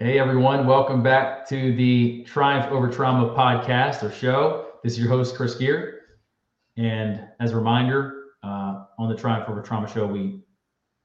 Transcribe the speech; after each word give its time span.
Hey 0.00 0.18
everyone, 0.18 0.66
welcome 0.66 1.04
back 1.04 1.48
to 1.50 1.72
the 1.76 2.24
Triumph 2.24 2.72
Over 2.72 2.90
Trauma 2.90 3.32
podcast 3.32 4.02
or 4.02 4.10
show. 4.10 4.72
This 4.82 4.94
is 4.94 4.98
your 4.98 5.08
host, 5.08 5.36
Chris 5.36 5.54
Gear. 5.54 6.00
And 6.76 7.28
as 7.38 7.52
a 7.52 7.56
reminder, 7.56 8.24
uh, 8.42 8.86
on 8.98 9.08
the 9.08 9.14
Triumph 9.14 9.48
Over 9.48 9.62
Trauma 9.62 9.88
show, 9.88 10.04
we 10.04 10.40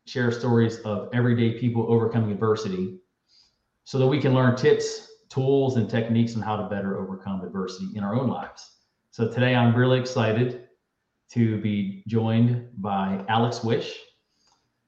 share 0.07 0.31
stories 0.31 0.79
of 0.79 1.07
everyday 1.13 1.59
people 1.59 1.85
overcoming 1.87 2.31
adversity 2.31 2.97
so 3.83 3.99
that 3.99 4.07
we 4.07 4.19
can 4.19 4.33
learn 4.33 4.55
tips, 4.55 5.07
tools, 5.29 5.77
and 5.77 5.87
techniques 5.87 6.35
on 6.35 6.41
how 6.41 6.55
to 6.55 6.67
better 6.67 6.97
overcome 6.97 7.41
adversity 7.43 7.95
in 7.95 8.03
our 8.03 8.15
own 8.15 8.27
lives. 8.27 8.77
So 9.11 9.31
today 9.31 9.53
I'm 9.53 9.75
really 9.75 9.99
excited 9.99 10.67
to 11.33 11.61
be 11.61 12.03
joined 12.07 12.69
by 12.79 13.23
Alex 13.29 13.59
Wisch. 13.59 13.91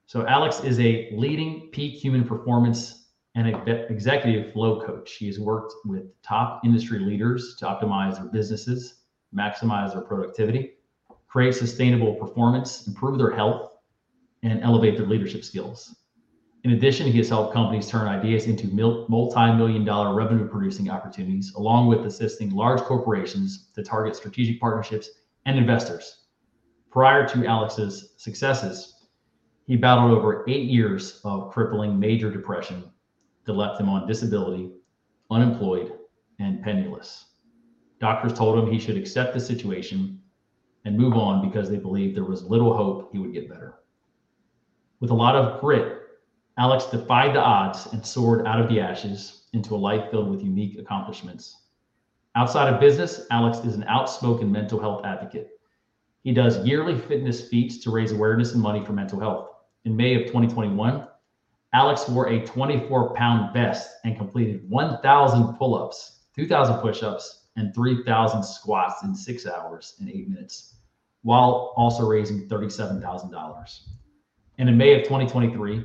So 0.06 0.26
Alex 0.26 0.58
is 0.58 0.80
a 0.80 1.08
leading 1.12 1.68
peak 1.70 2.02
human 2.02 2.24
performance 2.24 3.01
and 3.34 3.48
executive 3.66 4.52
flow 4.52 4.84
coach. 4.84 5.14
He 5.14 5.26
has 5.26 5.38
worked 5.38 5.72
with 5.84 6.20
top 6.22 6.64
industry 6.64 6.98
leaders 6.98 7.56
to 7.56 7.66
optimize 7.66 8.16
their 8.16 8.26
businesses, 8.26 9.02
maximize 9.34 9.92
their 9.92 10.02
productivity, 10.02 10.74
create 11.28 11.54
sustainable 11.54 12.14
performance, 12.14 12.86
improve 12.86 13.16
their 13.16 13.30
health, 13.30 13.70
and 14.42 14.62
elevate 14.62 14.98
their 14.98 15.06
leadership 15.06 15.44
skills. 15.44 15.96
In 16.64 16.72
addition, 16.72 17.06
he 17.10 17.18
has 17.18 17.28
helped 17.28 17.54
companies 17.54 17.88
turn 17.88 18.06
ideas 18.06 18.46
into 18.46 18.68
multi 18.68 19.52
million 19.54 19.84
dollar 19.84 20.14
revenue 20.14 20.46
producing 20.46 20.90
opportunities, 20.90 21.54
along 21.54 21.88
with 21.88 22.06
assisting 22.06 22.50
large 22.50 22.80
corporations 22.82 23.70
to 23.74 23.82
target 23.82 24.14
strategic 24.14 24.60
partnerships 24.60 25.08
and 25.46 25.58
investors. 25.58 26.26
Prior 26.90 27.26
to 27.28 27.46
Alex's 27.46 28.14
successes, 28.18 29.06
he 29.66 29.76
battled 29.76 30.10
over 30.10 30.44
eight 30.48 30.68
years 30.68 31.20
of 31.24 31.50
crippling 31.50 31.98
major 31.98 32.30
depression 32.30 32.84
that 33.44 33.52
left 33.52 33.80
him 33.80 33.88
on 33.88 34.06
disability, 34.06 34.70
unemployed, 35.30 35.92
and 36.38 36.62
penniless. 36.62 37.26
Doctors 38.00 38.32
told 38.32 38.58
him 38.58 38.70
he 38.70 38.78
should 38.78 38.96
accept 38.96 39.34
the 39.34 39.40
situation 39.40 40.20
and 40.84 40.98
move 40.98 41.14
on 41.14 41.46
because 41.48 41.70
they 41.70 41.76
believed 41.76 42.16
there 42.16 42.24
was 42.24 42.44
little 42.44 42.76
hope 42.76 43.10
he 43.12 43.18
would 43.18 43.32
get 43.32 43.48
better. 43.48 43.76
With 45.00 45.10
a 45.10 45.14
lot 45.14 45.36
of 45.36 45.60
grit, 45.60 45.98
Alex 46.58 46.86
defied 46.86 47.34
the 47.34 47.40
odds 47.40 47.86
and 47.92 48.04
soared 48.04 48.46
out 48.46 48.60
of 48.60 48.68
the 48.68 48.80
ashes 48.80 49.44
into 49.52 49.74
a 49.74 49.76
life 49.76 50.10
filled 50.10 50.30
with 50.30 50.42
unique 50.42 50.78
accomplishments. 50.78 51.62
Outside 52.34 52.72
of 52.72 52.80
business, 52.80 53.26
Alex 53.30 53.58
is 53.58 53.74
an 53.74 53.84
outspoken 53.84 54.50
mental 54.50 54.80
health 54.80 55.04
advocate. 55.04 55.50
He 56.24 56.32
does 56.32 56.64
yearly 56.64 56.98
fitness 56.98 57.48
feats 57.48 57.78
to 57.78 57.90
raise 57.90 58.12
awareness 58.12 58.52
and 58.52 58.62
money 58.62 58.84
for 58.84 58.92
mental 58.92 59.18
health. 59.18 59.48
In 59.84 59.96
May 59.96 60.14
of 60.14 60.22
2021, 60.22 61.06
Alex 61.74 62.08
wore 62.08 62.28
a 62.28 62.44
24 62.44 63.14
pound 63.14 63.52
vest 63.54 63.90
and 64.04 64.16
completed 64.16 64.68
1,000 64.68 65.54
pull 65.54 65.74
ups, 65.74 66.20
2,000 66.36 66.78
push 66.78 67.02
ups, 67.02 67.46
and 67.56 67.74
3,000 67.74 68.42
squats 68.42 69.02
in 69.02 69.14
six 69.14 69.46
hours 69.46 69.94
and 69.98 70.10
eight 70.10 70.28
minutes, 70.28 70.76
while 71.22 71.72
also 71.76 72.06
raising 72.06 72.48
$37,000. 72.48 73.80
And 74.58 74.68
in 74.68 74.76
May 74.76 74.94
of 74.94 75.02
2023, 75.02 75.84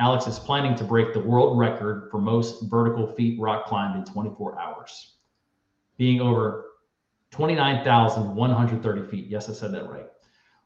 Alex 0.00 0.26
is 0.26 0.38
planning 0.38 0.74
to 0.76 0.84
break 0.84 1.12
the 1.12 1.20
world 1.20 1.58
record 1.58 2.08
for 2.10 2.20
most 2.20 2.62
vertical 2.64 3.06
feet 3.14 3.40
rock 3.40 3.66
climbed 3.66 3.96
in 3.96 4.04
24 4.12 4.58
hours, 4.58 5.14
being 5.96 6.20
over 6.20 6.66
29,130 7.30 9.10
feet. 9.10 9.26
Yes, 9.26 9.48
I 9.48 9.52
said 9.52 9.72
that 9.72 9.88
right. 9.88 10.06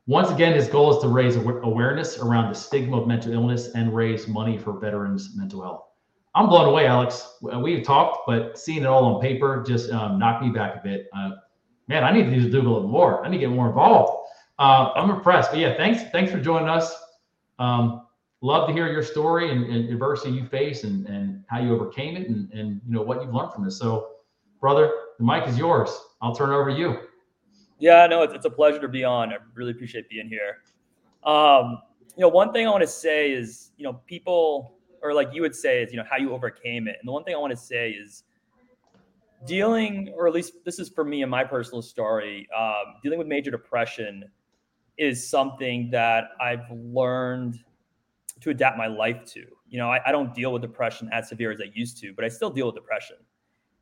Once 0.06 0.30
again, 0.30 0.52
his 0.52 0.66
goal 0.66 0.94
is 0.94 1.00
to 1.00 1.08
raise 1.08 1.36
awareness 1.36 2.18
around 2.18 2.48
the 2.48 2.54
stigma 2.54 3.00
of 3.00 3.06
mental 3.06 3.32
illness 3.32 3.68
and 3.74 3.94
raise 3.94 4.26
money 4.26 4.58
for 4.58 4.72
veterans' 4.80 5.36
mental 5.36 5.62
health. 5.62 5.84
I'm 6.34 6.48
blown 6.48 6.68
away, 6.68 6.86
Alex. 6.86 7.36
We've 7.40 7.84
talked, 7.84 8.26
but 8.26 8.58
seeing 8.58 8.82
it 8.82 8.86
all 8.86 9.04
on 9.04 9.20
paper 9.20 9.62
just 9.64 9.92
um, 9.92 10.18
knocked 10.18 10.42
me 10.42 10.50
back 10.50 10.76
a 10.76 10.80
bit. 10.82 11.08
Uh, 11.14 11.32
man, 11.86 12.02
I 12.02 12.10
need 12.10 12.24
to 12.30 12.50
do 12.50 12.58
a 12.58 12.62
little 12.62 12.88
more. 12.88 13.24
I 13.24 13.28
need 13.28 13.36
to 13.36 13.46
get 13.46 13.50
more 13.50 13.68
involved. 13.68 14.28
Uh, 14.58 14.92
I'm 14.96 15.10
impressed. 15.10 15.50
But 15.50 15.60
yeah, 15.60 15.76
thanks. 15.76 16.02
Thanks 16.10 16.32
for 16.32 16.40
joining 16.40 16.68
us. 16.68 16.94
Um, 17.58 18.06
love 18.40 18.66
to 18.66 18.72
hear 18.72 18.90
your 18.90 19.02
story 19.04 19.52
and, 19.52 19.64
and 19.66 19.88
adversity 19.88 20.32
you 20.32 20.46
face 20.46 20.84
and, 20.84 21.06
and 21.06 21.44
how 21.48 21.60
you 21.60 21.72
overcame 21.72 22.16
it 22.16 22.28
and, 22.28 22.50
and 22.52 22.80
you 22.86 22.92
know 22.92 23.02
what 23.02 23.22
you've 23.22 23.32
learned 23.32 23.52
from 23.52 23.66
it. 23.66 23.70
So, 23.70 24.08
brother, 24.60 24.90
the 25.18 25.24
mic 25.24 25.46
is 25.46 25.58
yours. 25.58 25.96
I'll 26.20 26.34
turn 26.34 26.50
it 26.50 26.54
over 26.54 26.70
to 26.70 26.76
you. 26.76 26.98
Yeah, 27.82 28.06
no, 28.06 28.22
it's, 28.22 28.32
it's 28.32 28.44
a 28.46 28.50
pleasure 28.50 28.78
to 28.78 28.86
be 28.86 29.02
on. 29.02 29.32
I 29.32 29.38
really 29.54 29.72
appreciate 29.72 30.08
being 30.08 30.28
here. 30.28 30.58
Um, 31.24 31.82
you 32.16 32.20
know, 32.20 32.28
one 32.28 32.52
thing 32.52 32.64
I 32.64 32.70
want 32.70 32.82
to 32.82 32.86
say 32.86 33.32
is, 33.32 33.72
you 33.76 33.82
know, 33.82 33.94
people, 34.06 34.78
or 35.02 35.12
like 35.12 35.30
you 35.32 35.42
would 35.42 35.52
say, 35.52 35.82
is, 35.82 35.90
you 35.90 35.98
know, 35.98 36.04
how 36.08 36.16
you 36.16 36.32
overcame 36.32 36.86
it. 36.86 36.94
And 37.00 37.08
the 37.08 37.10
one 37.10 37.24
thing 37.24 37.34
I 37.34 37.38
want 37.38 37.50
to 37.50 37.56
say 37.56 37.90
is 37.90 38.22
dealing, 39.48 40.14
or 40.16 40.28
at 40.28 40.32
least 40.32 40.64
this 40.64 40.78
is 40.78 40.90
for 40.90 41.02
me 41.02 41.22
and 41.22 41.30
my 41.30 41.42
personal 41.42 41.82
story, 41.82 42.46
um, 42.56 42.94
dealing 43.02 43.18
with 43.18 43.26
major 43.26 43.50
depression 43.50 44.30
is 44.96 45.28
something 45.28 45.90
that 45.90 46.28
I've 46.40 46.70
learned 46.70 47.58
to 48.42 48.50
adapt 48.50 48.78
my 48.78 48.86
life 48.86 49.24
to. 49.32 49.44
You 49.68 49.78
know, 49.78 49.90
I, 49.90 49.98
I 50.06 50.12
don't 50.12 50.32
deal 50.32 50.52
with 50.52 50.62
depression 50.62 51.10
as 51.12 51.28
severe 51.30 51.50
as 51.50 51.60
I 51.60 51.68
used 51.74 51.98
to, 52.02 52.12
but 52.14 52.24
I 52.24 52.28
still 52.28 52.50
deal 52.50 52.66
with 52.66 52.76
depression. 52.76 53.16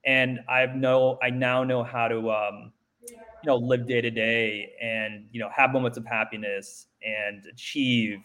And 0.07 0.41
I've 0.49 0.75
know, 0.75 1.19
I 1.23 1.29
now 1.29 1.65
know 1.65 1.85
how 1.85 2.09
to, 2.09 2.31
um, 2.31 2.73
you 3.09 3.17
know 3.47 3.57
live 3.57 3.87
day 3.87 4.01
to 4.01 4.11
day 4.11 4.73
and 4.81 5.27
you 5.33 5.41
know 5.41 5.49
have 5.55 5.73
moments 5.73 5.97
of 5.97 6.05
happiness 6.07 6.87
and 7.03 7.47
achieve 7.47 8.21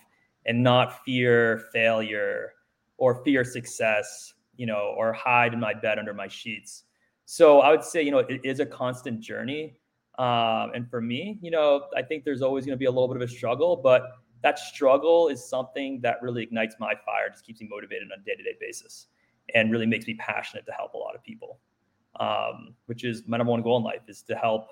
and 0.46 0.62
not 0.62 1.04
fear 1.04 1.64
failure 1.72 2.54
or 2.98 3.24
fear 3.24 3.44
success 3.44 4.34
you 4.56 4.66
know 4.66 4.94
or 4.98 5.14
hide 5.14 5.54
in 5.54 5.60
my 5.60 5.74
bed 5.74 6.00
under 6.00 6.14
my 6.14 6.28
sheets. 6.28 6.84
So 7.26 7.62
i 7.62 7.72
would 7.72 7.84
say 7.84 8.02
you 8.04 8.12
know 8.12 8.20
it 8.20 8.42
is 8.44 8.60
a 8.60 8.66
constant 8.66 9.20
journey 9.20 9.78
um, 10.20 10.72
and 10.76 10.90
for 10.90 11.02
me 11.02 11.40
you 11.42 11.52
know 11.52 11.86
i 11.96 12.02
think 12.02 12.24
there's 12.24 12.42
always 12.42 12.66
going 12.66 12.76
to 12.76 12.80
be 12.80 12.86
a 12.86 12.92
little 12.92 13.08
bit 13.08 13.18
of 13.18 13.24
a 13.24 13.28
struggle 13.28 13.76
but 13.76 14.04
that 14.44 14.60
struggle 14.60 15.28
is 15.30 15.44
something 15.44 16.00
that 16.02 16.22
really 16.22 16.44
ignites 16.44 16.76
my 16.80 16.94
fire 17.04 17.30
just 17.32 17.44
keeps 17.44 17.62
me 17.62 17.68
motivated 17.70 18.10
on 18.14 18.20
a 18.20 18.24
day-to-day 18.24 18.56
basis 18.60 19.08
and 19.56 19.72
really 19.72 19.88
makes 19.88 20.06
me 20.06 20.14
passionate 20.16 20.66
to 20.68 20.72
help 20.72 20.94
a 20.94 20.98
lot 20.98 21.16
of 21.16 21.24
people 21.24 21.60
um, 22.20 22.74
which 22.86 23.04
is 23.04 23.24
my 23.28 23.38
number 23.38 23.52
one 23.52 23.62
goal 23.62 23.78
in 23.78 23.84
life 23.84 24.02
is 24.08 24.22
to 24.24 24.36
help 24.36 24.68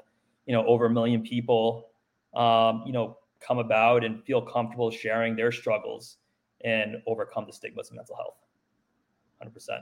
you 0.46 0.54
know 0.54 0.66
over 0.66 0.86
a 0.86 0.90
million 0.90 1.22
people 1.22 1.90
um, 2.36 2.84
you 2.86 2.94
know 2.94 3.18
come 3.40 3.60
about 3.60 4.04
and 4.04 4.24
feel 4.24 4.42
comfortable 4.42 4.90
sharing 4.90 5.36
their 5.36 5.52
struggles 5.52 6.18
and 6.64 6.98
overcome 7.08 7.46
the 7.46 7.52
stigmas 7.52 7.90
of 7.90 7.96
mental 7.96 8.16
health. 8.16 8.36
100% 9.44 9.80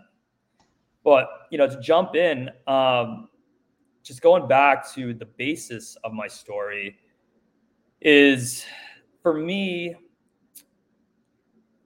but 1.03 1.47
you 1.51 1.57
know 1.57 1.67
to 1.67 1.79
jump 1.81 2.15
in 2.15 2.49
um, 2.67 3.29
just 4.03 4.21
going 4.21 4.47
back 4.47 4.91
to 4.93 5.13
the 5.13 5.25
basis 5.25 5.95
of 6.03 6.13
my 6.13 6.27
story 6.27 6.97
is 8.01 8.65
for 9.21 9.33
me 9.33 9.95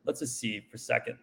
let's 0.06 0.20
just 0.20 0.40
see 0.40 0.60
for 0.60 0.76
a 0.76 0.80
second. 0.80 1.18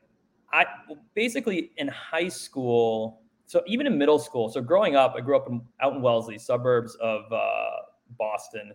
I 0.52 0.66
basically 1.14 1.70
in 1.76 1.88
high 1.88 2.28
school 2.28 3.21
so 3.52 3.62
even 3.66 3.86
in 3.86 3.98
middle 3.98 4.18
school, 4.18 4.48
so 4.48 4.62
growing 4.62 4.96
up, 4.96 5.12
I 5.14 5.20
grew 5.20 5.36
up 5.36 5.46
in, 5.46 5.60
out 5.82 5.92
in 5.92 6.00
Wellesley, 6.00 6.38
suburbs 6.38 6.94
of 7.02 7.30
uh, 7.30 7.82
Boston. 8.18 8.72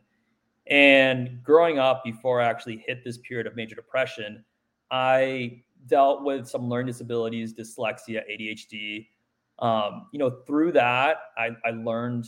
And 0.68 1.42
growing 1.42 1.80
up, 1.80 2.04
before 2.04 2.40
I 2.40 2.46
actually 2.48 2.84
hit 2.86 3.04
this 3.04 3.18
period 3.18 3.48
of 3.48 3.56
major 3.56 3.74
depression, 3.74 4.46
I 4.92 5.64
dealt 5.88 6.24
with 6.24 6.48
some 6.48 6.70
learning 6.70 6.86
disabilities, 6.86 7.56
dyslexia, 7.56 8.22
ADHD. 8.32 9.08
Um, 9.58 10.10
you 10.14 10.20
know, 10.20 10.30
through 10.46 10.74
that, 10.74 11.18
I, 11.40 11.50
I 11.66 11.72
learned 11.72 12.28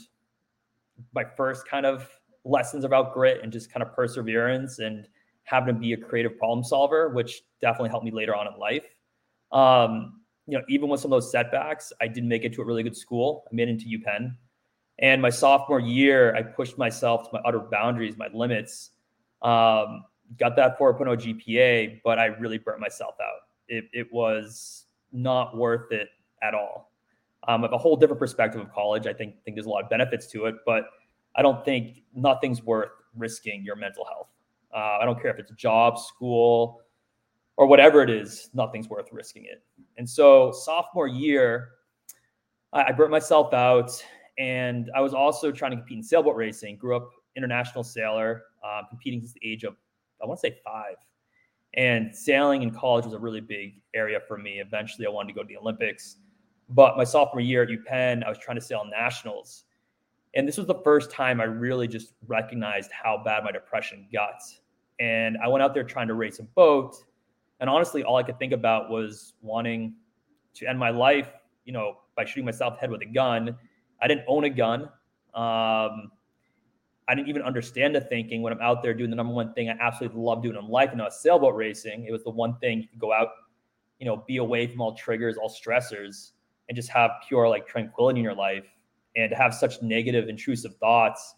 my 1.14 1.26
first 1.38 1.68
kind 1.68 1.86
of 1.86 2.10
lessons 2.46 2.84
about 2.84 3.14
grit 3.14 3.42
and 3.44 3.54
just 3.54 3.72
kind 3.72 3.84
of 3.84 3.94
perseverance 3.94 4.80
and 4.80 5.08
having 5.44 5.76
to 5.76 5.80
be 5.80 5.94
a 5.94 5.98
creative 5.98 6.36
problem 6.40 6.64
solver, 6.64 7.10
which 7.10 7.44
definitely 7.62 7.90
helped 7.90 8.06
me 8.06 8.12
later 8.12 8.36
on 8.36 8.48
in 8.52 8.60
life. 8.60 8.96
Um, 9.52 10.19
you 10.50 10.58
know, 10.58 10.64
even 10.68 10.90
with 10.90 11.00
some 11.00 11.14
of 11.14 11.22
those 11.22 11.32
setbacks, 11.32 11.94
I 12.02 12.08
did 12.08 12.24
make 12.24 12.44
it 12.44 12.54
to 12.54 12.62
a 12.62 12.66
really 12.66 12.84
good 12.84 12.98
school. 12.98 13.44
I 13.52 13.56
made 13.56 13.68
it 13.68 13.72
into 13.72 13.86
UPenn. 13.86 14.36
And 15.00 15.22
my 15.22 15.30
sophomore 15.30 15.80
year, 15.80 16.36
I 16.36 16.42
pushed 16.42 16.78
myself 16.78 17.24
to 17.24 17.30
my 17.34 17.40
utter 17.46 17.60
boundaries, 17.60 18.18
my 18.18 18.28
limits. 18.34 18.92
Um, 19.42 20.04
got 20.38 20.56
that 20.58 20.78
4.0 20.78 21.42
GPA, 21.48 22.02
but 22.04 22.20
I 22.20 22.26
really 22.26 22.58
burnt 22.58 22.80
myself 22.80 23.16
out. 23.22 23.42
It, 23.68 23.86
it 23.94 24.12
was 24.12 24.86
not 25.12 25.56
worth 25.56 25.92
it 25.92 26.10
at 26.44 26.54
all. 26.54 26.92
Um, 27.48 27.64
I 27.64 27.68
have 27.68 27.74
a 27.74 27.78
whole 27.78 27.96
different 27.96 28.20
perspective 28.20 28.60
of 28.60 28.72
college. 28.74 29.08
I 29.08 29.14
think 29.14 29.36
think 29.46 29.56
there's 29.56 29.66
a 29.66 29.70
lot 29.70 29.84
of 29.84 29.90
benefits 29.90 30.28
to 30.28 30.46
it, 30.46 30.56
but 30.66 30.86
I 31.36 31.42
don't 31.42 31.64
think 31.64 32.04
nothing's 32.14 32.62
worth 32.64 32.90
risking 33.16 33.64
your 33.64 33.76
mental 33.76 34.06
health. 34.06 34.28
Uh, 34.74 34.98
I 35.02 35.06
don't 35.06 35.20
care 35.22 35.32
if 35.32 35.40
it's 35.40 35.52
job, 35.52 35.98
school, 35.98 36.82
or 37.60 37.68
whatever 37.68 38.02
it 38.02 38.10
is, 38.10 38.50
nothing's 38.54 38.88
worth 38.88 39.10
risking 39.12 39.44
it. 39.44 39.62
And 39.98 40.10
so, 40.10 40.50
sophomore 40.54 41.10
year, 41.10 41.72
I, 42.72 42.84
I 42.84 42.92
burnt 42.94 43.12
myself 43.12 43.54
out, 43.54 43.92
and 44.38 44.90
I 44.96 45.02
was 45.02 45.14
also 45.14 45.52
trying 45.52 45.72
to 45.72 45.78
compete 45.78 45.98
in 45.98 46.04
sailboat 46.04 46.38
racing. 46.38 46.78
Grew 46.78 46.96
up 46.96 47.10
international 47.36 47.84
sailor, 47.84 48.44
uh, 48.64 48.84
competing 48.90 49.20
since 49.20 49.34
the 49.34 49.42
age 49.44 49.66
of 49.66 49.76
I 50.24 50.26
want 50.26 50.40
to 50.40 50.48
say 50.48 50.58
five, 50.64 50.96
And 51.74 52.16
sailing 52.16 52.64
in 52.64 52.72
college 52.72 53.04
was 53.04 53.14
a 53.14 53.20
really 53.20 53.42
big 53.42 53.82
area 53.94 54.22
for 54.26 54.38
me. 54.38 54.62
Eventually, 54.62 55.06
I 55.06 55.10
wanted 55.10 55.34
to 55.34 55.34
go 55.34 55.42
to 55.42 55.48
the 55.48 55.58
Olympics. 55.58 56.16
But 56.70 56.96
my 56.96 57.04
sophomore 57.04 57.42
year 57.42 57.64
at 57.64 57.70
UPenn, 57.70 58.24
I 58.24 58.30
was 58.30 58.38
trying 58.38 58.56
to 58.56 58.62
sail 58.62 58.86
nationals. 58.90 59.66
And 60.34 60.48
this 60.48 60.58
was 60.58 60.66
the 60.66 60.80
first 60.82 61.12
time 61.12 61.42
I 61.42 61.46
really 61.46 61.90
just 61.90 62.14
recognized 62.26 62.92
how 62.92 63.22
bad 63.22 63.44
my 63.44 63.52
depression 63.52 64.08
got. 64.14 64.42
And 65.02 65.38
I 65.44 65.50
went 65.50 65.62
out 65.62 65.74
there 65.74 65.84
trying 65.84 66.08
to 66.08 66.14
race 66.14 66.40
a 66.40 66.44
boat. 66.44 66.96
And 67.60 67.70
honestly, 67.70 68.04
all 68.04 68.16
I 68.16 68.24
could 68.24 68.40
think 68.40 68.54
about 68.54 68.90
was 68.90 69.34
wanting 69.42 69.96
to 70.56 70.68
end 70.68 70.80
my 70.80 70.90
life, 70.90 71.30
you 71.66 71.74
know, 71.74 71.98
by 72.16 72.26
shooting 72.26 72.46
myself 72.46 72.80
head 72.80 72.90
with 72.90 73.02
a 73.02 73.06
gun. 73.06 73.56
I 74.02 74.08
didn't 74.08 74.24
own 74.28 74.46
a 74.46 74.50
gun. 74.50 74.84
Um, 75.34 76.12
I 77.08 77.16
didn't 77.16 77.28
even 77.28 77.42
understand 77.42 77.96
the 77.96 78.02
thinking 78.02 78.42
when 78.42 78.54
I'm 78.54 78.62
out 78.62 78.84
there 78.84 78.94
doing 78.94 79.10
the 79.10 79.16
number 79.16 79.34
one 79.34 79.54
thing 79.54 79.70
I 79.70 79.76
absolutely 79.80 80.22
love 80.22 80.44
doing 80.44 80.56
in 80.56 80.68
life, 80.68 80.92
and 80.92 81.00
you 81.00 81.04
know, 81.04 81.10
sailboat 81.10 81.56
racing. 81.56 82.06
It 82.08 82.12
was 82.12 82.24
the 82.24 82.30
one 82.30 82.58
thing 82.60 82.82
you 82.82 82.88
could 82.88 83.00
go 83.00 83.12
out, 83.12 83.30
you 84.00 84.06
know, 84.06 84.24
be 84.28 84.38
away 84.38 84.68
from 84.68 84.80
all 84.80 84.96
triggers, 84.96 85.36
all 85.36 85.50
stressors, 85.50 86.32
and 86.68 86.76
just 86.76 86.90
have 86.90 87.12
pure 87.28 87.50
like 87.50 87.68
tranquility 87.68 88.20
in 88.20 88.24
your 88.24 88.36
life. 88.36 88.66
And 89.16 89.30
to 89.32 89.36
have 89.36 89.56
such 89.56 89.82
negative, 89.82 90.30
intrusive 90.30 90.76
thoughts, 90.76 91.36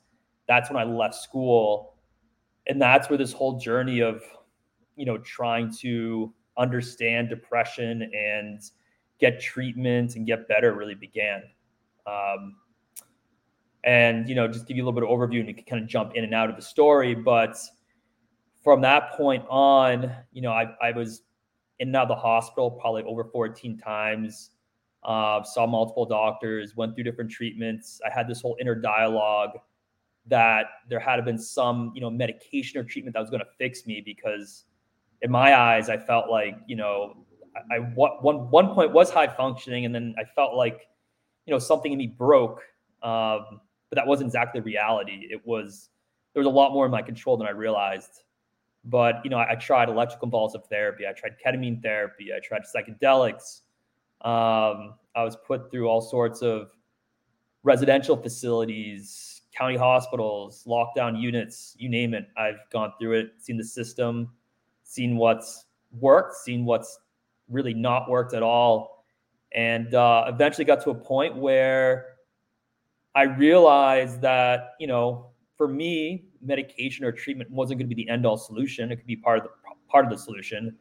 that's 0.47 0.69
when 0.69 0.77
I 0.77 0.83
left 0.83 1.15
school, 1.15 1.95
and 2.67 2.81
that's 2.81 3.09
where 3.09 3.17
this 3.17 3.31
whole 3.31 3.57
journey 3.57 4.01
of, 4.01 4.21
you 5.01 5.07
know, 5.07 5.18
trying 5.18 5.74
to 5.74 6.31
understand 6.59 7.27
depression 7.27 8.03
and 8.13 8.62
get 9.19 9.42
treatment 9.42 10.15
and 10.15 10.27
get 10.27 10.48
better 10.48 10.74
really 10.74 10.94
began. 10.94 11.42
Um, 12.06 12.57
and 13.83 14.30
you 14.30 14.36
know, 14.36 14.48
just 14.48 14.68
give 14.68 14.77
you 14.77 14.83
a 14.83 14.86
little 14.86 15.01
bit 15.01 15.09
of 15.09 15.09
overview, 15.09 15.39
and 15.39 15.48
you 15.48 15.56
can 15.56 15.63
kind 15.63 15.81
of 15.81 15.89
jump 15.89 16.13
in 16.13 16.24
and 16.24 16.36
out 16.36 16.51
of 16.51 16.56
the 16.56 16.62
story. 16.62 17.15
But 17.15 17.57
from 18.63 18.80
that 18.81 19.13
point 19.13 19.44
on, 19.50 20.12
you 20.31 20.44
know, 20.44 20.51
I, 20.51 20.75
I 20.80 20.92
was 20.92 21.24
in 21.80 21.88
and 21.88 21.95
out 21.95 22.03
of 22.03 22.09
the 22.09 22.15
hospital 22.15 22.69
probably 22.69 23.01
over 23.03 23.24
14 23.24 23.80
times. 23.80 24.51
Uh, 25.03 25.42
saw 25.42 25.65
multiple 25.65 26.06
doctors, 26.06 26.75
went 26.75 26.94
through 26.94 27.06
different 27.06 27.31
treatments. 27.31 28.00
I 28.06 28.13
had 28.13 28.27
this 28.27 28.39
whole 28.39 28.56
inner 28.62 28.75
dialogue 28.75 29.57
that 30.27 30.68
there 30.89 31.00
had 31.00 31.25
been 31.25 31.39
some, 31.39 31.92
you 31.95 32.01
know, 32.01 32.09
medication 32.12 32.80
or 32.80 32.83
treatment 32.83 33.15
that 33.15 33.19
was 33.19 33.31
going 33.31 33.39
to 33.39 33.50
fix 33.57 33.88
me 33.88 34.00
because, 34.06 34.65
in 35.21 35.31
my 35.31 35.56
eyes, 35.56 35.89
I 35.89 35.97
felt 35.97 36.29
like, 36.29 36.57
you 36.68 36.75
know, 36.75 37.25
I, 37.56 37.77
I 37.77 37.79
one 37.79 38.50
one 38.50 38.73
point 38.73 38.91
was 38.91 39.12
high 39.12 39.27
functioning, 39.27 39.85
and 39.85 39.94
then 39.94 40.15
I 40.18 40.23
felt 40.23 40.56
like, 40.56 40.88
you 41.45 41.53
know, 41.53 41.59
something 41.59 41.91
in 41.91 41.97
me 41.97 42.07
broke. 42.07 42.62
Um, 43.03 43.62
but 43.89 43.95
that 43.95 44.07
wasn't 44.07 44.27
exactly 44.27 44.62
reality. 44.62 45.27
It 45.29 45.45
was 45.45 45.89
there 46.33 46.39
was 46.39 46.47
a 46.47 46.56
lot 46.56 46.71
more 46.71 46.85
in 46.85 46.91
my 46.91 47.01
control 47.01 47.38
than 47.38 47.47
I 47.47 47.51
realized. 47.51 48.23
But 48.85 49.15
you 49.23 49.29
know, 49.29 49.38
I, 49.38 49.51
I 49.51 49.56
tried 49.56 49.89
electroconvulsive 49.89 50.65
therapy, 50.68 51.06
I 51.07 51.13
tried 51.13 51.33
ketamine 51.45 51.81
therapy, 51.81 52.29
I 52.35 52.39
tried 52.39 52.62
psychedelics. 52.63 53.62
Um, 54.21 54.95
I 55.15 55.24
was 55.24 55.35
put 55.35 55.71
through 55.71 55.88
all 55.88 56.01
sorts 56.01 56.41
of 56.41 56.69
residential 57.63 58.15
facilities, 58.15 59.41
county 59.56 59.75
hospitals, 59.75 60.63
lockdown 60.65 61.19
units, 61.19 61.75
you 61.77 61.89
name 61.89 62.13
it. 62.13 62.27
I've 62.38 62.59
gone 62.71 62.94
through 63.00 63.19
it, 63.19 63.31
seen 63.39 63.57
the 63.57 63.63
system, 63.63 64.29
seen 64.91 65.15
what's 65.15 65.67
worked, 65.99 66.35
seen 66.35 66.65
what's 66.65 66.99
really 67.49 67.73
not 67.73 68.09
worked 68.09 68.33
at 68.33 68.43
all, 68.43 69.05
and 69.53 69.95
uh, 69.95 70.25
eventually 70.27 70.65
got 70.65 70.83
to 70.83 70.89
a 70.89 70.95
point 70.95 71.33
where 71.35 72.17
I 73.15 73.23
realized 73.23 74.21
that, 74.21 74.71
you 74.81 74.88
know, 74.88 75.31
for 75.55 75.69
me, 75.69 76.25
medication 76.41 77.05
or 77.05 77.13
treatment 77.13 77.49
wasn't 77.49 77.79
going 77.79 77.89
to 77.89 77.95
be 77.95 78.03
the 78.03 78.09
end 78.09 78.25
all 78.25 78.38
solution. 78.38 78.91
It 78.91 78.97
could 78.97 79.07
be 79.07 79.15
part 79.15 79.38
of 79.38 79.43
the 79.45 79.49
part 79.89 80.03
of 80.03 80.11
the 80.11 80.17
solution. 80.17 80.75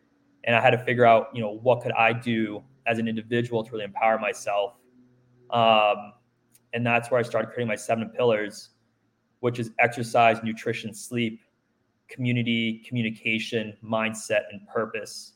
And 0.45 0.57
I 0.57 0.61
had 0.61 0.71
to 0.71 0.79
figure 0.79 1.05
out, 1.05 1.29
you 1.33 1.41
know, 1.41 1.59
what 1.59 1.83
could 1.83 1.93
I 1.93 2.12
do 2.12 2.65
as 2.87 2.99
an 2.99 3.07
individual 3.07 3.62
to 3.62 3.71
really 3.71 3.85
empower 3.85 4.19
myself. 4.19 4.75
Um, 5.51 6.15
and 6.73 6.85
that's 6.85 7.11
where 7.11 7.21
I 7.21 7.23
started 7.23 7.49
creating 7.49 7.69
my 7.69 7.77
seven 7.77 8.09
pillars, 8.09 8.71
which 9.41 9.59
is 9.59 9.71
exercise, 9.79 10.39
nutrition, 10.43 10.95
sleep, 10.95 11.41
community, 12.11 12.83
communication, 12.87 13.77
mindset, 13.85 14.43
and 14.53 14.67
purpose. 14.69 15.33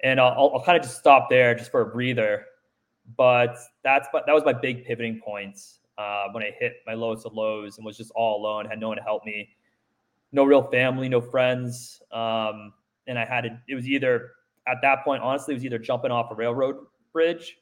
And 0.00 0.20
I'll, 0.20 0.52
I'll 0.54 0.62
kind 0.62 0.76
of 0.76 0.84
just 0.84 0.98
stop 0.98 1.28
there 1.30 1.54
just 1.54 1.70
for 1.70 1.80
a 1.80 1.86
breather. 1.86 2.44
But 3.16 3.56
that's 3.82 4.08
that 4.12 4.32
was 4.32 4.44
my 4.44 4.52
big 4.52 4.84
pivoting 4.84 5.20
point 5.24 5.58
uh, 5.98 6.26
when 6.32 6.42
I 6.42 6.52
hit 6.58 6.74
my 6.86 6.94
lowest 6.94 7.24
of 7.26 7.32
lows 7.32 7.78
and 7.78 7.86
was 7.86 7.96
just 7.96 8.10
all 8.12 8.40
alone, 8.40 8.66
had 8.66 8.80
no 8.80 8.88
one 8.88 8.96
to 8.96 9.02
help 9.02 9.24
me, 9.24 9.48
no 10.32 10.44
real 10.44 10.62
family, 10.62 11.08
no 11.08 11.20
friends. 11.20 12.02
Um, 12.12 12.72
and 13.06 13.18
I 13.18 13.24
had 13.24 13.42
to, 13.42 13.60
it 13.68 13.74
was 13.74 13.88
either 13.88 14.32
at 14.66 14.78
that 14.82 15.04
point, 15.04 15.22
honestly, 15.22 15.54
it 15.54 15.56
was 15.56 15.64
either 15.64 15.78
jumping 15.78 16.10
off 16.10 16.30
a 16.30 16.34
railroad 16.34 16.76
bridge 17.12 17.58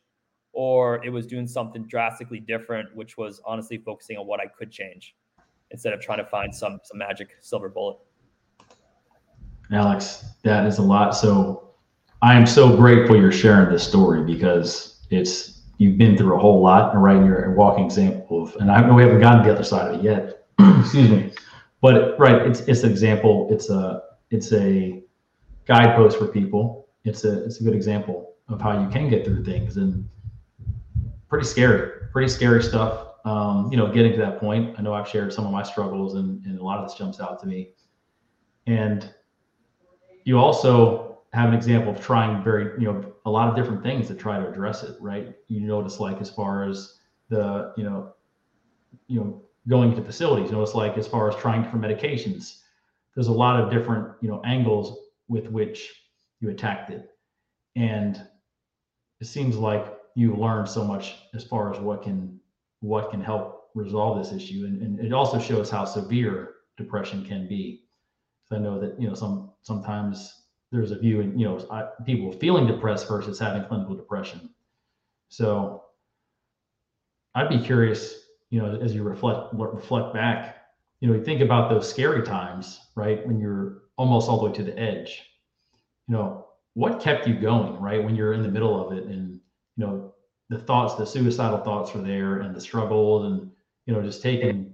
or 0.52 1.04
it 1.04 1.10
was 1.10 1.26
doing 1.26 1.46
something 1.46 1.84
drastically 1.86 2.40
different, 2.40 2.94
which 2.96 3.16
was 3.16 3.40
honestly 3.44 3.76
focusing 3.78 4.16
on 4.16 4.26
what 4.26 4.40
I 4.40 4.46
could 4.46 4.70
change 4.70 5.14
instead 5.70 5.92
of 5.92 6.00
trying 6.00 6.18
to 6.18 6.24
find 6.24 6.54
some 6.54 6.80
some 6.84 6.98
magic 6.98 7.36
silver 7.40 7.68
bullet. 7.68 7.98
Alex, 9.72 10.24
that 10.42 10.66
is 10.66 10.78
a 10.78 10.82
lot. 10.82 11.16
So 11.16 11.70
I 12.22 12.34
am 12.34 12.46
so 12.46 12.76
grateful 12.76 13.16
you're 13.16 13.32
sharing 13.32 13.70
this 13.70 13.86
story 13.86 14.22
because 14.24 15.04
it's 15.10 15.62
you've 15.78 15.98
been 15.98 16.16
through 16.16 16.36
a 16.36 16.38
whole 16.38 16.62
lot, 16.62 16.94
and 16.94 17.02
right, 17.02 17.24
you're 17.24 17.52
a 17.52 17.54
walking 17.54 17.84
example 17.84 18.44
of. 18.44 18.56
And 18.56 18.70
I 18.70 18.80
know 18.80 18.94
we 18.94 19.02
haven't 19.02 19.20
gotten 19.20 19.42
to 19.42 19.48
the 19.48 19.54
other 19.54 19.64
side 19.64 19.94
of 19.94 20.00
it 20.00 20.02
yet. 20.02 20.46
Excuse 20.80 21.10
me, 21.10 21.32
but 21.80 22.18
right, 22.18 22.46
it's 22.46 22.60
it's 22.60 22.82
an 22.82 22.90
example. 22.90 23.48
It's 23.50 23.70
a 23.70 24.02
it's 24.30 24.52
a 24.52 25.02
guidepost 25.66 26.18
for 26.18 26.28
people. 26.28 26.88
It's 27.04 27.24
a 27.24 27.44
it's 27.44 27.60
a 27.60 27.64
good 27.64 27.74
example 27.74 28.34
of 28.48 28.60
how 28.60 28.80
you 28.80 28.88
can 28.88 29.08
get 29.08 29.24
through 29.24 29.44
things, 29.44 29.76
and 29.76 30.08
pretty 31.28 31.46
scary, 31.46 32.08
pretty 32.12 32.28
scary 32.28 32.62
stuff. 32.62 33.08
Um, 33.24 33.70
you 33.70 33.78
know, 33.78 33.90
getting 33.90 34.12
to 34.12 34.18
that 34.18 34.38
point. 34.38 34.74
I 34.78 34.82
know 34.82 34.92
I've 34.92 35.08
shared 35.08 35.32
some 35.32 35.46
of 35.46 35.52
my 35.52 35.62
struggles, 35.62 36.14
and, 36.14 36.44
and 36.44 36.58
a 36.58 36.62
lot 36.62 36.78
of 36.78 36.88
this 36.88 36.96
jumps 36.96 37.20
out 37.20 37.40
to 37.40 37.46
me. 37.46 37.70
And 38.66 39.12
you 40.24 40.38
also 40.38 41.18
have 41.32 41.48
an 41.48 41.54
example 41.54 41.92
of 41.92 42.00
trying 42.00 42.42
very, 42.42 42.80
you 42.80 42.90
know, 42.90 43.12
a 43.26 43.30
lot 43.30 43.48
of 43.48 43.56
different 43.56 43.82
things 43.82 44.08
to 44.08 44.14
try 44.14 44.38
to 44.38 44.48
address 44.48 44.82
it, 44.82 44.96
right? 45.00 45.34
You 45.48 45.60
notice 45.60 46.00
like 46.00 46.20
as 46.20 46.30
far 46.30 46.68
as 46.68 46.98
the, 47.28 47.72
you 47.76 47.84
know, 47.84 48.14
you 49.06 49.20
know, 49.20 49.42
going 49.68 49.94
to 49.94 50.02
facilities, 50.02 50.50
you 50.50 50.56
notice 50.56 50.74
like 50.74 50.96
as 50.98 51.06
far 51.06 51.28
as 51.28 51.36
trying 51.36 51.62
different 51.62 51.84
medications, 51.84 52.60
there's 53.14 53.28
a 53.28 53.32
lot 53.32 53.60
of 53.60 53.70
different, 53.70 54.14
you 54.20 54.28
know, 54.28 54.42
angles 54.44 54.98
with 55.28 55.48
which 55.48 55.92
you 56.40 56.50
attacked 56.50 56.90
it. 56.90 57.10
And 57.76 58.20
it 59.20 59.26
seems 59.26 59.56
like 59.56 59.94
you 60.14 60.36
learned 60.36 60.68
so 60.68 60.84
much 60.84 61.16
as 61.34 61.44
far 61.44 61.72
as 61.72 61.80
what 61.80 62.02
can 62.02 62.38
what 62.80 63.10
can 63.10 63.20
help 63.20 63.70
resolve 63.74 64.18
this 64.18 64.32
issue. 64.32 64.66
And, 64.66 64.82
and 64.82 65.00
it 65.00 65.12
also 65.12 65.38
shows 65.38 65.70
how 65.70 65.84
severe 65.84 66.56
depression 66.76 67.24
can 67.24 67.48
be. 67.48 67.83
I 68.52 68.58
know 68.58 68.78
that, 68.80 69.00
you 69.00 69.08
know, 69.08 69.14
some 69.14 69.50
sometimes 69.62 70.42
there's 70.70 70.90
a 70.90 70.98
view 70.98 71.20
in 71.20 71.38
you 71.38 71.46
know 71.46 71.90
people 72.04 72.32
feeling 72.32 72.66
depressed 72.66 73.08
versus 73.08 73.38
having 73.38 73.64
clinical 73.64 73.94
depression. 73.94 74.50
So 75.28 75.84
I'd 77.34 77.48
be 77.48 77.58
curious, 77.58 78.26
you 78.50 78.60
know, 78.60 78.78
as 78.80 78.94
you 78.94 79.02
reflect 79.02 79.54
reflect 79.54 80.12
back, 80.14 80.56
you 81.00 81.08
know, 81.08 81.14
you 81.14 81.24
think 81.24 81.40
about 81.40 81.70
those 81.70 81.88
scary 81.88 82.22
times, 82.22 82.80
right, 82.94 83.24
when 83.26 83.38
you're 83.38 83.82
almost 83.96 84.28
all 84.28 84.38
the 84.38 84.46
way 84.46 84.52
to 84.52 84.62
the 84.62 84.78
edge. 84.78 85.22
You 86.08 86.14
know, 86.14 86.46
what 86.74 87.00
kept 87.00 87.26
you 87.26 87.34
going, 87.34 87.80
right, 87.80 88.02
when 88.02 88.16
you're 88.16 88.34
in 88.34 88.42
the 88.42 88.48
middle 88.48 88.84
of 88.84 88.96
it, 88.96 89.04
and 89.04 89.40
you 89.76 89.86
know, 89.86 90.12
the 90.50 90.58
thoughts, 90.58 90.94
the 90.96 91.06
suicidal 91.06 91.58
thoughts 91.58 91.94
were 91.94 92.02
there, 92.02 92.40
and 92.40 92.54
the 92.54 92.60
struggles, 92.60 93.26
and 93.26 93.50
you 93.86 93.92
know, 93.92 94.02
just 94.02 94.22
taking 94.22 94.73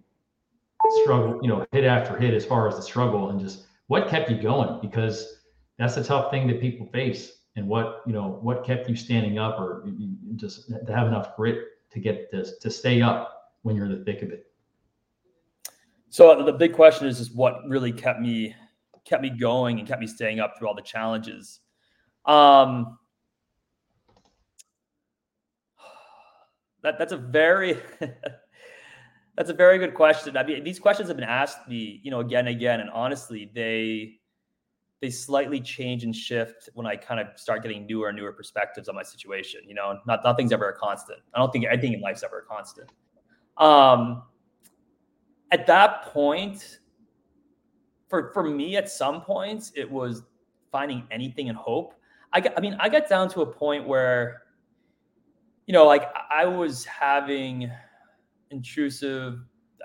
struggle, 1.02 1.38
you 1.42 1.48
know, 1.48 1.66
hit 1.72 1.84
after 1.84 2.16
hit 2.18 2.34
as 2.34 2.44
far 2.44 2.68
as 2.68 2.76
the 2.76 2.82
struggle, 2.82 3.30
and 3.30 3.40
just 3.40 3.66
what 3.86 4.08
kept 4.08 4.30
you 4.30 4.40
going? 4.40 4.80
Because 4.80 5.40
that's 5.78 5.96
a 5.96 6.04
tough 6.04 6.30
thing 6.30 6.46
that 6.48 6.60
people 6.60 6.86
face 6.86 7.38
and 7.56 7.66
what 7.66 8.02
you 8.06 8.12
know 8.12 8.38
what 8.42 8.64
kept 8.64 8.88
you 8.88 8.96
standing 8.96 9.38
up 9.38 9.58
or 9.58 9.84
just 10.36 10.68
to 10.68 10.94
have 10.94 11.06
enough 11.06 11.36
grit 11.36 11.58
to 11.90 12.00
get 12.00 12.30
this 12.30 12.58
to 12.58 12.70
stay 12.70 13.02
up 13.02 13.52
when 13.62 13.76
you're 13.76 13.86
in 13.86 13.98
the 13.98 14.04
thick 14.04 14.22
of 14.22 14.30
it? 14.30 14.46
So 16.08 16.42
the 16.44 16.52
big 16.52 16.74
question 16.74 17.06
is 17.06 17.18
just 17.18 17.34
what 17.34 17.66
really 17.68 17.92
kept 17.92 18.20
me 18.20 18.54
kept 19.04 19.22
me 19.22 19.30
going 19.30 19.78
and 19.78 19.88
kept 19.88 20.00
me 20.00 20.06
staying 20.06 20.40
up 20.40 20.58
through 20.58 20.68
all 20.68 20.74
the 20.74 20.82
challenges. 20.82 21.60
Um 22.24 22.98
that 26.82 26.98
that's 26.98 27.12
a 27.12 27.16
very 27.16 27.78
that's 29.36 29.50
a 29.50 29.54
very 29.54 29.78
good 29.78 29.94
question 29.94 30.36
i 30.36 30.42
mean 30.42 30.62
these 30.64 30.78
questions 30.78 31.08
have 31.08 31.16
been 31.16 31.28
asked 31.28 31.68
me 31.68 32.00
you 32.02 32.10
know 32.10 32.20
again 32.20 32.46
and 32.46 32.56
again 32.56 32.80
and 32.80 32.90
honestly 32.90 33.50
they 33.54 34.20
they 35.00 35.10
slightly 35.10 35.60
change 35.60 36.04
and 36.04 36.14
shift 36.14 36.68
when 36.74 36.86
I 36.86 36.94
kind 36.94 37.20
of 37.20 37.28
start 37.38 37.62
getting 37.62 37.86
newer 37.86 38.08
and 38.08 38.18
newer 38.18 38.32
perspectives 38.32 38.88
on 38.88 38.94
my 38.94 39.02
situation. 39.02 39.60
You 39.66 39.74
know, 39.74 39.98
not 40.06 40.20
nothing's 40.24 40.52
ever 40.52 40.68
a 40.68 40.76
constant. 40.76 41.20
I 41.34 41.38
don't 41.38 41.50
think 41.50 41.64
anything 41.64 41.94
in 41.94 42.00
life's 42.00 42.22
ever 42.22 42.40
a 42.40 42.42
constant. 42.42 42.90
Um, 43.56 44.22
at 45.50 45.66
that 45.66 46.02
point, 46.04 46.80
for 48.08 48.30
for 48.32 48.42
me, 48.42 48.76
at 48.76 48.90
some 48.90 49.22
points, 49.22 49.72
it 49.74 49.90
was 49.90 50.22
finding 50.70 51.06
anything 51.10 51.46
in 51.46 51.54
hope. 51.54 51.94
I 52.32 52.40
got, 52.40 52.56
I 52.56 52.60
mean, 52.60 52.76
I 52.78 52.88
got 52.88 53.08
down 53.08 53.28
to 53.30 53.40
a 53.40 53.46
point 53.46 53.88
where, 53.88 54.42
you 55.66 55.72
know, 55.72 55.86
like 55.86 56.12
I 56.30 56.44
was 56.44 56.84
having 56.84 57.70
intrusive, 58.50 59.40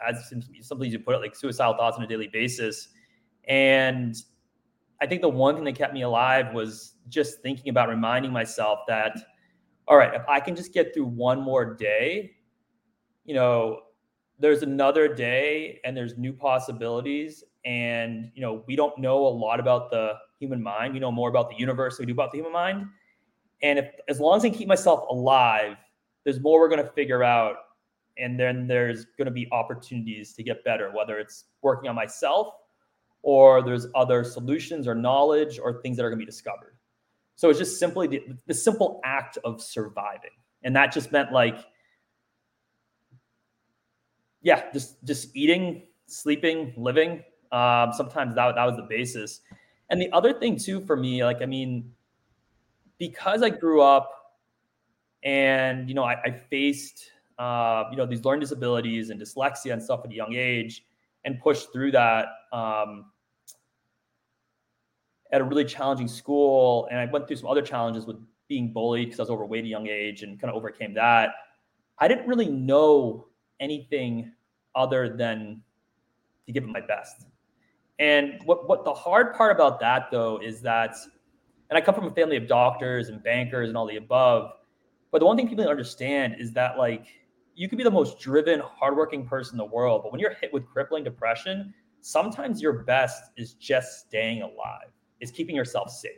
as 0.08 0.32
something 0.62 0.92
you 0.92 1.00
put 1.00 1.16
it, 1.16 1.20
like 1.20 1.36
suicidal 1.36 1.76
thoughts 1.76 1.98
on 1.98 2.04
a 2.04 2.08
daily 2.08 2.28
basis. 2.28 2.90
And 3.48 4.16
I 5.02 5.06
think 5.06 5.22
the 5.22 5.30
one 5.30 5.56
thing 5.56 5.64
that 5.66 5.76
kept 5.76 5.94
me 5.94 6.02
alive 6.02 6.54
was 6.54 6.96
just 7.10 7.42
thinking 7.42 7.70
about 7.70 7.90
reminding 7.90 8.32
myself 8.32 8.80
that, 8.88 9.18
all 9.88 9.98
right, 9.98 10.14
if 10.14 10.24
I 10.28 10.40
can 10.40 10.56
just 10.56 10.74
get 10.74 10.94
through 10.94 11.06
one 11.06 11.42
more 11.42 11.76
day, 11.76 12.32
you 13.24 13.36
know, 13.36 13.82
there's 14.40 14.64
another 14.64 15.14
day 15.14 15.80
and 15.86 15.96
there's 15.96 16.18
new 16.18 16.34
possibilities. 16.34 17.44
And, 17.66 18.32
you 18.36 18.42
know, 18.42 18.64
we 18.68 18.76
don't 18.76 18.98
know 18.98 19.26
a 19.26 19.30
lot 19.30 19.60
about 19.60 19.90
the 19.92 20.14
human 20.40 20.62
mind. 20.62 20.94
We 20.94 21.00
know 21.00 21.12
more 21.12 21.30
about 21.30 21.50
the 21.50 21.56
universe 21.58 21.98
than 21.98 22.06
we 22.06 22.14
do 22.14 22.16
about 22.16 22.32
the 22.32 22.40
human 22.40 22.54
mind. 22.54 22.88
And 23.62 23.80
if 23.80 23.92
as 24.10 24.20
long 24.20 24.38
as 24.38 24.46
I 24.46 24.50
keep 24.50 24.68
myself 24.68 25.08
alive, 25.10 25.78
there's 26.24 26.40
more 26.40 26.60
we're 26.60 26.70
going 26.70 26.84
to 26.84 26.92
figure 26.92 27.24
out. 27.24 27.56
And 28.18 28.40
then 28.40 28.68
there's 28.68 29.06
going 29.18 29.26
to 29.26 29.32
be 29.32 29.48
opportunities 29.52 30.34
to 30.34 30.44
get 30.44 30.64
better, 30.64 30.92
whether 30.92 31.20
it's 31.20 31.46
working 31.62 31.90
on 31.90 31.96
myself 31.96 32.54
or 33.22 33.64
there's 33.64 33.88
other 33.96 34.24
solutions 34.24 34.88
or 34.88 34.96
knowledge 34.96 35.60
or 35.60 35.82
things 35.82 35.98
that 35.98 36.06
are 36.06 36.10
going 36.10 36.20
to 36.20 36.26
be 36.26 36.30
discovered. 36.30 36.76
So 37.36 37.50
it's 37.50 37.60
just 37.60 37.80
simply 37.80 38.08
the, 38.08 38.24
the 38.46 38.54
simple 38.54 39.02
act 39.04 39.38
of 39.44 39.62
surviving. 39.62 40.32
And 40.64 40.76
that 40.76 40.94
just 40.94 41.12
meant 41.12 41.32
like, 41.32 41.58
yeah, 44.42 44.72
just 44.72 45.04
just 45.04 45.36
eating, 45.36 45.84
sleeping, 46.06 46.74
living. 46.78 47.24
Um, 47.52 47.92
sometimes 47.94 48.36
that, 48.36 48.56
that 48.56 48.66
was 48.66 48.76
the 48.76 48.86
basis. 48.88 49.42
And 49.90 50.00
the 50.00 50.12
other 50.12 50.34
thing 50.34 50.58
too 50.58 50.82
for 50.82 50.96
me, 50.96 51.24
like 51.24 51.42
I 51.42 51.46
mean, 51.46 51.92
because 52.98 53.42
I 53.42 53.50
grew 53.50 53.82
up 53.82 54.12
and 55.24 55.90
you 55.90 55.96
know 55.96 56.04
I, 56.04 56.22
I 56.24 56.32
faced 56.32 57.12
uh, 57.38 57.86
you 57.92 57.98
know 57.98 58.06
these 58.06 58.24
learning 58.24 58.42
disabilities 58.42 59.10
and 59.10 59.20
dyslexia 59.20 59.74
and 59.74 59.82
stuff 59.82 60.02
at 60.04 60.12
a 60.12 60.16
young 60.16 60.36
age, 60.36 60.86
and 61.26 61.40
pushed 61.40 61.72
through 61.74 61.92
that 61.92 62.28
um, 62.54 63.06
at 65.32 65.42
a 65.42 65.44
really 65.44 65.66
challenging 65.66 66.08
school. 66.08 66.88
And 66.92 67.00
I 67.00 67.06
went 67.06 67.28
through 67.28 67.38
some 67.38 67.50
other 67.50 67.62
challenges 67.62 68.06
with 68.06 68.18
being 68.48 68.72
bullied 68.72 69.08
because 69.08 69.20
I 69.20 69.24
was 69.24 69.30
overweight 69.32 69.60
at 69.62 69.66
a 69.66 69.70
young 69.70 69.88
age 69.88 70.24
and 70.24 70.40
kind 70.40 70.50
of 70.50 70.56
overcame 70.56 70.94
that. 70.94 71.32
I 72.00 72.08
didn't 72.08 72.28
really 72.28 72.50
know 72.50 73.28
anything 73.60 74.32
other 74.76 75.16
than 75.16 75.62
to 76.46 76.52
give 76.52 76.64
it 76.64 76.70
my 76.70 76.82
best. 76.82 77.26
And 78.00 78.42
what, 78.44 78.68
what 78.68 78.84
the 78.84 78.94
hard 78.94 79.34
part 79.34 79.52
about 79.56 79.80
that 79.80 80.12
though 80.12 80.40
is 80.44 80.62
that, 80.62 80.96
and 81.70 81.78
I 81.78 81.82
come 81.82 81.96
from 81.96 82.06
a 82.06 82.12
family 82.12 82.38
of 82.38 82.48
doctors 82.48 83.10
and 83.10 83.24
bankers 83.24 83.70
and 83.70 83.78
all 83.78 83.88
the 83.88 83.96
above, 83.96 84.52
but 85.12 85.20
the 85.20 85.26
one 85.26 85.38
thing 85.38 85.48
people 85.48 85.64
don't 85.64 85.72
understand 85.72 86.36
is 86.40 86.52
that 86.54 86.78
like 86.78 87.08
you 87.56 87.70
could 87.70 87.78
be 87.78 87.84
the 87.84 87.92
most 87.92 88.20
driven, 88.20 88.60
hardworking 88.60 89.26
person 89.26 89.56
in 89.56 89.58
the 89.58 89.66
world, 89.66 90.02
but 90.04 90.12
when 90.12 90.20
you're 90.20 90.36
hit 90.42 90.54
with 90.54 90.66
crippling 90.68 91.04
depression, 91.04 91.74
sometimes 92.02 92.62
your 92.62 92.84
best 92.84 93.32
is 93.38 93.54
just 93.54 94.08
staying 94.08 94.42
alive, 94.42 94.90
is 95.22 95.32
keeping 95.32 95.56
yourself 95.56 95.90
safe. 95.90 96.12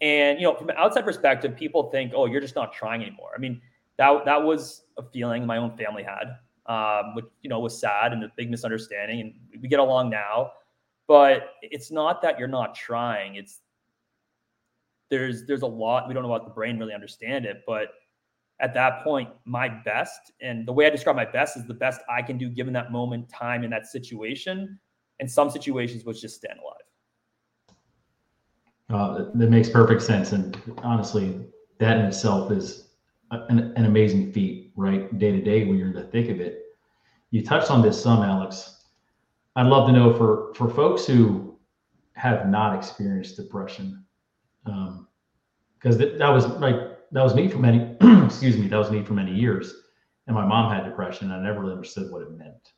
And 0.00 0.38
you 0.38 0.46
know, 0.46 0.54
from 0.54 0.68
an 0.68 0.76
outside 0.76 1.04
perspective, 1.04 1.56
people 1.56 1.90
think, 1.90 2.12
"Oh, 2.14 2.26
you're 2.26 2.40
just 2.40 2.54
not 2.54 2.72
trying 2.72 3.02
anymore." 3.02 3.30
I 3.34 3.38
mean, 3.38 3.60
that 3.96 4.24
that 4.26 4.42
was 4.42 4.84
a 4.98 5.02
feeling 5.02 5.46
my 5.46 5.56
own 5.56 5.76
family 5.76 6.02
had 6.02 6.36
um, 6.68 7.14
which 7.14 7.26
you 7.42 7.50
know 7.50 7.60
was 7.60 7.78
sad 7.78 8.12
and 8.12 8.22
a 8.24 8.32
big 8.36 8.50
misunderstanding. 8.50 9.20
And 9.20 9.62
we 9.62 9.68
get 9.68 9.80
along 9.80 10.10
now, 10.10 10.52
but 11.06 11.54
it's 11.62 11.90
not 11.90 12.22
that 12.22 12.38
you're 12.38 12.48
not 12.48 12.74
trying. 12.74 13.36
It's 13.36 13.60
there's 15.10 15.46
there's 15.46 15.62
a 15.62 15.66
lot 15.66 16.08
we 16.08 16.14
don't 16.14 16.22
know 16.22 16.32
about 16.32 16.46
the 16.46 16.54
brain 16.54 16.78
really 16.78 16.94
understand 16.94 17.46
it, 17.46 17.62
but 17.66 17.88
at 18.60 18.72
that 18.74 19.04
point, 19.04 19.28
my 19.44 19.68
best 19.68 20.32
and 20.40 20.66
the 20.66 20.72
way 20.72 20.86
I 20.86 20.90
describe 20.90 21.16
my 21.16 21.26
best 21.26 21.56
is 21.56 21.66
the 21.66 21.74
best 21.74 22.00
I 22.08 22.22
can 22.22 22.38
do 22.38 22.48
given 22.48 22.72
that 22.72 22.90
moment, 22.90 23.28
time, 23.28 23.64
in 23.64 23.70
that 23.70 23.86
situation. 23.86 24.78
And 25.20 25.30
some 25.30 25.50
situations 25.50 26.04
was 26.04 26.20
just 26.20 26.36
stand 26.36 26.58
alive. 26.58 26.74
Uh, 28.88 29.30
that 29.34 29.50
makes 29.50 29.68
perfect 29.68 30.00
sense, 30.00 30.32
and 30.32 30.56
honestly, 30.78 31.44
that 31.78 31.98
in 31.98 32.06
itself 32.06 32.52
is 32.52 32.90
an, 33.30 33.72
an 33.76 33.84
amazing 33.84 34.32
feat, 34.32 34.72
right? 34.76 35.18
Day 35.18 35.32
to 35.32 35.42
day 35.42 35.64
when 35.64 35.76
you're 35.76 35.88
in 35.88 35.94
the 35.94 36.04
thick 36.04 36.28
of 36.28 36.40
it. 36.40 36.62
You 37.30 37.44
touched 37.44 37.70
on 37.70 37.82
this 37.82 38.00
some, 38.00 38.22
Alex. 38.22 38.84
I'd 39.56 39.66
love 39.66 39.88
to 39.88 39.92
know 39.92 40.14
for 40.14 40.54
for 40.54 40.70
folks 40.70 41.04
who 41.04 41.58
have 42.12 42.48
not 42.48 42.76
experienced 42.76 43.36
depression, 43.36 44.04
because 44.64 45.94
um, 45.94 45.98
that, 45.98 46.18
that 46.18 46.28
was 46.28 46.46
like 46.46 46.76
that 47.12 47.22
was 47.22 47.34
me 47.34 47.48
for 47.48 47.58
many. 47.58 47.96
excuse 48.24 48.56
me, 48.56 48.68
that 48.68 48.76
was 48.76 48.90
me 48.90 49.02
for 49.04 49.14
many 49.14 49.32
years, 49.32 49.72
and 50.26 50.34
my 50.34 50.44
mom 50.44 50.72
had 50.72 50.84
depression. 50.84 51.30
I 51.30 51.42
never 51.42 51.60
really 51.60 51.72
understood 51.72 52.10
what 52.10 52.22
it 52.22 52.30
meant 52.36 52.72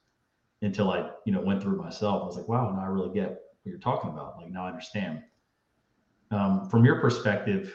until 0.62 0.90
I, 0.90 1.10
you 1.24 1.32
know, 1.32 1.40
went 1.40 1.62
through 1.62 1.76
myself. 1.76 2.22
I 2.22 2.26
was 2.26 2.36
like, 2.36 2.48
wow, 2.48 2.70
now 2.70 2.82
I 2.82 2.86
really 2.86 3.14
get 3.14 3.28
what 3.28 3.38
you're 3.64 3.78
talking 3.78 4.10
about. 4.10 4.36
Like 4.38 4.50
now 4.50 4.66
I 4.66 4.68
understand. 4.68 5.22
Um, 6.30 6.68
from 6.68 6.84
your 6.84 7.00
perspective, 7.00 7.74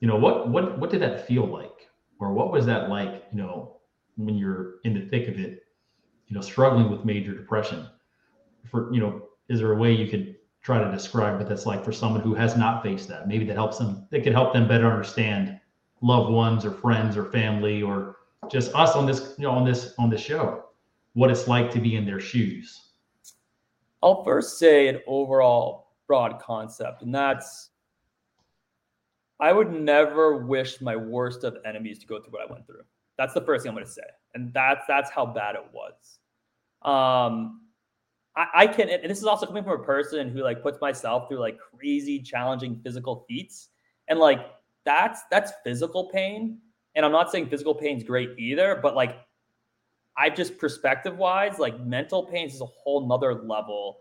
you 0.00 0.06
know 0.06 0.16
what 0.16 0.48
what 0.48 0.78
what 0.78 0.90
did 0.90 1.02
that 1.02 1.26
feel 1.26 1.46
like 1.46 1.88
or 2.20 2.32
what 2.32 2.52
was 2.52 2.66
that 2.66 2.88
like 2.88 3.24
you 3.32 3.38
know 3.38 3.76
when 4.16 4.36
you're 4.36 4.76
in 4.84 4.94
the 4.94 5.06
thick 5.08 5.28
of 5.28 5.38
it 5.38 5.62
you 6.28 6.34
know 6.34 6.40
struggling 6.40 6.90
with 6.90 7.04
major 7.04 7.34
depression 7.34 7.86
for 8.70 8.92
you 8.92 9.00
know 9.00 9.22
is 9.48 9.60
there 9.60 9.72
a 9.72 9.76
way 9.76 9.92
you 9.92 10.08
could 10.08 10.36
try 10.68 10.84
to 10.84 10.90
describe 10.90 11.38
what 11.38 11.48
that's 11.48 11.64
like 11.64 11.82
for 11.82 11.92
someone 11.92 12.20
who 12.20 12.34
has 12.34 12.54
not 12.54 12.82
faced 12.82 13.08
that 13.08 13.26
maybe 13.26 13.42
that 13.46 13.54
helps 13.54 13.78
them 13.78 14.06
that 14.10 14.22
could 14.22 14.34
help 14.34 14.52
them 14.52 14.68
better 14.68 14.86
understand 14.86 15.58
loved 16.02 16.30
ones 16.30 16.62
or 16.62 16.70
friends 16.70 17.16
or 17.16 17.24
family 17.32 17.82
or 17.82 18.16
just 18.50 18.74
us 18.74 18.94
on 18.94 19.06
this 19.06 19.34
you 19.38 19.44
know 19.44 19.50
on 19.50 19.64
this 19.64 19.94
on 19.98 20.10
this 20.10 20.20
show 20.20 20.66
what 21.14 21.30
it's 21.30 21.48
like 21.48 21.70
to 21.70 21.80
be 21.80 21.96
in 21.96 22.04
their 22.04 22.20
shoes 22.20 22.90
i'll 24.02 24.22
first 24.24 24.58
say 24.58 24.88
an 24.88 25.00
overall 25.06 25.94
broad 26.06 26.38
concept 26.38 27.00
and 27.00 27.14
that's 27.14 27.70
I 29.40 29.52
would 29.52 29.72
never 29.72 30.36
wish 30.36 30.82
my 30.82 30.96
worst 30.96 31.44
of 31.44 31.56
enemies 31.64 32.00
to 32.00 32.06
go 32.06 32.20
through 32.20 32.32
what 32.32 32.42
I 32.48 32.52
went 32.52 32.66
through. 32.66 32.82
That's 33.16 33.34
the 33.34 33.40
first 33.40 33.62
thing 33.62 33.70
I'm 33.70 33.76
going 33.76 33.86
to 33.86 33.92
say, 33.92 34.02
and 34.34 34.52
that's 34.52 34.84
that's 34.88 35.10
how 35.10 35.26
bad 35.26 35.54
it 35.54 35.64
was. 35.72 36.18
Um, 36.82 37.60
I, 38.38 38.46
I 38.54 38.66
can, 38.68 38.88
and 38.88 39.10
this 39.10 39.18
is 39.18 39.24
also 39.24 39.46
coming 39.46 39.64
from 39.64 39.80
a 39.80 39.84
person 39.84 40.30
who 40.30 40.42
like 40.42 40.62
puts 40.62 40.80
myself 40.80 41.28
through 41.28 41.40
like 41.40 41.58
crazy, 41.58 42.20
challenging 42.20 42.80
physical 42.84 43.24
feats, 43.28 43.70
and 44.06 44.18
like 44.18 44.38
that's 44.84 45.22
that's 45.30 45.52
physical 45.64 46.04
pain. 46.04 46.58
And 46.94 47.04
I'm 47.04 47.12
not 47.12 47.30
saying 47.32 47.48
physical 47.48 47.74
pain 47.74 47.96
is 47.98 48.04
great 48.04 48.30
either, 48.38 48.78
but 48.80 48.94
like 48.94 49.16
I 50.16 50.30
just 50.30 50.56
perspective 50.56 51.18
wise, 51.18 51.58
like 51.58 51.80
mental 51.80 52.24
pain 52.24 52.46
is 52.46 52.60
a 52.60 52.66
whole 52.66 53.06
nother 53.06 53.34
level. 53.34 53.98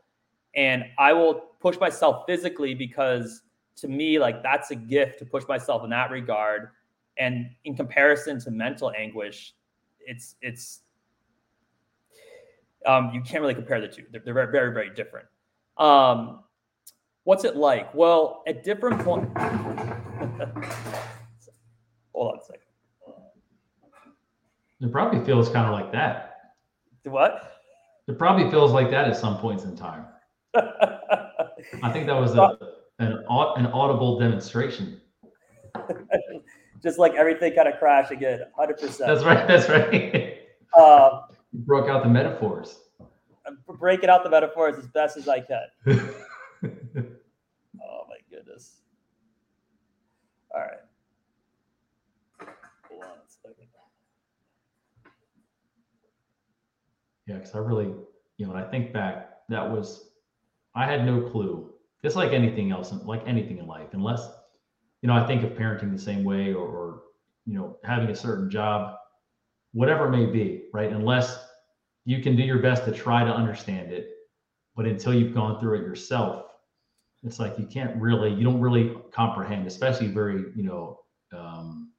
And 0.56 0.86
I 0.98 1.14
will 1.14 1.52
push 1.60 1.78
myself 1.80 2.24
physically 2.28 2.76
because 2.76 3.42
to 3.78 3.88
me, 3.88 4.20
like 4.20 4.44
that's 4.44 4.70
a 4.70 4.76
gift 4.76 5.20
to 5.20 5.26
push 5.26 5.44
myself 5.48 5.84
in 5.84 5.90
that 5.90 6.12
regard. 6.12 6.70
And 7.18 7.50
in 7.66 7.76
comparison 7.76 8.40
to 8.42 8.52
mental 8.52 8.92
anguish, 8.96 9.56
it's 10.00 10.36
it's 10.42 10.82
um, 12.86 13.12
you 13.14 13.22
can't 13.22 13.42
really 13.42 13.56
compare 13.56 13.82
the 13.82 13.88
two. 13.88 14.04
They're, 14.12 14.22
they're 14.24 14.34
very, 14.34 14.52
very, 14.52 14.74
very 14.74 14.90
different. 14.94 15.28
Um, 15.78 16.44
what's 17.24 17.44
it 17.44 17.56
like? 17.56 17.94
Well, 17.94 18.44
at 18.48 18.64
different 18.64 19.04
points. 19.04 19.32
Hold 22.14 22.34
on 22.34 22.40
a 22.40 22.46
second. 22.46 22.62
It 24.80 24.92
probably 24.92 25.24
feels 25.26 25.50
kind 25.50 25.66
of 25.66 25.74
like 25.74 25.92
that. 25.92 26.36
What? 27.04 27.54
It 28.08 28.18
probably 28.18 28.50
feels 28.50 28.72
like 28.72 28.92
that 28.92 29.08
at 29.08 29.18
some 29.18 29.38
points 29.38 29.64
in 29.64 29.76
time. 29.76 30.06
I 30.56 31.92
think 31.92 32.08
that 32.08 32.20
was 32.20 32.36
a 32.36 32.58
an, 33.00 33.12
an 33.12 33.66
audible 33.68 34.20
demonstration. 34.20 35.00
Just 36.84 37.00
like 37.00 37.14
everything 37.16 37.54
kind 37.54 37.68
of 37.68 37.80
crashed 37.80 38.12
again, 38.12 38.42
100%. 38.58 38.98
That's 39.00 39.24
right. 39.24 39.48
That's 39.48 39.68
right. 39.68 40.38
Um, 40.78 41.22
you 41.58 41.64
broke 41.64 41.90
out 41.90 42.04
the 42.04 42.10
metaphors. 42.10 42.80
I'm 43.46 43.60
breaking 43.80 44.10
out 44.10 44.24
the 44.24 44.30
metaphors 44.30 44.78
as 44.78 44.88
best 44.88 45.18
as 45.18 45.28
I 45.28 45.40
can. 45.40 45.68
oh 45.88 46.04
my 48.08 48.18
goodness. 48.30 48.78
All 50.54 50.62
right. 50.62 50.80
Hold 52.90 53.04
on 53.04 53.10
a 53.10 53.30
second. 53.30 53.68
Yeah, 57.26 57.36
because 57.36 57.56
I 57.56 57.60
really, 57.60 57.94
you 58.38 58.46
know, 58.46 58.54
when 58.54 58.64
I 58.64 58.70
think 58.70 58.94
back, 58.94 59.32
that 59.50 59.70
was, 59.70 60.12
I 60.76 60.86
had 60.86 61.06
no 61.06 61.22
clue 61.30 61.74
it's 62.04 62.16
like 62.16 62.32
anything 62.32 62.72
else, 62.72 62.94
like 63.04 63.24
anything 63.26 63.58
in 63.58 63.68
life, 63.68 63.90
unless, 63.92 64.30
you 65.02 65.08
know, 65.08 65.14
I 65.14 65.26
think 65.26 65.44
of 65.44 65.52
parenting 65.52 65.92
the 65.92 66.02
same 66.02 66.24
way 66.24 66.54
or, 66.54 66.66
or 66.66 67.02
you 67.46 67.54
know, 67.54 67.78
having 67.84 68.10
a 68.10 68.16
certain 68.16 68.50
job, 68.50 68.96
whatever 69.74 70.08
it 70.08 70.12
may 70.12 70.26
be, 70.26 70.64
right? 70.74 70.92
Unless 70.92 71.47
you 72.08 72.22
can 72.22 72.38
do 72.38 72.44
your 72.44 72.60
best 72.60 72.86
to 72.86 72.92
try 72.94 73.26
to 73.26 73.30
understand 73.30 73.92
it, 73.92 74.12
but 74.78 74.86
until 74.86 75.14
you've 75.14 75.34
gone 75.34 75.60
through 75.60 75.82
it 75.82 75.82
yourself, 75.82 76.46
it's 77.22 77.38
like 77.38 77.60
you 77.60 77.66
can't 77.66 77.94
really, 77.98 78.34
you 78.34 78.46
don't 78.46 78.62
really 78.62 78.96
comprehend, 79.12 79.68
especially 79.68 80.08
very, 80.08 80.46
you 80.56 80.64
know, 80.64 81.02
um, 81.38 81.92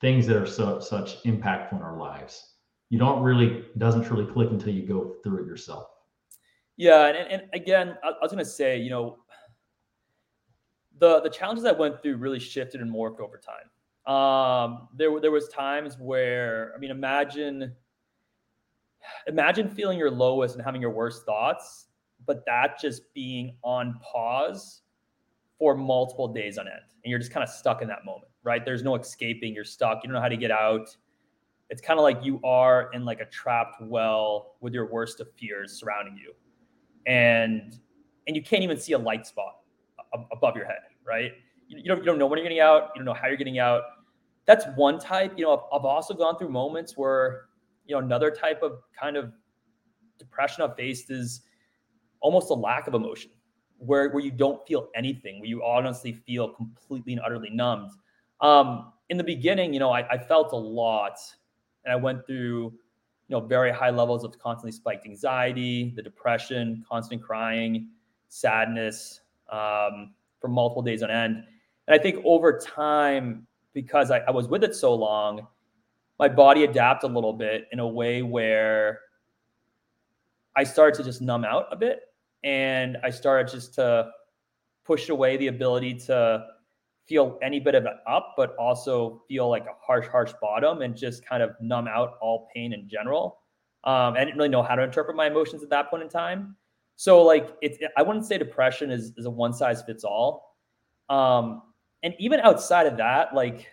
things 0.00 0.28
that 0.28 0.36
are 0.36 0.46
so 0.46 0.78
such 0.78 1.24
impactful 1.24 1.72
in 1.72 1.82
our 1.82 1.96
lives. 1.96 2.52
You 2.88 3.00
don't 3.00 3.20
really 3.20 3.64
doesn't 3.78 4.08
really 4.12 4.32
click 4.32 4.50
until 4.52 4.72
you 4.72 4.86
go 4.86 5.16
through 5.24 5.42
it 5.42 5.46
yourself. 5.46 5.88
Yeah, 6.76 7.06
and, 7.06 7.16
and 7.16 7.42
again, 7.52 7.96
I, 8.04 8.10
I 8.10 8.22
was 8.22 8.30
going 8.30 8.44
to 8.44 8.48
say, 8.48 8.78
you 8.78 8.90
know, 8.90 9.18
the 10.98 11.20
the 11.22 11.30
challenges 11.30 11.64
I 11.64 11.72
went 11.72 12.00
through 12.00 12.18
really 12.18 12.38
shifted 12.38 12.80
and 12.80 12.94
morphed 12.94 13.18
over 13.18 13.40
time. 13.40 14.14
Um, 14.14 14.86
there 14.94 15.18
there 15.20 15.32
was 15.32 15.48
times 15.48 15.96
where, 15.98 16.72
I 16.76 16.78
mean, 16.78 16.92
imagine 16.92 17.74
imagine 19.26 19.68
feeling 19.68 19.98
your 19.98 20.10
lowest 20.10 20.54
and 20.54 20.64
having 20.64 20.80
your 20.80 20.90
worst 20.90 21.24
thoughts, 21.24 21.86
but 22.26 22.44
that 22.46 22.80
just 22.80 23.12
being 23.14 23.56
on 23.62 23.98
pause 24.00 24.82
for 25.58 25.74
multiple 25.74 26.28
days 26.28 26.58
on 26.58 26.66
end, 26.66 26.76
and 27.04 27.10
you're 27.10 27.18
just 27.18 27.32
kind 27.32 27.42
of 27.42 27.48
stuck 27.48 27.82
in 27.82 27.88
that 27.88 28.04
moment, 28.04 28.30
right? 28.42 28.64
There's 28.64 28.82
no 28.82 28.94
escaping. 28.96 29.54
You're 29.54 29.64
stuck. 29.64 30.02
You 30.02 30.08
don't 30.08 30.14
know 30.14 30.20
how 30.20 30.28
to 30.28 30.36
get 30.36 30.50
out. 30.50 30.94
It's 31.70 31.80
kind 31.80 31.98
of 31.98 32.04
like 32.04 32.22
you 32.22 32.40
are 32.44 32.90
in 32.92 33.04
like 33.04 33.20
a 33.20 33.26
trapped 33.26 33.80
well 33.82 34.56
with 34.60 34.72
your 34.72 34.86
worst 34.86 35.20
of 35.20 35.28
fears 35.32 35.72
surrounding 35.72 36.16
you 36.16 36.32
and 37.06 37.78
and 38.26 38.36
you 38.36 38.42
can't 38.42 38.62
even 38.62 38.78
see 38.78 38.92
a 38.92 38.98
light 38.98 39.26
spot 39.26 39.60
above 40.32 40.56
your 40.56 40.66
head, 40.66 40.80
right? 41.04 41.32
You, 41.68 41.82
don't, 41.84 41.98
you 41.98 42.04
don't 42.04 42.18
know 42.18 42.26
when 42.26 42.38
you're 42.38 42.44
getting 42.44 42.60
out. 42.60 42.90
You 42.94 43.00
don't 43.00 43.04
know 43.04 43.14
how 43.14 43.28
you're 43.28 43.36
getting 43.36 43.58
out. 43.60 43.82
That's 44.46 44.64
one 44.76 44.98
type. 44.98 45.34
You 45.36 45.44
know, 45.44 45.52
I've, 45.56 45.80
I've 45.80 45.84
also 45.84 46.12
gone 46.12 46.36
through 46.36 46.48
moments 46.48 46.96
where, 46.96 47.45
you 47.86 47.94
know, 47.94 48.00
another 48.00 48.30
type 48.30 48.62
of 48.62 48.82
kind 48.98 49.16
of 49.16 49.32
depression 50.18 50.62
I've 50.62 50.76
faced 50.76 51.10
is 51.10 51.42
almost 52.20 52.50
a 52.50 52.54
lack 52.54 52.86
of 52.86 52.94
emotion, 52.94 53.30
where 53.78 54.10
where 54.10 54.22
you 54.22 54.30
don't 54.30 54.66
feel 54.66 54.88
anything, 54.94 55.40
where 55.40 55.48
you 55.48 55.64
honestly 55.64 56.12
feel 56.12 56.48
completely 56.48 57.12
and 57.12 57.22
utterly 57.24 57.50
numbed. 57.50 57.92
Um, 58.40 58.92
in 59.08 59.16
the 59.16 59.24
beginning, 59.24 59.72
you 59.72 59.80
know, 59.80 59.90
I, 59.90 60.08
I 60.08 60.18
felt 60.18 60.52
a 60.52 60.56
lot, 60.56 61.18
and 61.84 61.92
I 61.92 61.96
went 61.96 62.26
through 62.26 62.74
you 63.28 63.34
know, 63.34 63.40
very 63.40 63.72
high 63.72 63.90
levels 63.90 64.24
of 64.24 64.38
constantly 64.38 64.72
spiked 64.72 65.04
anxiety, 65.04 65.92
the 65.96 66.02
depression, 66.02 66.84
constant 66.88 67.22
crying, 67.22 67.88
sadness 68.28 69.20
um, 69.50 70.14
for 70.40 70.48
multiple 70.48 70.82
days 70.82 71.02
on 71.02 71.10
end. 71.10 71.42
And 71.88 71.98
I 71.98 72.02
think 72.02 72.20
over 72.24 72.58
time, 72.58 73.46
because 73.72 74.10
I, 74.10 74.18
I 74.18 74.30
was 74.30 74.46
with 74.48 74.62
it 74.62 74.74
so 74.74 74.94
long, 74.94 75.46
my 76.18 76.28
body 76.28 76.64
adapt 76.64 77.04
a 77.04 77.06
little 77.06 77.32
bit 77.32 77.68
in 77.72 77.78
a 77.78 77.86
way 77.86 78.22
where 78.22 79.00
I 80.56 80.64
started 80.64 80.96
to 80.96 81.04
just 81.04 81.20
numb 81.20 81.44
out 81.44 81.66
a 81.70 81.76
bit 81.76 82.00
and 82.42 82.96
I 83.04 83.10
started 83.10 83.52
just 83.52 83.74
to 83.74 84.10
push 84.84 85.08
away 85.08 85.36
the 85.36 85.48
ability 85.48 85.94
to 85.94 86.46
feel 87.06 87.38
any 87.42 87.60
bit 87.60 87.74
of 87.74 87.84
it 87.84 87.94
up, 88.08 88.34
but 88.36 88.56
also 88.56 89.22
feel 89.28 89.48
like 89.48 89.64
a 89.66 89.74
harsh, 89.80 90.06
harsh 90.08 90.32
bottom 90.40 90.82
and 90.82 90.96
just 90.96 91.24
kind 91.26 91.42
of 91.42 91.50
numb 91.60 91.86
out 91.86 92.14
all 92.20 92.48
pain 92.54 92.72
in 92.72 92.88
general. 92.88 93.40
Um, 93.84 94.14
I 94.14 94.24
didn't 94.24 94.36
really 94.36 94.48
know 94.48 94.62
how 94.62 94.74
to 94.74 94.82
interpret 94.82 95.16
my 95.16 95.26
emotions 95.26 95.62
at 95.62 95.70
that 95.70 95.90
point 95.90 96.02
in 96.02 96.08
time. 96.08 96.56
So 96.96 97.22
like 97.22 97.54
it's 97.60 97.78
I 97.96 98.02
wouldn't 98.02 98.24
say 98.24 98.38
depression 98.38 98.90
is, 98.90 99.12
is 99.16 99.26
a 99.26 99.30
one 99.30 99.52
size 99.52 99.82
fits 99.82 100.02
all. 100.02 100.56
Um, 101.08 101.62
and 102.02 102.14
even 102.18 102.40
outside 102.40 102.86
of 102.86 102.96
that, 102.96 103.34
like 103.34 103.68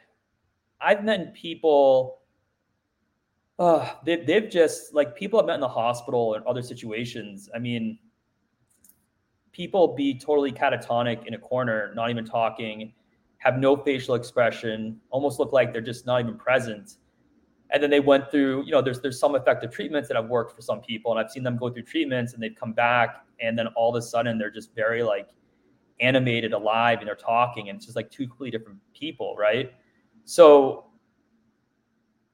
I've 0.81 1.03
met 1.03 1.33
people 1.33 2.19
uh 3.59 3.93
they, 4.05 4.17
they've 4.17 4.49
just 4.49 4.93
like 4.93 5.15
people 5.15 5.39
I've 5.39 5.45
met 5.45 5.55
in 5.55 5.61
the 5.61 5.67
hospital 5.67 6.35
and 6.35 6.45
other 6.45 6.61
situations. 6.61 7.49
I 7.55 7.59
mean, 7.59 7.99
people 9.51 9.95
be 9.95 10.17
totally 10.17 10.51
catatonic 10.51 11.25
in 11.27 11.33
a 11.33 11.39
corner, 11.39 11.93
not 11.95 12.09
even 12.09 12.25
talking 12.25 12.93
have 13.43 13.57
no 13.57 13.75
facial 13.75 14.15
expression, 14.15 14.97
almost 15.09 15.37
look 15.37 15.51
like 15.51 15.73
they're 15.73 15.81
just 15.81 16.05
not 16.05 16.21
even 16.21 16.37
present. 16.37 16.95
And 17.71 17.83
then 17.83 17.89
they 17.89 17.99
went 17.99 18.31
through, 18.31 18.63
you 18.63 18.71
know, 18.71 18.81
there's 18.81 19.01
there's 19.01 19.19
some 19.19 19.35
effective 19.35 19.69
treatments 19.69 20.07
that 20.07 20.15
have 20.15 20.29
worked 20.29 20.55
for 20.55 20.61
some 20.61 20.79
people, 20.79 21.11
and 21.11 21.19
I've 21.19 21.29
seen 21.29 21.43
them 21.43 21.57
go 21.57 21.69
through 21.69 21.83
treatments 21.83 22.33
and 22.33 22.41
they've 22.41 22.55
come 22.55 22.71
back, 22.71 23.25
and 23.41 23.59
then 23.59 23.67
all 23.75 23.93
of 23.93 24.01
a 24.01 24.01
sudden 24.01 24.37
they're 24.37 24.51
just 24.51 24.73
very 24.73 25.03
like 25.03 25.29
animated, 25.99 26.53
alive, 26.53 26.99
and 26.99 27.07
they're 27.07 27.15
talking, 27.15 27.67
and 27.67 27.75
it's 27.75 27.85
just 27.85 27.97
like 27.97 28.09
two 28.09 28.27
completely 28.27 28.57
different 28.57 28.79
people, 28.93 29.35
right? 29.37 29.73
So 30.23 30.85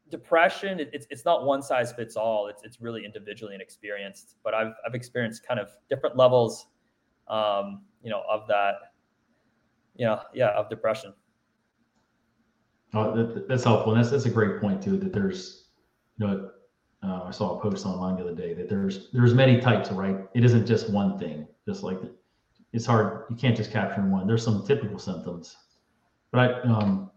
depression, 0.09 0.79
it's 0.79 1.07
it's 1.09 1.25
not 1.25 1.45
one 1.45 1.61
size 1.61 1.91
fits 1.91 2.15
all. 2.15 2.47
It's 2.47 2.63
it's 2.63 2.81
really 2.81 3.05
individually 3.05 3.53
and 3.53 3.61
experienced. 3.61 4.35
But 4.43 4.53
I've 4.53 4.73
I've 4.85 4.95
experienced 4.95 5.47
kind 5.47 5.59
of 5.59 5.69
different 5.89 6.15
levels, 6.17 6.67
um, 7.27 7.81
you 8.03 8.09
know, 8.09 8.23
of 8.29 8.47
that 8.47 8.75
you 9.99 10.05
know, 10.05 10.21
yeah, 10.33 10.51
of 10.51 10.69
depression. 10.69 11.13
Oh, 12.93 13.13
that, 13.15 13.49
that's 13.49 13.65
helpful. 13.65 13.93
And 13.93 14.01
that's, 14.01 14.09
that's 14.09 14.25
a 14.25 14.29
great 14.29 14.61
point 14.61 14.81
too, 14.81 14.97
that 14.97 15.11
there's, 15.11 15.65
you 16.17 16.25
know, 16.25 16.49
uh, 17.03 17.23
I 17.25 17.31
saw 17.31 17.57
a 17.57 17.61
post 17.61 17.85
online 17.85 18.15
the 18.15 18.21
other 18.21 18.33
day 18.33 18.53
that 18.53 18.69
there's, 18.69 19.11
there's 19.11 19.33
many 19.33 19.59
types, 19.59 19.91
right? 19.91 20.17
It 20.33 20.45
isn't 20.45 20.65
just 20.65 20.89
one 20.89 21.19
thing, 21.19 21.47
just 21.67 21.83
like 21.83 21.99
it's 22.71 22.85
hard. 22.85 23.25
You 23.29 23.35
can't 23.35 23.57
just 23.57 23.71
capture 23.71 24.01
one. 24.01 24.25
There's 24.25 24.43
some 24.43 24.65
typical 24.65 24.97
symptoms, 24.97 25.57
but 26.31 26.39
I, 26.39 26.61
um, 26.61 27.11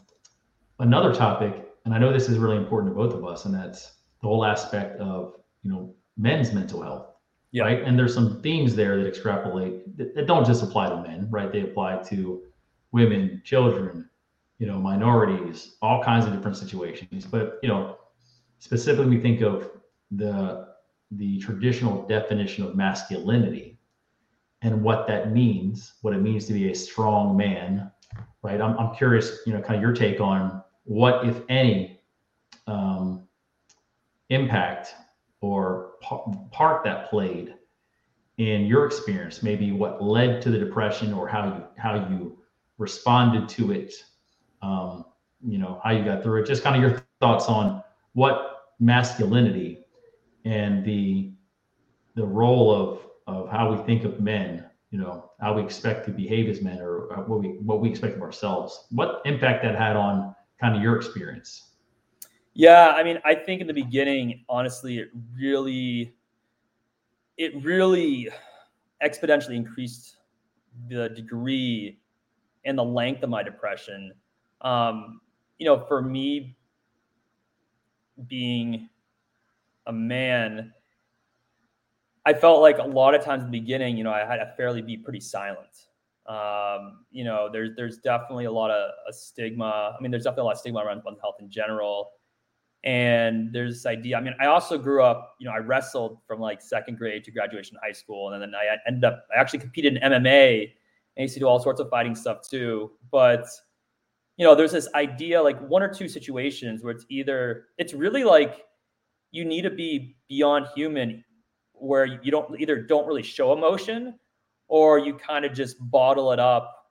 another 0.81 1.15
topic, 1.15 1.69
and 1.85 1.95
I 1.95 1.99
know 1.99 2.13
this 2.13 2.29
is 2.29 2.39
really 2.39 2.57
important 2.57 2.93
to 2.93 2.97
both 2.97 3.15
of 3.15 3.25
us, 3.25 3.45
and 3.45 3.55
that's 3.55 3.93
the 4.21 4.29
whole 4.29 4.45
aspect 4.45 5.01
of, 5.01 5.35
you 5.63 5.71
know, 5.71 5.95
men's 6.17 6.53
mental 6.53 6.83
health. 6.83 7.09
Yeah. 7.51 7.65
Right. 7.65 7.83
And 7.83 7.99
there's 7.99 8.15
some 8.15 8.41
themes 8.41 8.75
there 8.75 8.97
that 8.97 9.07
extrapolate 9.07 9.97
that, 9.99 10.15
that 10.15 10.27
don't 10.27 10.47
just 10.47 10.63
apply 10.63 10.89
to 10.89 11.03
men, 11.03 11.29
right? 11.31 11.53
They 11.53 11.61
apply 11.61 12.03
to 12.05 12.45
women, 12.93 13.43
children, 13.45 14.09
you 14.59 14.67
know, 14.67 14.79
minorities, 14.79 15.77
all 15.83 16.03
kinds 16.03 16.25
of 16.25 16.33
different 16.33 16.57
situations. 16.57 17.27
But 17.27 17.59
you 17.63 17.69
know, 17.69 17.99
specifically, 18.59 19.07
we 19.07 19.21
think 19.21 19.43
of 19.43 19.71
the 20.11 20.69
the 21.11 21.39
traditional 21.41 22.07
definition 22.07 22.65
of 22.65 22.75
masculinity 22.75 23.79
and 24.63 24.83
what 24.83 25.07
that 25.09 25.33
means, 25.33 25.95
what 26.01 26.15
it 26.15 26.23
means 26.23 26.47
to 26.47 26.53
be 26.55 26.71
a 26.71 26.75
strong 26.75 27.37
man, 27.37 27.91
right? 28.43 28.61
I'm, 28.61 28.79
I'm 28.79 28.95
curious, 28.95 29.41
you 29.47 29.53
know, 29.53 29.61
kind 29.61 29.75
of 29.75 29.83
your 29.83 29.93
take 29.93 30.21
on 30.21 30.63
what, 30.85 31.27
if 31.27 31.43
any, 31.49 32.01
um, 32.67 33.27
impact 34.31 34.95
or 35.41 35.93
part 36.51 36.85
that 36.85 37.11
played 37.11 37.55
in 38.39 38.67
your 38.67 38.87
experience, 38.87 39.43
maybe 39.43 39.73
what 39.73 40.03
led 40.03 40.41
to 40.43 40.51
the 40.51 40.59
depression 40.59 41.13
or 41.13 41.29
how 41.29 41.45
you 41.47 41.65
how 41.77 41.95
you 42.09 42.39
responded 42.79 43.49
to 43.49 43.73
it, 43.73 43.93
um, 44.63 45.05
you 45.47 45.59
know, 45.59 45.81
how 45.85 45.91
you 45.91 46.05
got 46.05 46.23
through 46.23 46.43
it, 46.43 46.47
just 46.47 46.63
kind 46.63 46.77
of 46.77 46.83
your 46.83 47.05
thoughts 47.21 47.47
on 47.47 47.83
what 48.15 48.65
masculinity 48.81 49.85
and 50.45 50.85
the 50.85 51.33
the 52.15 52.25
role 52.25 52.71
of 52.75 53.01
of 53.27 53.51
how 53.51 53.73
we 53.73 53.83
think 53.85 54.05
of 54.05 54.21
men, 54.21 54.65
you 54.91 54.99
know, 54.99 55.31
how 55.41 55.55
we 55.55 55.63
expect 55.63 56.07
to 56.07 56.11
behave 56.11 56.49
as 56.49 56.63
men 56.63 56.81
or 56.81 57.23
what 57.27 57.41
we 57.41 57.49
what 57.59 57.81
we 57.81 57.91
expect 57.91 58.17
of 58.17 58.23
ourselves. 58.23 58.87
What 58.91 59.23
impact 59.25 59.63
that 59.65 59.77
had 59.77 59.97
on 59.97 60.35
kind 60.63 60.77
of 60.77 60.83
your 60.83 60.97
experience? 60.97 61.71
Yeah, 62.55 62.95
I 62.97 63.03
mean, 63.03 63.19
I 63.25 63.35
think 63.35 63.61
in 63.61 63.67
the 63.67 63.75
beginning, 63.75 64.45
honestly, 64.49 64.99
it 64.99 65.09
really 65.37 66.15
it 67.37 67.53
really 67.65 68.29
exponentially 69.03 69.57
increased 69.57 70.19
the 70.89 71.09
degree 71.09 71.99
and 72.65 72.79
the 72.79 72.85
length 72.85 73.23
of 73.23 73.31
my 73.31 73.43
depression. 73.43 74.13
Um, 74.61 75.21
you 75.59 75.67
know, 75.67 75.85
for 75.87 76.01
me 76.01 76.57
being 78.29 78.89
a 79.87 79.93
man, 79.93 80.73
I 82.25 82.35
felt 82.35 82.61
like 82.61 82.79
a 82.79 82.85
lot 82.85 83.15
of 83.15 83.25
times 83.25 83.43
in 83.43 83.51
the 83.51 83.59
beginning, 83.59 83.97
you 83.97 84.05
know, 84.05 84.13
I 84.13 84.21
had 84.21 84.37
to 84.37 84.53
fairly 84.57 84.83
be 84.83 84.97
pretty 84.97 85.21
silent. 85.21 85.89
Um, 86.27 87.05
you 87.11 87.25
know, 87.25 87.49
there's 87.53 87.71
there's 87.77 87.99
definitely 87.99 88.45
a 88.45 88.53
lot 88.53 88.71
of 88.71 88.91
a 89.09 89.13
stigma. 89.13 89.97
I 89.99 90.01
mean, 90.01 90.11
there's 90.11 90.25
definitely 90.25 90.43
a 90.43 90.45
lot 90.45 90.53
of 90.53 90.59
stigma 90.59 90.81
around 90.81 91.03
mental 91.05 91.21
health 91.21 91.37
in 91.41 91.51
general. 91.51 92.11
And 92.85 93.53
there's 93.53 93.75
this 93.75 93.87
idea. 93.87 94.17
I 94.17 94.21
mean, 94.21 94.35
I 94.41 94.47
also 94.47 94.77
grew 94.77 95.03
up, 95.03 95.37
you 95.39 95.47
know, 95.47 95.53
I 95.55 95.59
wrestled 95.59 96.19
from 96.27 96.41
like 96.41 96.61
second 96.61 96.99
grade 96.99 97.23
to 97.25 97.31
graduation 97.31 97.77
high 97.83 97.93
school. 97.93 98.33
And 98.33 98.43
then 98.43 98.55
I 98.57 98.77
ended 98.89 99.05
up, 99.05 99.25
I 99.35 99.41
actually 99.41 99.61
competed 99.61 99.97
in 99.97 100.03
MMA 100.03 100.63
and 101.17 101.23
used 101.23 101.35
to 101.35 101.41
do 101.41 101.47
all 101.47 101.61
sorts 101.61 101.81
of 101.81 101.89
fighting 101.91 102.17
stuff 102.17 102.39
too. 102.49 102.91
But 103.11 103.47
you 104.37 104.47
know, 104.47 104.55
there's 104.55 104.73
this 104.73 104.89
idea 104.95 105.41
like 105.41 105.61
one 105.69 105.83
or 105.83 105.93
two 105.93 106.09
situations 106.09 106.83
where 106.83 106.93
it's 106.93 107.05
either 107.09 107.67
it's 107.79 107.95
really 107.95 108.25
like 108.25 108.65
you 109.31 109.45
need 109.45 109.63
to 109.63 109.71
be 109.71 110.17
beyond 110.29 110.67
human 110.75 111.25
where 111.75 112.05
you 112.05 112.31
don't 112.31 112.61
either 112.61 112.81
don't 112.81 113.07
really 113.07 113.23
show 113.23 113.53
emotion 113.53 114.15
or 114.73 114.99
you 114.99 115.15
kind 115.15 115.45
of 115.45 115.53
just 115.53 115.77
bottle 115.91 116.33
it 116.33 116.41
up 116.41 116.89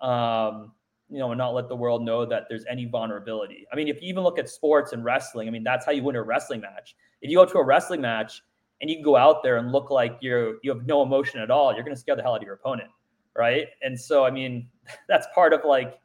um, 0.00 0.72
you 1.10 1.18
know 1.18 1.30
and 1.30 1.38
not 1.38 1.54
let 1.54 1.68
the 1.68 1.76
world 1.76 2.02
know 2.02 2.24
that 2.24 2.44
there's 2.48 2.64
any 2.68 2.86
vulnerability 2.86 3.66
i 3.72 3.76
mean 3.76 3.88
if 3.88 4.00
you 4.02 4.08
even 4.08 4.22
look 4.22 4.38
at 4.38 4.48
sports 4.48 4.92
and 4.92 5.04
wrestling 5.04 5.48
i 5.48 5.50
mean 5.50 5.64
that's 5.64 5.84
how 5.84 5.92
you 5.92 6.02
win 6.02 6.16
a 6.16 6.22
wrestling 6.22 6.60
match 6.60 6.96
if 7.20 7.30
you 7.30 7.36
go 7.36 7.44
to 7.44 7.58
a 7.58 7.64
wrestling 7.64 8.00
match 8.00 8.42
and 8.80 8.90
you 8.90 9.02
go 9.02 9.16
out 9.16 9.42
there 9.42 9.58
and 9.58 9.70
look 9.70 9.90
like 9.90 10.16
you're 10.20 10.56
you 10.62 10.70
have 10.70 10.86
no 10.86 11.02
emotion 11.02 11.40
at 11.40 11.50
all 11.50 11.74
you're 11.74 11.84
going 11.84 11.94
to 11.94 12.00
scare 12.00 12.16
the 12.16 12.22
hell 12.22 12.34
out 12.34 12.40
of 12.40 12.42
your 12.42 12.54
opponent 12.54 12.90
right? 13.36 13.68
And 13.82 13.98
so, 13.98 14.24
I 14.24 14.30
mean, 14.30 14.68
that's 15.08 15.26
part 15.34 15.52
of 15.52 15.60
like, 15.64 15.98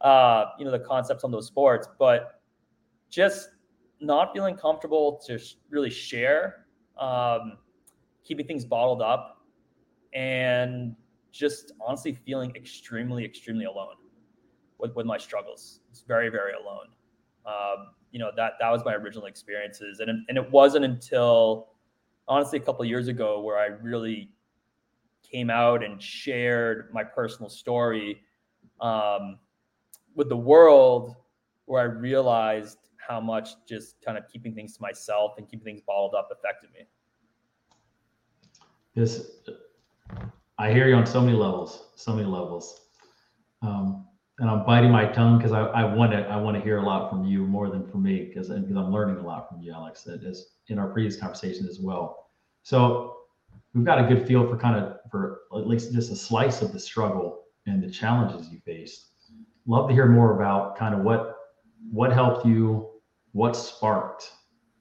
uh, 0.00 0.46
you 0.58 0.64
know, 0.64 0.70
the 0.70 0.80
concepts 0.80 1.24
on 1.24 1.30
those 1.30 1.46
sports, 1.46 1.88
but 1.98 2.42
just 3.10 3.50
not 4.00 4.32
feeling 4.32 4.56
comfortable 4.56 5.20
to 5.26 5.38
really 5.70 5.90
share, 5.90 6.66
um, 6.98 7.58
keeping 8.24 8.46
things 8.46 8.64
bottled 8.64 9.00
up, 9.00 9.35
and 10.16 10.96
just 11.30 11.72
honestly 11.86 12.14
feeling 12.14 12.50
extremely, 12.56 13.24
extremely 13.24 13.66
alone 13.66 13.96
with, 14.78 14.96
with 14.96 15.04
my 15.04 15.18
struggles. 15.18 15.80
It's 15.90 16.00
very, 16.00 16.30
very 16.30 16.52
alone. 16.54 16.86
Um, 17.44 17.88
you 18.10 18.18
know, 18.18 18.30
that 18.34 18.52
that 18.58 18.70
was 18.70 18.82
my 18.84 18.94
original 18.94 19.26
experiences. 19.26 20.00
And, 20.00 20.10
and 20.28 20.38
it 20.38 20.50
wasn't 20.50 20.86
until 20.86 21.68
honestly 22.26 22.58
a 22.58 22.62
couple 22.62 22.84
years 22.86 23.08
ago 23.08 23.42
where 23.42 23.58
I 23.58 23.66
really 23.66 24.30
came 25.22 25.50
out 25.50 25.84
and 25.84 26.02
shared 26.02 26.88
my 26.94 27.04
personal 27.04 27.50
story 27.50 28.22
um, 28.80 29.38
with 30.14 30.30
the 30.30 30.36
world 30.36 31.14
where 31.66 31.82
I 31.82 31.84
realized 31.84 32.78
how 32.96 33.20
much 33.20 33.50
just 33.68 34.00
kind 34.02 34.16
of 34.16 34.24
keeping 34.32 34.54
things 34.54 34.76
to 34.76 34.82
myself 34.82 35.34
and 35.36 35.48
keeping 35.48 35.64
things 35.64 35.82
bottled 35.86 36.14
up 36.14 36.30
affected 36.32 36.70
me. 36.72 36.86
This, 38.94 39.30
I 40.58 40.72
hear 40.72 40.88
you 40.88 40.94
on 40.94 41.06
so 41.06 41.20
many 41.20 41.36
levels, 41.36 41.88
so 41.96 42.14
many 42.14 42.26
levels. 42.26 42.80
Um, 43.62 44.06
and 44.38 44.50
I'm 44.50 44.64
biting 44.66 44.90
my 44.90 45.06
tongue 45.06 45.38
because 45.38 45.52
I, 45.52 45.84
want 45.84 46.12
to 46.12 46.18
I 46.28 46.36
want 46.36 46.56
to 46.56 46.62
hear 46.62 46.78
a 46.78 46.82
lot 46.82 47.08
from 47.08 47.24
you 47.24 47.46
more 47.46 47.70
than 47.70 47.86
from 47.86 48.02
me 48.02 48.24
because 48.26 48.48
because 48.48 48.76
I'm 48.76 48.92
learning 48.92 49.16
a 49.16 49.26
lot 49.26 49.48
from 49.48 49.60
you, 49.62 49.72
Alex, 49.72 50.06
in 50.68 50.78
our 50.78 50.88
previous 50.88 51.16
conversation 51.16 51.66
as 51.66 51.80
well. 51.80 52.30
So 52.62 53.16
we've 53.72 53.84
got 53.84 53.98
a 53.98 54.06
good 54.06 54.26
feel 54.26 54.46
for 54.46 54.56
kind 54.58 54.76
of 54.76 54.98
for 55.10 55.40
at 55.54 55.66
least 55.66 55.92
just 55.92 56.12
a 56.12 56.16
slice 56.16 56.60
of 56.60 56.72
the 56.72 56.80
struggle 56.80 57.44
and 57.66 57.82
the 57.82 57.90
challenges 57.90 58.48
you 58.50 58.58
faced. 58.60 59.12
Love 59.66 59.88
to 59.88 59.94
hear 59.94 60.06
more 60.06 60.36
about 60.36 60.76
kind 60.76 60.94
of 60.94 61.00
what 61.00 61.36
what 61.90 62.12
helped 62.12 62.44
you, 62.44 62.90
what 63.32 63.56
sparked, 63.56 64.32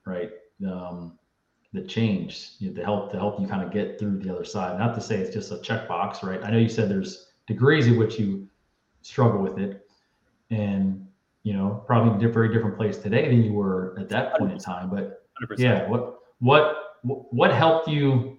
right? 0.05 0.31
Um, 0.67 1.17
the 1.75 1.81
change 1.81 2.51
you 2.59 2.69
know, 2.69 2.75
to 2.75 2.83
help 2.83 3.11
to 3.11 3.17
help 3.17 3.39
you 3.39 3.47
kind 3.47 3.61
of 3.61 3.71
get 3.71 3.99
through 3.99 4.19
the 4.19 4.33
other 4.33 4.45
side. 4.45 4.79
Not 4.79 4.95
to 4.95 5.01
say 5.01 5.17
it's 5.17 5.33
just 5.33 5.51
a 5.51 5.57
checkbox, 5.57 6.23
right? 6.23 6.43
I 6.43 6.49
know 6.49 6.57
you 6.57 6.69
said 6.69 6.89
there's 6.89 7.27
degrees 7.47 7.88
in 7.88 7.97
which 7.97 8.17
you 8.17 8.47
struggle 9.01 9.41
with 9.41 9.59
it, 9.59 9.88
and 10.49 11.07
you 11.43 11.53
know 11.53 11.83
probably 11.85 12.25
a 12.25 12.29
very 12.29 12.51
different 12.53 12.77
place 12.77 12.97
today 12.97 13.27
than 13.27 13.43
you 13.43 13.53
were 13.53 13.95
at 13.99 14.09
that 14.09 14.38
point 14.38 14.51
in 14.51 14.57
time. 14.57 14.89
But 14.89 15.25
100%. 15.49 15.59
yeah, 15.59 15.88
what 15.88 16.19
what 16.39 16.95
what 17.03 17.53
helped 17.53 17.88
you, 17.88 18.38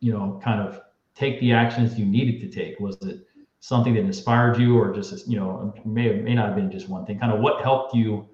you 0.00 0.12
know, 0.12 0.40
kind 0.42 0.60
of 0.60 0.80
take 1.14 1.40
the 1.40 1.52
actions 1.52 1.98
you 1.98 2.06
needed 2.06 2.40
to 2.40 2.48
take? 2.48 2.78
Was 2.80 2.96
it 3.02 3.26
something 3.60 3.94
that 3.94 4.00
inspired 4.00 4.58
you, 4.58 4.78
or 4.78 4.92
just 4.92 5.28
you 5.28 5.36
know 5.36 5.74
may 5.84 6.12
may 6.20 6.34
not 6.34 6.46
have 6.46 6.56
been 6.56 6.70
just 6.70 6.88
one 6.88 7.04
thing? 7.04 7.18
Kind 7.18 7.32
of 7.32 7.40
what 7.40 7.62
helped 7.62 7.94
you 7.94 8.28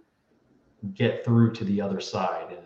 get 0.94 1.24
through 1.24 1.52
to 1.54 1.64
the 1.64 1.80
other 1.80 2.00
side, 2.00 2.56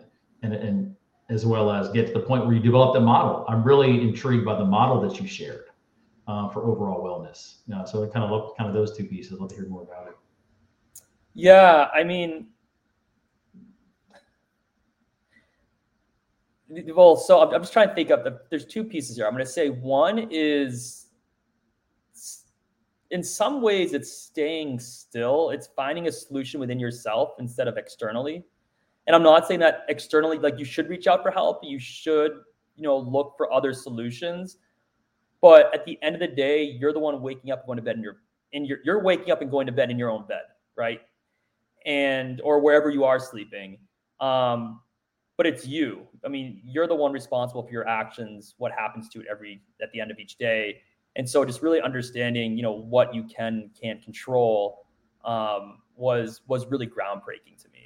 and 0.41 0.53
and 0.53 0.63
and 0.63 0.95
as 1.29 1.45
well 1.45 1.71
as 1.71 1.89
get 1.89 2.07
to 2.07 2.13
the 2.13 2.19
point 2.19 2.45
where 2.45 2.55
you 2.55 2.61
develop 2.61 2.93
the 2.93 2.99
model. 2.99 3.45
I'm 3.47 3.63
really 3.63 4.01
intrigued 4.01 4.45
by 4.45 4.55
the 4.55 4.65
model 4.65 5.01
that 5.01 5.19
you 5.19 5.27
shared 5.27 5.65
uh, 6.27 6.49
for 6.49 6.63
overall 6.65 7.03
wellness. 7.03 7.59
Yeah, 7.67 7.85
so 7.85 8.03
I 8.03 8.07
kind 8.07 8.23
of 8.23 8.31
look 8.31 8.57
kind 8.57 8.67
of 8.67 8.73
those 8.73 8.95
two 8.95 9.05
pieces. 9.05 9.33
I'd 9.33 9.39
love 9.39 9.49
to 9.49 9.55
hear 9.55 9.67
more 9.67 9.83
about 9.83 10.07
it. 10.07 10.17
Yeah, 11.33 11.87
I 11.93 12.03
mean, 12.03 12.47
well, 16.93 17.15
so 17.15 17.41
I'm, 17.41 17.53
I'm 17.53 17.61
just 17.61 17.73
trying 17.73 17.89
to 17.89 17.95
think 17.95 18.09
of 18.09 18.23
the, 18.23 18.41
there's 18.49 18.65
two 18.65 18.83
pieces 18.83 19.15
here. 19.15 19.25
I'm 19.25 19.33
going 19.33 19.45
to 19.45 19.51
say 19.51 19.69
one 19.69 20.27
is 20.29 21.07
in 23.11 23.23
some 23.23 23.61
ways 23.61 23.93
it's 23.93 24.11
staying 24.11 24.79
still. 24.79 25.51
It's 25.51 25.67
finding 25.75 26.07
a 26.07 26.11
solution 26.11 26.59
within 26.59 26.79
yourself 26.79 27.33
instead 27.39 27.67
of 27.67 27.77
externally. 27.77 28.43
And 29.07 29.15
I'm 29.15 29.23
not 29.23 29.47
saying 29.47 29.59
that 29.61 29.85
externally, 29.89 30.37
like 30.37 30.57
you 30.57 30.65
should 30.65 30.89
reach 30.89 31.07
out 31.07 31.23
for 31.23 31.31
help. 31.31 31.59
You 31.63 31.79
should, 31.79 32.31
you 32.75 32.83
know, 32.83 32.97
look 32.97 33.33
for 33.37 33.51
other 33.51 33.73
solutions. 33.73 34.57
But 35.41 35.73
at 35.73 35.85
the 35.85 35.99
end 36.01 36.15
of 36.15 36.21
the 36.21 36.27
day, 36.27 36.63
you're 36.63 36.93
the 36.93 36.99
one 36.99 37.21
waking 37.21 37.51
up, 37.51 37.65
going 37.65 37.75
to 37.75 37.81
bed 37.81 37.97
in 37.97 38.03
your, 38.03 38.17
in 38.53 38.63
your, 38.63 38.77
you're 38.85 39.03
waking 39.03 39.31
up 39.31 39.41
and 39.41 39.51
going 39.51 39.65
to 39.65 39.73
bed 39.73 39.91
in 39.91 39.99
your 39.99 40.09
own 40.09 40.25
bed, 40.25 40.43
right? 40.77 41.01
And 41.85 42.39
or 42.41 42.59
wherever 42.59 42.89
you 42.89 43.03
are 43.03 43.19
sleeping. 43.19 43.77
Um, 44.21 44.79
but 45.35 45.45
it's 45.45 45.65
you. 45.65 46.07
I 46.23 46.29
mean, 46.29 46.61
you're 46.63 46.87
the 46.87 46.95
one 46.95 47.11
responsible 47.11 47.63
for 47.63 47.71
your 47.71 47.87
actions, 47.87 48.55
what 48.57 48.71
happens 48.71 49.09
to 49.09 49.19
it 49.19 49.25
every 49.29 49.61
at 49.81 49.91
the 49.91 49.99
end 49.99 50.11
of 50.11 50.19
each 50.19 50.37
day. 50.37 50.81
And 51.15 51.29
so 51.29 51.43
just 51.43 51.61
really 51.61 51.81
understanding, 51.81 52.55
you 52.55 52.63
know, 52.63 52.71
what 52.71 53.13
you 53.13 53.23
can 53.23 53.69
can't 53.79 54.01
control 54.01 54.85
um, 55.25 55.79
was 55.95 56.41
was 56.47 56.65
really 56.67 56.87
groundbreaking 56.87 57.61
to 57.63 57.69
me. 57.69 57.82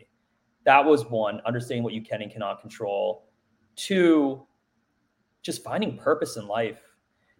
That 0.67 0.83
was 0.83 1.05
one, 1.05 1.41
understanding 1.45 1.83
what 1.83 1.93
you 1.93 2.01
can 2.01 2.21
and 2.21 2.29
cannot 2.29 2.59
control. 2.59 3.29
Two, 3.77 4.45
just 5.41 5.63
finding 5.63 5.97
purpose 5.97 6.35
in 6.35 6.45
life. 6.45 6.81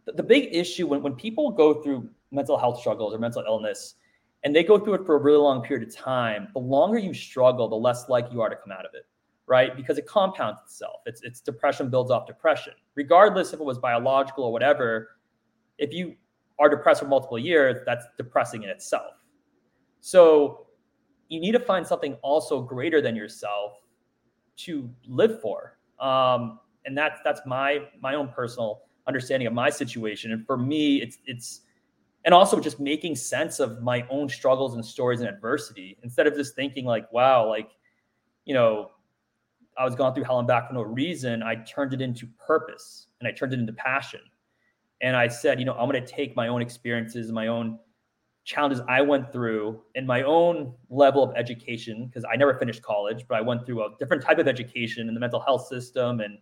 The, 0.06 0.14
the 0.14 0.24
big 0.24 0.56
issue 0.56 0.88
when, 0.88 1.04
when 1.04 1.14
people 1.14 1.52
go 1.52 1.84
through 1.84 2.10
mental 2.32 2.58
health 2.58 2.80
struggles 2.80 3.14
or 3.14 3.20
mental 3.20 3.44
illness 3.46 3.96
and 4.46 4.56
they 4.56 4.64
go 4.64 4.80
through 4.80 4.94
it 4.94 5.06
for 5.06 5.16
a 5.16 5.22
really 5.22 5.40
long 5.40 5.62
period 5.62 5.86
of 5.86 5.94
time, 5.94 6.48
the 6.54 6.60
longer 6.60 6.98
you 6.98 7.14
struggle, 7.14 7.68
the 7.68 7.76
less 7.76 8.08
likely 8.08 8.34
you 8.34 8.42
are 8.42 8.50
to 8.50 8.56
come 8.56 8.72
out 8.72 8.86
of 8.86 8.92
it 8.94 9.04
right? 9.50 9.76
Because 9.78 9.98
it 9.98 10.06
compounds 10.06 10.60
itself. 10.66 11.02
It's 11.06 11.22
it's 11.24 11.40
depression 11.40 11.90
builds 11.90 12.12
off 12.12 12.28
depression. 12.28 12.74
Regardless 12.96 13.54
if 13.54 13.62
it 13.62 13.64
was 13.64 13.78
biological 13.78 14.44
or 14.44 14.52
whatever, 14.52 15.12
if 15.78 15.94
you 15.94 16.16
are 16.60 16.70
depressed 16.70 17.00
for 17.00 17.08
multiple 17.08 17.40
years, 17.40 17.82
that's 17.86 18.06
depressing 18.18 18.64
in 18.64 18.70
itself. 18.70 19.14
So 20.02 20.67
you 21.30 21.40
need 21.40 21.54
to 21.54 21.60
find 21.60 21.86
something 21.86 22.14
also 22.22 22.62
greater 22.62 23.02
than 23.02 23.16
yourself 23.16 23.74
to 24.58 24.90
live 25.08 25.42
for. 25.42 25.78
Um, 26.00 26.60
and 26.86 26.98
that's 26.98 27.20
that's 27.24 27.42
my 27.46 27.88
my 28.02 28.16
own 28.16 28.30
personal 28.30 28.82
understanding 29.08 29.48
of 29.48 29.54
my 29.54 29.70
situation. 29.70 30.32
And 30.32 30.46
for 30.46 30.58
me, 30.58 31.02
it's 31.02 31.18
it's 31.26 31.62
and 32.26 32.34
also 32.34 32.60
just 32.60 32.80
making 32.80 33.16
sense 33.16 33.60
of 33.60 33.82
my 33.82 34.06
own 34.10 34.28
struggles 34.28 34.76
and 34.76 34.86
stories 34.86 35.22
and 35.22 35.30
adversity 35.30 35.98
instead 36.04 36.28
of 36.28 36.36
just 36.36 36.56
thinking 36.56 36.86
like, 36.86 37.12
wow, 37.14 37.48
like, 37.48 37.70
you 38.44 38.54
know, 38.54 38.92
I 39.78 39.86
was 39.86 39.96
going 39.96 40.14
through 40.14 40.26
hell 40.26 40.40
and 40.40 40.48
back 40.48 40.68
for 40.68 40.74
no 40.74 40.82
reason. 40.82 41.42
I 41.42 41.56
turned 41.56 41.94
it 41.94 42.02
into 42.02 42.28
purpose 42.46 43.08
and 43.20 43.28
I 43.28 43.32
turned 43.32 43.54
it 43.54 43.60
into 43.60 43.74
passion. 43.74 44.20
And 45.02 45.16
I 45.16 45.28
said, 45.28 45.60
you 45.60 45.66
know, 45.66 45.74
I'm 45.74 45.90
going 45.90 46.04
to 46.04 46.12
take 46.12 46.36
my 46.36 46.48
own 46.48 46.62
experiences, 46.62 47.32
my 47.32 47.48
own 47.48 47.80
challenges 48.48 48.82
I 48.88 49.02
went 49.02 49.34
through, 49.34 49.82
in 49.96 50.06
my 50.06 50.24
own 50.24 50.74
level 50.90 51.22
of 51.22 51.36
education, 51.36 52.06
because 52.08 52.24
I 52.32 52.38
never 52.38 52.58
finished 52.58 52.82
college, 52.82 53.26
but 53.28 53.38
I 53.38 53.42
went 53.42 53.66
through 53.66 53.84
a 53.84 53.90
different 54.00 54.24
type 54.24 54.40
of 54.40 54.48
education 54.48 55.10
in 55.10 55.14
the 55.14 55.20
mental 55.20 55.42
health 55.42 55.68
system 55.68 56.22
and 56.22 56.38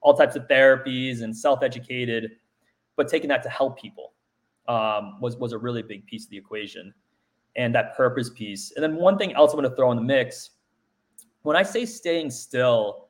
all 0.00 0.14
types 0.14 0.36
of 0.36 0.48
therapies 0.48 1.22
and 1.22 1.36
self-educated, 1.36 2.30
but 2.96 3.08
taking 3.08 3.28
that 3.28 3.42
to 3.42 3.50
help 3.50 3.78
people 3.78 4.14
um, 4.68 5.20
was 5.20 5.36
was 5.36 5.52
a 5.52 5.58
really 5.58 5.82
big 5.82 6.06
piece 6.06 6.24
of 6.24 6.30
the 6.30 6.38
equation, 6.38 6.94
and 7.56 7.74
that 7.74 7.94
purpose 7.94 8.30
piece. 8.30 8.72
And 8.72 8.82
then 8.82 8.96
one 8.96 9.18
thing 9.18 9.34
else 9.34 9.52
I'm 9.52 9.60
going 9.60 9.68
to 9.68 9.76
throw 9.76 9.90
in 9.90 9.98
the 9.98 10.02
mix 10.02 10.50
when 11.42 11.56
I 11.56 11.62
say 11.62 11.84
staying 11.84 12.30
still, 12.30 13.08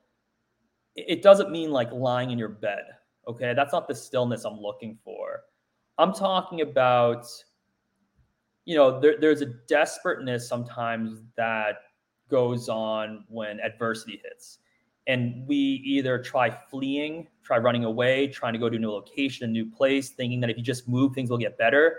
it 0.95 1.21
doesn't 1.21 1.51
mean 1.51 1.71
like 1.71 1.91
lying 1.91 2.31
in 2.31 2.37
your 2.37 2.49
bed. 2.49 2.83
Okay. 3.27 3.53
That's 3.53 3.71
not 3.71 3.87
the 3.87 3.95
stillness 3.95 4.45
I'm 4.45 4.59
looking 4.59 4.97
for. 5.03 5.41
I'm 5.97 6.13
talking 6.13 6.61
about, 6.61 7.27
you 8.65 8.75
know, 8.75 8.99
there, 8.99 9.15
there's 9.19 9.41
a 9.41 9.47
desperateness 9.67 10.47
sometimes 10.47 11.21
that 11.35 11.77
goes 12.29 12.69
on 12.69 13.25
when 13.27 13.59
adversity 13.59 14.21
hits. 14.23 14.59
And 15.07 15.45
we 15.47 15.55
either 15.55 16.19
try 16.19 16.49
fleeing, 16.49 17.27
try 17.43 17.57
running 17.57 17.85
away, 17.85 18.27
trying 18.27 18.53
to 18.53 18.59
go 18.59 18.69
to 18.69 18.75
a 18.75 18.79
new 18.79 18.91
location, 18.91 19.49
a 19.49 19.51
new 19.51 19.69
place, 19.69 20.09
thinking 20.09 20.39
that 20.41 20.49
if 20.49 20.57
you 20.57 20.63
just 20.63 20.87
move, 20.87 21.13
things 21.13 21.29
will 21.29 21.39
get 21.39 21.57
better. 21.57 21.97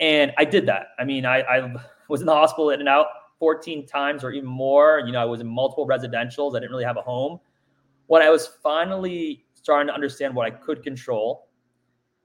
And 0.00 0.32
I 0.38 0.44
did 0.44 0.66
that. 0.66 0.88
I 0.98 1.04
mean, 1.04 1.26
I, 1.26 1.42
I 1.42 1.74
was 2.08 2.20
in 2.20 2.26
the 2.26 2.32
hospital 2.32 2.70
in 2.70 2.80
and 2.80 2.88
out 2.88 3.06
14 3.38 3.86
times 3.86 4.24
or 4.24 4.32
even 4.32 4.48
more. 4.48 5.02
You 5.04 5.12
know, 5.12 5.20
I 5.20 5.24
was 5.24 5.40
in 5.40 5.46
multiple 5.46 5.86
residentials. 5.86 6.56
I 6.56 6.60
didn't 6.60 6.70
really 6.70 6.84
have 6.84 6.96
a 6.96 7.02
home. 7.02 7.38
When 8.06 8.22
I 8.22 8.30
was 8.30 8.48
finally 8.62 9.44
starting 9.54 9.88
to 9.88 9.94
understand 9.94 10.34
what 10.34 10.46
I 10.46 10.50
could 10.50 10.82
control, 10.82 11.48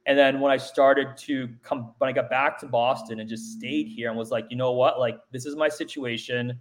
and 0.09 0.17
then 0.17 0.39
when 0.39 0.51
I 0.51 0.57
started 0.57 1.15
to 1.17 1.47
come, 1.61 1.93
when 1.99 2.09
I 2.09 2.11
got 2.11 2.31
back 2.31 2.57
to 2.61 2.65
Boston 2.65 3.19
and 3.19 3.29
just 3.29 3.51
stayed 3.51 3.85
here 3.85 4.09
and 4.09 4.17
was 4.17 4.31
like, 4.31 4.47
you 4.49 4.57
know 4.57 4.71
what, 4.71 4.99
like 4.99 5.19
this 5.31 5.45
is 5.45 5.55
my 5.55 5.69
situation. 5.69 6.59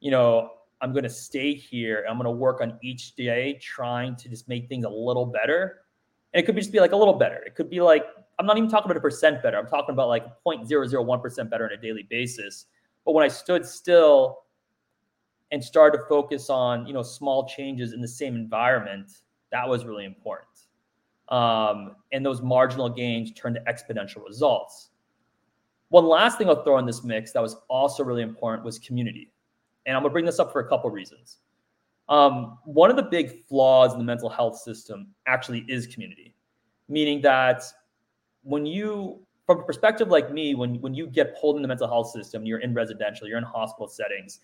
You 0.00 0.10
know, 0.10 0.50
I'm 0.80 0.90
going 0.90 1.04
to 1.04 1.08
stay 1.08 1.54
here. 1.54 2.04
I'm 2.10 2.16
going 2.16 2.24
to 2.24 2.32
work 2.32 2.60
on 2.60 2.76
each 2.82 3.14
day 3.14 3.60
trying 3.62 4.16
to 4.16 4.28
just 4.28 4.48
make 4.48 4.68
things 4.68 4.84
a 4.84 4.88
little 4.88 5.24
better. 5.24 5.82
And 6.32 6.42
it 6.42 6.46
could 6.46 6.56
just 6.56 6.72
be 6.72 6.80
like 6.80 6.90
a 6.90 6.96
little 6.96 7.14
better. 7.14 7.44
It 7.46 7.54
could 7.54 7.70
be 7.70 7.80
like, 7.80 8.06
I'm 8.40 8.44
not 8.44 8.58
even 8.58 8.68
talking 8.68 8.90
about 8.90 8.96
a 8.96 9.00
percent 9.00 9.40
better. 9.40 9.56
I'm 9.56 9.68
talking 9.68 9.92
about 9.92 10.08
like 10.08 10.26
0.001% 10.44 11.48
better 11.48 11.66
on 11.66 11.70
a 11.70 11.76
daily 11.76 12.08
basis. 12.10 12.66
But 13.04 13.12
when 13.12 13.22
I 13.22 13.28
stood 13.28 13.64
still 13.64 14.40
and 15.52 15.62
started 15.62 15.98
to 15.98 16.04
focus 16.08 16.50
on, 16.50 16.88
you 16.88 16.92
know, 16.92 17.02
small 17.02 17.46
changes 17.46 17.92
in 17.92 18.00
the 18.00 18.08
same 18.08 18.34
environment, 18.34 19.12
that 19.52 19.68
was 19.68 19.84
really 19.84 20.06
important. 20.06 20.48
Um, 21.28 21.96
and 22.12 22.24
those 22.24 22.42
marginal 22.42 22.88
gains 22.88 23.32
turn 23.32 23.54
to 23.54 23.60
exponential 23.60 24.24
results. 24.24 24.90
One 25.88 26.06
last 26.06 26.38
thing 26.38 26.48
I'll 26.48 26.62
throw 26.64 26.78
in 26.78 26.86
this 26.86 27.04
mix 27.04 27.32
that 27.32 27.42
was 27.42 27.56
also 27.68 28.04
really 28.04 28.22
important 28.22 28.64
was 28.64 28.78
community. 28.78 29.30
And 29.86 29.96
I'm 29.96 30.02
to 30.02 30.10
bring 30.10 30.24
this 30.24 30.38
up 30.38 30.52
for 30.52 30.60
a 30.60 30.68
couple 30.68 30.90
reasons. 30.90 31.38
Um, 32.08 32.58
one 32.64 32.90
of 32.90 32.96
the 32.96 33.02
big 33.02 33.44
flaws 33.44 33.92
in 33.92 33.98
the 33.98 34.04
mental 34.04 34.28
health 34.28 34.58
system 34.58 35.08
actually 35.26 35.64
is 35.68 35.86
community, 35.86 36.34
meaning 36.88 37.20
that 37.22 37.62
when 38.42 38.66
you, 38.66 39.20
from 39.46 39.60
a 39.60 39.62
perspective 39.62 40.08
like 40.08 40.30
me, 40.30 40.54
when, 40.54 40.80
when 40.80 40.94
you 40.94 41.06
get 41.06 41.40
pulled 41.40 41.56
in 41.56 41.62
the 41.62 41.68
mental 41.68 41.88
health 41.88 42.10
system, 42.10 42.44
you're 42.44 42.58
in 42.58 42.74
residential, 42.74 43.26
you're 43.26 43.38
in 43.38 43.44
hospital 43.44 43.88
settings, 43.88 44.40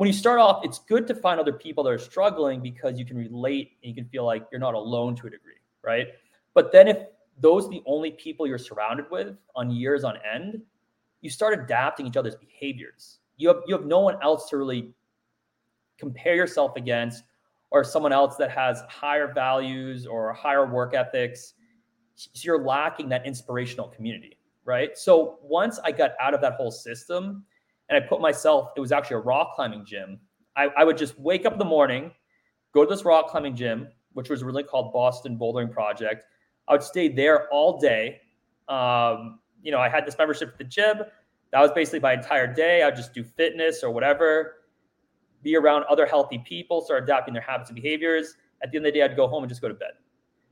when 0.00 0.06
you 0.06 0.14
start 0.14 0.40
off, 0.40 0.64
it's 0.64 0.78
good 0.78 1.06
to 1.08 1.14
find 1.14 1.38
other 1.38 1.52
people 1.52 1.84
that 1.84 1.90
are 1.90 1.98
struggling 1.98 2.62
because 2.62 2.98
you 2.98 3.04
can 3.04 3.18
relate 3.18 3.72
and 3.82 3.90
you 3.90 3.94
can 3.94 4.10
feel 4.10 4.24
like 4.24 4.46
you're 4.50 4.58
not 4.58 4.72
alone 4.72 5.14
to 5.16 5.26
a 5.26 5.30
degree, 5.30 5.59
right? 5.84 6.08
But 6.54 6.72
then 6.72 6.88
if 6.88 6.98
those 7.38 7.66
are 7.66 7.70
the 7.70 7.82
only 7.86 8.12
people 8.12 8.46
you're 8.46 8.58
surrounded 8.58 9.06
with 9.10 9.36
on 9.56 9.70
years 9.70 10.04
on 10.04 10.18
end, 10.30 10.60
you 11.20 11.30
start 11.30 11.58
adapting 11.58 12.06
each 12.06 12.16
other's 12.16 12.36
behaviors. 12.36 13.18
You 13.36 13.48
have 13.48 13.58
you 13.66 13.74
have 13.74 13.86
no 13.86 14.00
one 14.00 14.16
else 14.22 14.48
to 14.50 14.56
really 14.56 14.92
compare 15.98 16.34
yourself 16.34 16.76
against 16.76 17.24
or 17.70 17.84
someone 17.84 18.12
else 18.12 18.36
that 18.36 18.50
has 18.50 18.82
higher 18.88 19.32
values 19.32 20.06
or 20.06 20.32
higher 20.32 20.66
work 20.66 20.94
ethics. 20.94 21.54
So 22.16 22.28
you're 22.42 22.64
lacking 22.64 23.08
that 23.10 23.24
inspirational 23.24 23.88
community, 23.88 24.36
right? 24.64 24.96
So 24.98 25.38
once 25.42 25.78
I 25.84 25.92
got 25.92 26.12
out 26.20 26.34
of 26.34 26.40
that 26.40 26.54
whole 26.54 26.70
system 26.70 27.44
and 27.88 28.02
I 28.02 28.06
put 28.06 28.20
myself, 28.20 28.70
it 28.76 28.80
was 28.80 28.92
actually 28.92 29.16
a 29.16 29.20
rock 29.20 29.54
climbing 29.54 29.84
gym. 29.84 30.18
I, 30.56 30.68
I 30.76 30.84
would 30.84 30.98
just 30.98 31.18
wake 31.18 31.46
up 31.46 31.52
in 31.52 31.58
the 31.58 31.64
morning, 31.64 32.10
go 32.74 32.84
to 32.84 32.90
this 32.90 33.04
rock 33.04 33.28
climbing 33.28 33.54
gym, 33.54 33.88
which 34.12 34.28
was 34.28 34.42
really 34.42 34.62
called 34.62 34.92
Boston 34.92 35.38
Bouldering 35.38 35.70
Project. 35.70 36.24
I 36.68 36.72
would 36.72 36.82
stay 36.82 37.08
there 37.08 37.48
all 37.50 37.78
day. 37.78 38.20
Um, 38.68 39.40
you 39.62 39.70
know, 39.72 39.78
I 39.78 39.88
had 39.88 40.06
this 40.06 40.16
membership 40.18 40.50
at 40.50 40.58
the 40.58 40.64
gym. 40.64 40.98
That 41.52 41.60
was 41.60 41.72
basically 41.72 42.00
my 42.00 42.12
entire 42.12 42.52
day. 42.52 42.82
I'd 42.82 42.96
just 42.96 43.12
do 43.12 43.24
fitness 43.24 43.82
or 43.82 43.90
whatever 43.90 44.54
be 45.42 45.56
around 45.56 45.84
other 45.84 46.06
healthy 46.06 46.38
people, 46.38 46.82
start 46.82 47.04
adapting 47.04 47.34
their 47.34 47.42
habits 47.42 47.70
and 47.70 47.76
behaviors. 47.76 48.36
At 48.62 48.70
the 48.70 48.76
end 48.76 48.86
of 48.86 48.92
the 48.92 48.98
day, 48.98 49.04
I'd 49.04 49.16
go 49.16 49.26
home 49.26 49.42
and 49.42 49.48
just 49.48 49.62
go 49.62 49.68
to 49.68 49.74
bed. 49.74 49.92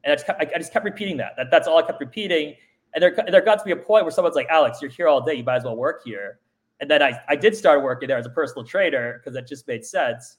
And 0.05 0.13
I 0.13 0.17
just 0.17 0.27
kept, 0.27 0.41
I 0.41 0.59
just 0.59 0.73
kept 0.73 0.85
repeating 0.85 1.17
that. 1.19 1.33
that. 1.37 1.51
That's 1.51 1.69
all 1.69 1.79
I 1.79 1.83
kept 1.83 2.01
repeating. 2.01 2.55
And 2.95 3.03
there, 3.03 3.15
there 3.31 3.43
got 3.43 3.59
to 3.59 3.65
be 3.65 3.73
a 3.73 3.77
point 3.77 4.05
where 4.05 4.13
someone's 4.13 4.37
like, 4.37 4.49
Alex, 4.49 4.81
you're 4.81 4.91
here 4.91 5.09
all 5.09 5.21
day. 5.21 5.35
You 5.35 5.45
might 5.45 5.57
as 5.57 5.65
well 5.65 5.77
work 5.77 6.03
here. 6.05 6.39
And 6.81 6.91
then 6.91 7.03
I, 7.03 7.21
I 7.29 7.37
did 7.37 7.57
start 7.57 7.83
working 7.83 8.09
there 8.09 8.17
as 8.17 8.25
a 8.25 8.31
personal 8.31 8.65
trainer 8.65 9.19
because 9.19 9.35
that 9.35 9.47
just 9.47 9.67
made 9.67 9.85
sense. 9.85 10.39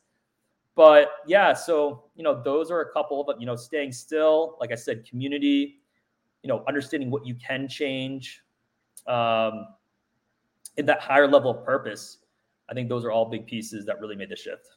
But 0.80 1.10
yeah, 1.28 1.52
so, 1.52 2.06
you 2.15 2.24
know, 2.24 2.42
those 2.42 2.72
are 2.72 2.80
a 2.80 2.94
couple 2.94 3.20
of, 3.20 3.38
you 3.38 3.46
know, 3.46 3.58
staying 3.58 3.92
still, 3.92 4.56
like 4.62 4.72
I 4.72 4.76
said, 4.76 5.06
community, 5.06 5.82
you 6.42 6.48
know, 6.48 6.63
understanding 6.70 7.12
what 7.12 7.26
you 7.26 7.36
can 7.36 7.68
change 7.68 8.42
um, 9.06 9.68
in 10.78 10.86
that 10.86 11.02
higher 11.02 11.28
level 11.28 11.52
of 11.52 11.65
purpose 11.65 12.20
I 12.70 12.74
think 12.74 12.88
those 12.88 13.04
are 13.04 13.12
all 13.12 13.26
big 13.26 13.48
pieces 13.48 13.86
that 13.88 14.00
really 14.00 14.15
made 14.15 14.30
the 14.30 14.36
shift. 14.36 14.68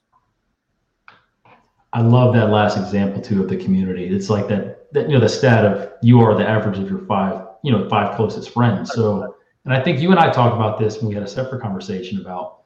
I 1.93 2.01
love 2.01 2.35
that 2.35 2.49
last 2.49 2.79
example 2.79 3.21
too 3.21 3.43
of 3.43 3.51
the 3.51 3.57
community. 3.57 4.07
It's 4.07 4.31
like 4.31 4.49
that, 4.49 4.93
that 4.93 5.09
you 5.09 5.15
know, 5.15 5.21
the 5.21 5.29
stat 5.29 5.65
of 5.65 5.93
you 6.03 6.21
are 6.21 6.35
the 6.35 6.49
average 6.49 6.79
of 6.79 6.89
your 6.89 7.01
five, 7.07 7.47
you 7.63 7.71
know, 7.71 7.89
five 7.89 8.17
closest 8.17 8.51
friends. 8.51 8.93
So, 8.93 9.37
and 9.67 9.75
I 9.75 9.83
think 9.83 10.01
you 10.01 10.11
and 10.11 10.19
I 10.19 10.33
talked 10.33 10.57
about 10.57 10.79
this 10.79 10.99
when 10.99 11.09
we 11.09 11.15
had 11.15 11.23
a 11.23 11.29
separate 11.29 11.61
conversation 11.61 12.21
about, 12.21 12.62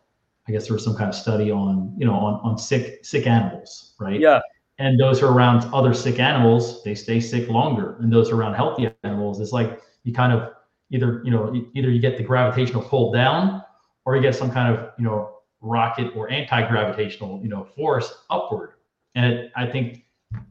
I 0.49 0.53
guess 0.53 0.67
there 0.67 0.75
was 0.75 0.85
some 0.85 0.97
kind 0.97 1.09
of 1.09 1.15
study 1.15 1.51
on, 1.51 1.95
you 1.99 2.07
know, 2.07 2.15
on, 2.15 2.41
on 2.43 2.59
sick, 2.59 3.05
sick 3.05 3.27
animals, 3.27 3.95
right? 3.99 4.21
Yeah. 4.21 4.41
And 4.79 5.01
those 5.01 5.21
who 5.21 5.27
are 5.27 5.33
around 5.33 5.73
other 5.75 5.95
sick 5.95 6.21
animals, 6.21 6.85
they 6.85 6.95
stay 6.95 7.19
sick 7.19 7.49
longer. 7.49 7.97
And 8.01 8.13
those 8.13 8.31
around 8.31 8.55
healthy 8.55 8.91
animals, 9.05 9.41
it's 9.41 9.53
like 9.53 9.81
you 10.05 10.13
kind 10.13 10.33
of 10.33 10.53
either, 10.91 11.23
you 11.25 11.31
know, 11.31 11.53
either 11.75 11.91
you 11.91 12.01
get 12.01 12.17
the 12.17 12.23
gravitational 12.23 12.83
pull 12.83 13.11
down 13.11 13.63
or 14.07 14.17
you 14.17 14.23
get 14.23 14.35
some 14.35 14.51
kind 14.51 14.75
of 14.75 14.93
you 14.97 15.05
know 15.05 15.33
rocket 15.61 16.13
or 16.17 16.31
anti-gravitational 16.31 17.41
you 17.43 17.49
know 17.49 17.65
force 17.65 18.25
upward 18.31 18.75
and 19.15 19.27
it, 19.27 19.53
i 19.57 19.67
think 19.67 20.05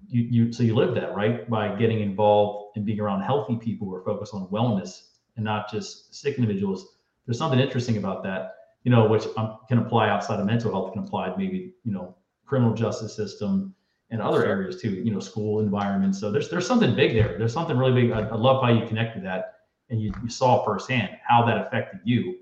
you, 0.07 0.21
you 0.23 0.53
so 0.53 0.61
you 0.61 0.75
live 0.75 0.93
that 0.93 1.15
right 1.15 1.49
by 1.49 1.73
getting 1.75 2.01
involved 2.01 2.77
and 2.77 2.85
being 2.85 2.99
around 2.99 3.21
healthy 3.21 3.55
people 3.55 3.87
who 3.87 3.95
are 3.95 4.03
focused 4.03 4.33
on 4.33 4.47
wellness 4.47 5.07
and 5.37 5.45
not 5.45 5.71
just 5.71 6.13
sick 6.13 6.35
individuals 6.35 6.97
there's 7.25 7.37
something 7.37 7.59
interesting 7.59 7.97
about 7.97 8.23
that 8.23 8.55
you 8.85 8.91
know 8.91 9.07
which 9.07 9.25
um, 9.35 9.57
can 9.67 9.79
apply 9.79 10.09
outside 10.09 10.39
of 10.39 10.45
mental 10.45 10.71
health 10.71 10.93
can 10.93 11.03
apply 11.03 11.35
maybe 11.35 11.73
you 11.83 11.91
know 11.91 12.15
criminal 12.45 12.73
justice 12.73 13.13
system 13.13 13.75
and 14.11 14.21
other 14.21 14.45
areas 14.45 14.81
too 14.81 14.91
you 14.91 15.11
know 15.11 15.19
school 15.19 15.59
environment 15.59 16.15
so 16.15 16.31
there's 16.31 16.49
there's 16.49 16.65
something 16.65 16.95
big 16.95 17.13
there 17.13 17.37
there's 17.37 17.51
something 17.51 17.77
really 17.77 18.03
big 18.03 18.11
i, 18.11 18.21
I 18.21 18.35
love 18.35 18.63
how 18.63 18.71
you 18.71 18.87
connected 18.87 19.25
that 19.25 19.55
and 19.89 20.01
you, 20.01 20.13
you 20.23 20.29
saw 20.29 20.63
firsthand 20.63 21.17
how 21.27 21.45
that 21.45 21.57
affected 21.67 21.99
you 22.05 22.37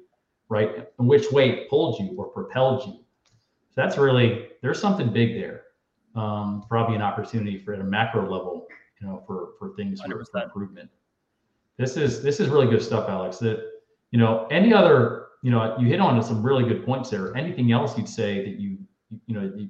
right? 0.53 0.87
And 0.99 1.07
which 1.07 1.31
way 1.31 1.49
it 1.49 1.69
pulled 1.69 1.99
you 1.99 2.13
or 2.15 2.27
propelled 2.27 2.85
you. 2.85 2.93
So 3.23 3.81
that's 3.81 3.97
really 3.97 4.49
there's 4.61 4.79
something 4.79 5.11
big 5.11 5.33
there. 5.33 5.63
Um, 6.15 6.63
probably 6.69 6.95
an 6.95 7.01
opportunity 7.01 7.57
for 7.57 7.73
at 7.73 7.79
a 7.79 7.83
macro 7.83 8.21
level, 8.21 8.67
you 9.01 9.07
know, 9.07 9.23
for 9.25 9.53
for 9.57 9.75
things 9.75 9.99
for, 9.99 10.23
for 10.23 10.43
improvement. 10.43 10.89
This 11.77 11.97
is 11.97 12.21
this 12.21 12.39
is 12.39 12.49
really 12.49 12.67
good 12.67 12.83
stuff, 12.83 13.09
Alex. 13.09 13.39
That 13.39 13.65
you 14.11 14.19
know, 14.19 14.45
any 14.51 14.71
other, 14.71 15.22
you 15.43 15.51
know, 15.51 15.77
you 15.77 15.87
hit 15.87 15.99
on 15.99 16.21
some 16.23 16.41
really 16.41 16.63
good 16.67 16.83
points 16.83 17.11
there. 17.11 17.35
Anything 17.37 17.71
else 17.71 17.95
you'd 17.97 18.09
say 18.09 18.43
that 18.43 18.59
you 18.59 18.79
you 19.27 19.35
know 19.35 19.51
you, 19.55 19.69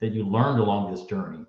that 0.00 0.12
you 0.12 0.24
learned 0.24 0.60
along 0.60 0.92
this 0.92 1.04
journey 1.04 1.46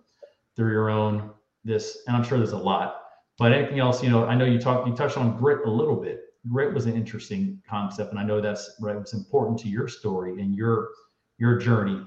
through 0.55 0.71
your 0.71 0.89
own 0.89 1.31
this, 1.65 1.97
and 2.07 2.15
I'm 2.15 2.23
sure 2.23 2.37
there's 2.37 2.53
a 2.53 2.57
lot. 2.57 3.01
But 3.37 3.51
anything 3.51 3.79
else, 3.79 4.01
you 4.01 4.09
know, 4.09 4.25
I 4.25 4.35
know 4.35 4.45
you 4.45 4.59
talked 4.59 4.87
you 4.87 4.95
touched 4.95 5.17
on 5.17 5.37
grit 5.37 5.67
a 5.67 5.69
little 5.69 5.97
bit 5.97 6.23
grit 6.49 6.73
was 6.73 6.85
an 6.85 6.95
interesting 6.95 7.61
concept, 7.67 8.11
and 8.11 8.19
I 8.19 8.23
know 8.23 8.41
that's 8.41 8.75
right. 8.79 8.95
It's 8.97 9.13
important 9.13 9.59
to 9.59 9.69
your 9.69 9.87
story 9.87 10.41
and 10.41 10.55
your 10.55 10.89
your 11.37 11.57
journey, 11.57 12.01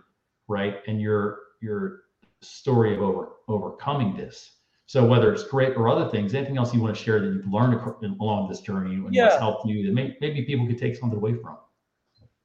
right, 0.48 0.76
and 0.86 1.00
your 1.00 1.38
your 1.60 2.02
story 2.42 2.94
of 2.94 3.02
over 3.02 3.30
overcoming 3.48 4.16
this. 4.16 4.55
So 4.86 5.04
whether 5.04 5.32
it's 5.32 5.42
grit 5.42 5.76
or 5.76 5.88
other 5.88 6.08
things, 6.08 6.32
anything 6.32 6.56
else 6.56 6.72
you 6.72 6.80
want 6.80 6.96
to 6.96 7.02
share 7.02 7.20
that 7.20 7.26
you've 7.26 7.52
learned 7.52 7.74
along 8.20 8.48
this 8.48 8.60
journey 8.60 8.94
and 8.94 9.12
yeah. 9.12 9.24
what's 9.24 9.38
helped 9.38 9.66
you 9.66 9.84
that 9.84 9.92
may, 9.92 10.16
maybe 10.20 10.42
people 10.42 10.66
could 10.66 10.78
take 10.78 10.94
something 10.96 11.18
away 11.18 11.34
from. 11.34 11.58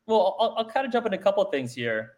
Well, 0.08 0.36
I'll, 0.40 0.56
I'll 0.58 0.66
kind 0.66 0.86
of 0.86 0.92
jump 0.92 1.06
into 1.06 1.20
a 1.20 1.22
couple 1.22 1.44
of 1.44 1.52
things 1.52 1.76
here. 1.76 2.14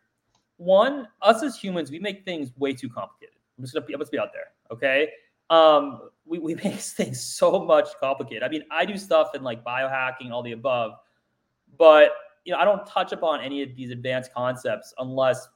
One, 0.58 1.10
us 1.22 1.44
as 1.44 1.58
humans, 1.58 1.92
we 1.92 2.00
make 2.00 2.24
things 2.24 2.52
way 2.58 2.74
too 2.74 2.90
complicated. 2.90 3.36
I'm 3.58 3.64
just 3.66 3.74
gonna 3.74 3.86
be, 3.86 3.94
I'm 3.94 4.00
just 4.00 4.12
be 4.12 4.20
out 4.20 4.32
there. 4.34 4.48
Okay, 4.72 5.10
um, 5.50 6.10
we, 6.26 6.40
we 6.40 6.56
make 6.64 6.76
things 6.76 7.22
so 7.22 7.64
much 7.64 7.90
complicated. 8.00 8.44
I 8.44 8.48
mean, 8.48 8.64
I 8.72 8.86
do 8.86 8.98
stuff 8.98 9.36
in 9.36 9.44
like 9.44 9.64
biohacking, 9.64 10.32
all 10.32 10.42
the 10.42 10.54
above, 10.54 10.94
but 11.78 12.12
you 12.46 12.54
know, 12.54 12.60
I 12.60 12.66
don't 12.66 12.86
touch 12.86 13.12
upon 13.12 13.42
any 13.42 13.62
of 13.62 13.76
these 13.76 13.92
advanced 13.92 14.34
concepts 14.34 14.94
unless 15.00 15.48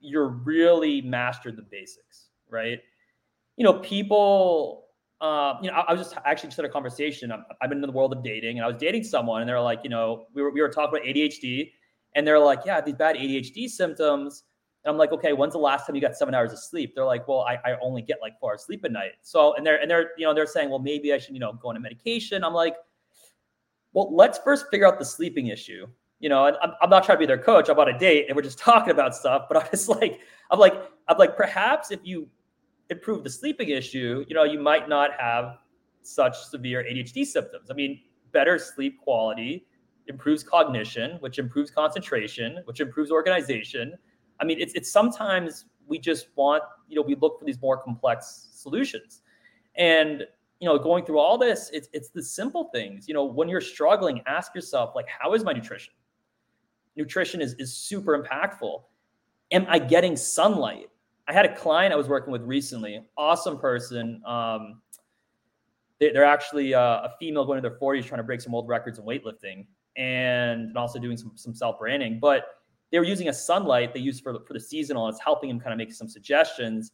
you're 0.00 0.28
really 0.28 1.00
mastered 1.02 1.56
the 1.56 1.62
basics, 1.62 2.30
right? 2.48 2.80
You 3.56 3.64
know, 3.64 3.74
people, 3.74 4.86
uh, 5.20 5.54
you 5.62 5.70
know, 5.70 5.76
I, 5.76 5.80
I, 5.88 5.92
was 5.92 6.02
just 6.02 6.16
actually 6.24 6.48
just 6.48 6.56
had 6.56 6.64
a 6.64 6.70
conversation. 6.70 7.30
i 7.30 7.36
have 7.60 7.68
been 7.68 7.78
in 7.78 7.86
the 7.86 7.92
world 7.92 8.12
of 8.12 8.24
dating, 8.24 8.58
and 8.58 8.64
I 8.64 8.68
was 8.68 8.76
dating 8.78 9.04
someone, 9.04 9.42
and 9.42 9.48
they're 9.48 9.60
like, 9.60 9.80
you 9.84 9.90
know, 9.90 10.26
we 10.34 10.42
were 10.42 10.50
we 10.50 10.60
were 10.60 10.68
talking 10.68 10.96
about 10.96 11.06
ADHD, 11.06 11.70
and 12.14 12.26
they're 12.26 12.38
like, 12.38 12.60
yeah, 12.64 12.80
these 12.80 12.94
bad 12.94 13.16
ADHD 13.16 13.68
symptoms 13.68 14.44
and 14.84 14.90
I'm 14.90 14.98
like, 14.98 15.12
okay, 15.12 15.32
when's 15.32 15.52
the 15.52 15.60
last 15.60 15.86
time 15.86 15.94
you 15.94 16.00
got 16.00 16.16
seven 16.16 16.34
hours 16.34 16.52
of 16.52 16.58
sleep? 16.58 16.94
They're 16.94 17.04
like, 17.04 17.28
well, 17.28 17.40
I, 17.40 17.54
I 17.64 17.76
only 17.80 18.02
get 18.02 18.18
like 18.20 18.38
four 18.40 18.52
hours 18.52 18.64
sleep 18.64 18.84
at 18.84 18.90
night. 18.90 19.12
So, 19.22 19.54
and 19.54 19.64
they're, 19.64 19.80
and 19.80 19.88
they're, 19.88 20.10
you 20.18 20.26
know, 20.26 20.34
they're 20.34 20.46
saying, 20.46 20.70
well, 20.70 20.80
maybe 20.80 21.12
I 21.12 21.18
should, 21.18 21.34
you 21.34 21.40
know, 21.40 21.52
go 21.52 21.68
on 21.68 21.76
a 21.76 21.80
medication. 21.80 22.42
I'm 22.42 22.52
like, 22.52 22.74
well, 23.92 24.14
let's 24.14 24.38
first 24.38 24.66
figure 24.70 24.86
out 24.86 24.98
the 24.98 25.04
sleeping 25.04 25.48
issue. 25.48 25.86
You 26.18 26.28
know, 26.28 26.46
and 26.46 26.56
I'm, 26.62 26.72
I'm 26.80 26.90
not 26.90 27.04
trying 27.04 27.16
to 27.16 27.20
be 27.20 27.26
their 27.26 27.38
coach. 27.38 27.68
I'm 27.68 27.78
on 27.78 27.88
a 27.88 27.98
date 27.98 28.26
and 28.28 28.36
we're 28.36 28.42
just 28.42 28.58
talking 28.70 28.90
about 28.90 29.14
stuff. 29.14 29.46
But 29.48 29.62
I'm 29.62 29.70
just 29.70 29.88
like, 29.88 30.20
I'm 30.50 30.58
like, 30.58 30.74
I'm 31.08 31.18
like, 31.18 31.36
perhaps 31.36 31.92
if 31.92 32.00
you 32.02 32.28
improve 32.92 33.24
the 33.24 33.30
sleeping 33.30 33.70
issue, 33.70 34.24
you 34.28 34.34
know, 34.34 34.44
you 34.44 34.60
might 34.60 34.88
not 34.88 35.10
have 35.18 35.58
such 36.02 36.44
severe 36.44 36.84
ADHD 36.84 37.24
symptoms. 37.26 37.70
I 37.70 37.74
mean, 37.74 38.00
better 38.32 38.58
sleep 38.58 39.00
quality 39.00 39.66
improves 40.06 40.42
cognition, 40.42 41.16
which 41.20 41.38
improves 41.38 41.70
concentration, 41.70 42.58
which 42.64 42.80
improves 42.80 43.10
organization 43.10 43.94
I 44.42 44.44
mean, 44.44 44.60
it's 44.60 44.74
it's 44.74 44.90
sometimes 44.90 45.66
we 45.86 45.98
just 46.00 46.26
want, 46.34 46.64
you 46.88 46.96
know, 46.96 47.02
we 47.02 47.14
look 47.14 47.38
for 47.38 47.44
these 47.44 47.60
more 47.62 47.76
complex 47.76 48.48
solutions. 48.52 49.22
And 49.76 50.26
you 50.58 50.68
know, 50.68 50.78
going 50.78 51.04
through 51.04 51.18
all 51.18 51.38
this, 51.38 51.70
it's 51.72 51.88
it's 51.92 52.10
the 52.10 52.22
simple 52.22 52.68
things. 52.74 53.06
You 53.06 53.14
know, 53.14 53.24
when 53.24 53.48
you're 53.48 53.60
struggling, 53.60 54.20
ask 54.26 54.54
yourself, 54.54 54.94
like, 54.96 55.06
how 55.06 55.34
is 55.34 55.44
my 55.44 55.52
nutrition? 55.52 55.94
Nutrition 56.96 57.40
is 57.40 57.54
is 57.54 57.72
super 57.72 58.20
impactful. 58.20 58.82
Am 59.52 59.64
I 59.68 59.78
getting 59.78 60.16
sunlight? 60.16 60.88
I 61.28 61.32
had 61.32 61.46
a 61.46 61.54
client 61.54 61.92
I 61.92 61.96
was 61.96 62.08
working 62.08 62.32
with 62.32 62.42
recently, 62.42 63.00
awesome 63.16 63.58
person. 63.58 64.20
Um, 64.26 64.80
they, 66.00 66.12
are 66.14 66.24
actually 66.24 66.74
uh, 66.74 66.80
a 66.80 67.12
female 67.20 67.44
going 67.44 67.62
to 67.62 67.68
their 67.68 67.78
40s 67.78 68.04
trying 68.04 68.18
to 68.18 68.24
break 68.24 68.40
some 68.40 68.54
old 68.54 68.68
records 68.68 68.98
in 68.98 69.04
weightlifting 69.04 69.66
and, 69.96 70.68
and 70.68 70.76
also 70.76 70.98
doing 70.98 71.16
some, 71.16 71.32
some 71.36 71.54
self 71.54 71.78
branding. 71.78 72.18
But 72.20 72.46
they 72.90 72.98
were 72.98 73.04
using 73.04 73.28
a 73.28 73.32
sunlight 73.32 73.94
they 73.94 74.00
use 74.00 74.20
for 74.20 74.38
for 74.46 74.52
the 74.52 74.60
seasonal. 74.60 75.08
It's 75.08 75.20
helping 75.20 75.48
him 75.48 75.60
kind 75.60 75.72
of 75.72 75.78
make 75.78 75.92
some 75.92 76.08
suggestions. 76.08 76.92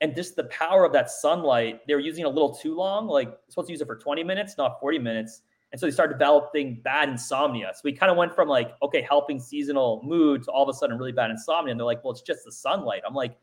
and 0.00 0.14
just 0.14 0.36
the 0.36 0.44
power 0.44 0.84
of 0.84 0.92
that 0.92 1.10
sunlight, 1.10 1.80
they 1.86 1.94
were 1.94 2.00
using 2.00 2.24
a 2.24 2.28
little 2.28 2.54
too 2.54 2.76
long. 2.76 3.08
Like 3.08 3.36
supposed 3.48 3.68
to 3.68 3.72
use 3.72 3.80
it 3.80 3.86
for 3.86 3.96
20 3.96 4.22
minutes, 4.22 4.56
not 4.56 4.78
40 4.80 5.00
minutes. 5.00 5.42
And 5.70 5.78
so 5.78 5.86
they 5.86 5.92
started 5.92 6.14
developing 6.14 6.80
bad 6.82 7.10
insomnia. 7.10 7.72
So 7.74 7.80
we 7.84 7.92
kind 7.92 8.10
of 8.10 8.16
went 8.16 8.34
from 8.34 8.48
like, 8.48 8.72
okay, 8.82 9.02
helping 9.02 9.38
seasonal 9.38 10.00
mood 10.02 10.44
to 10.44 10.50
all 10.50 10.62
of 10.62 10.68
a 10.70 10.72
sudden 10.72 10.96
really 10.96 11.12
bad 11.12 11.30
insomnia. 11.30 11.72
And 11.72 11.78
they're 11.78 11.84
like, 11.84 12.02
well, 12.02 12.12
it's 12.12 12.22
just 12.22 12.44
the 12.44 12.52
sunlight. 12.52 13.02
I'm 13.06 13.14
like, 13.14 13.36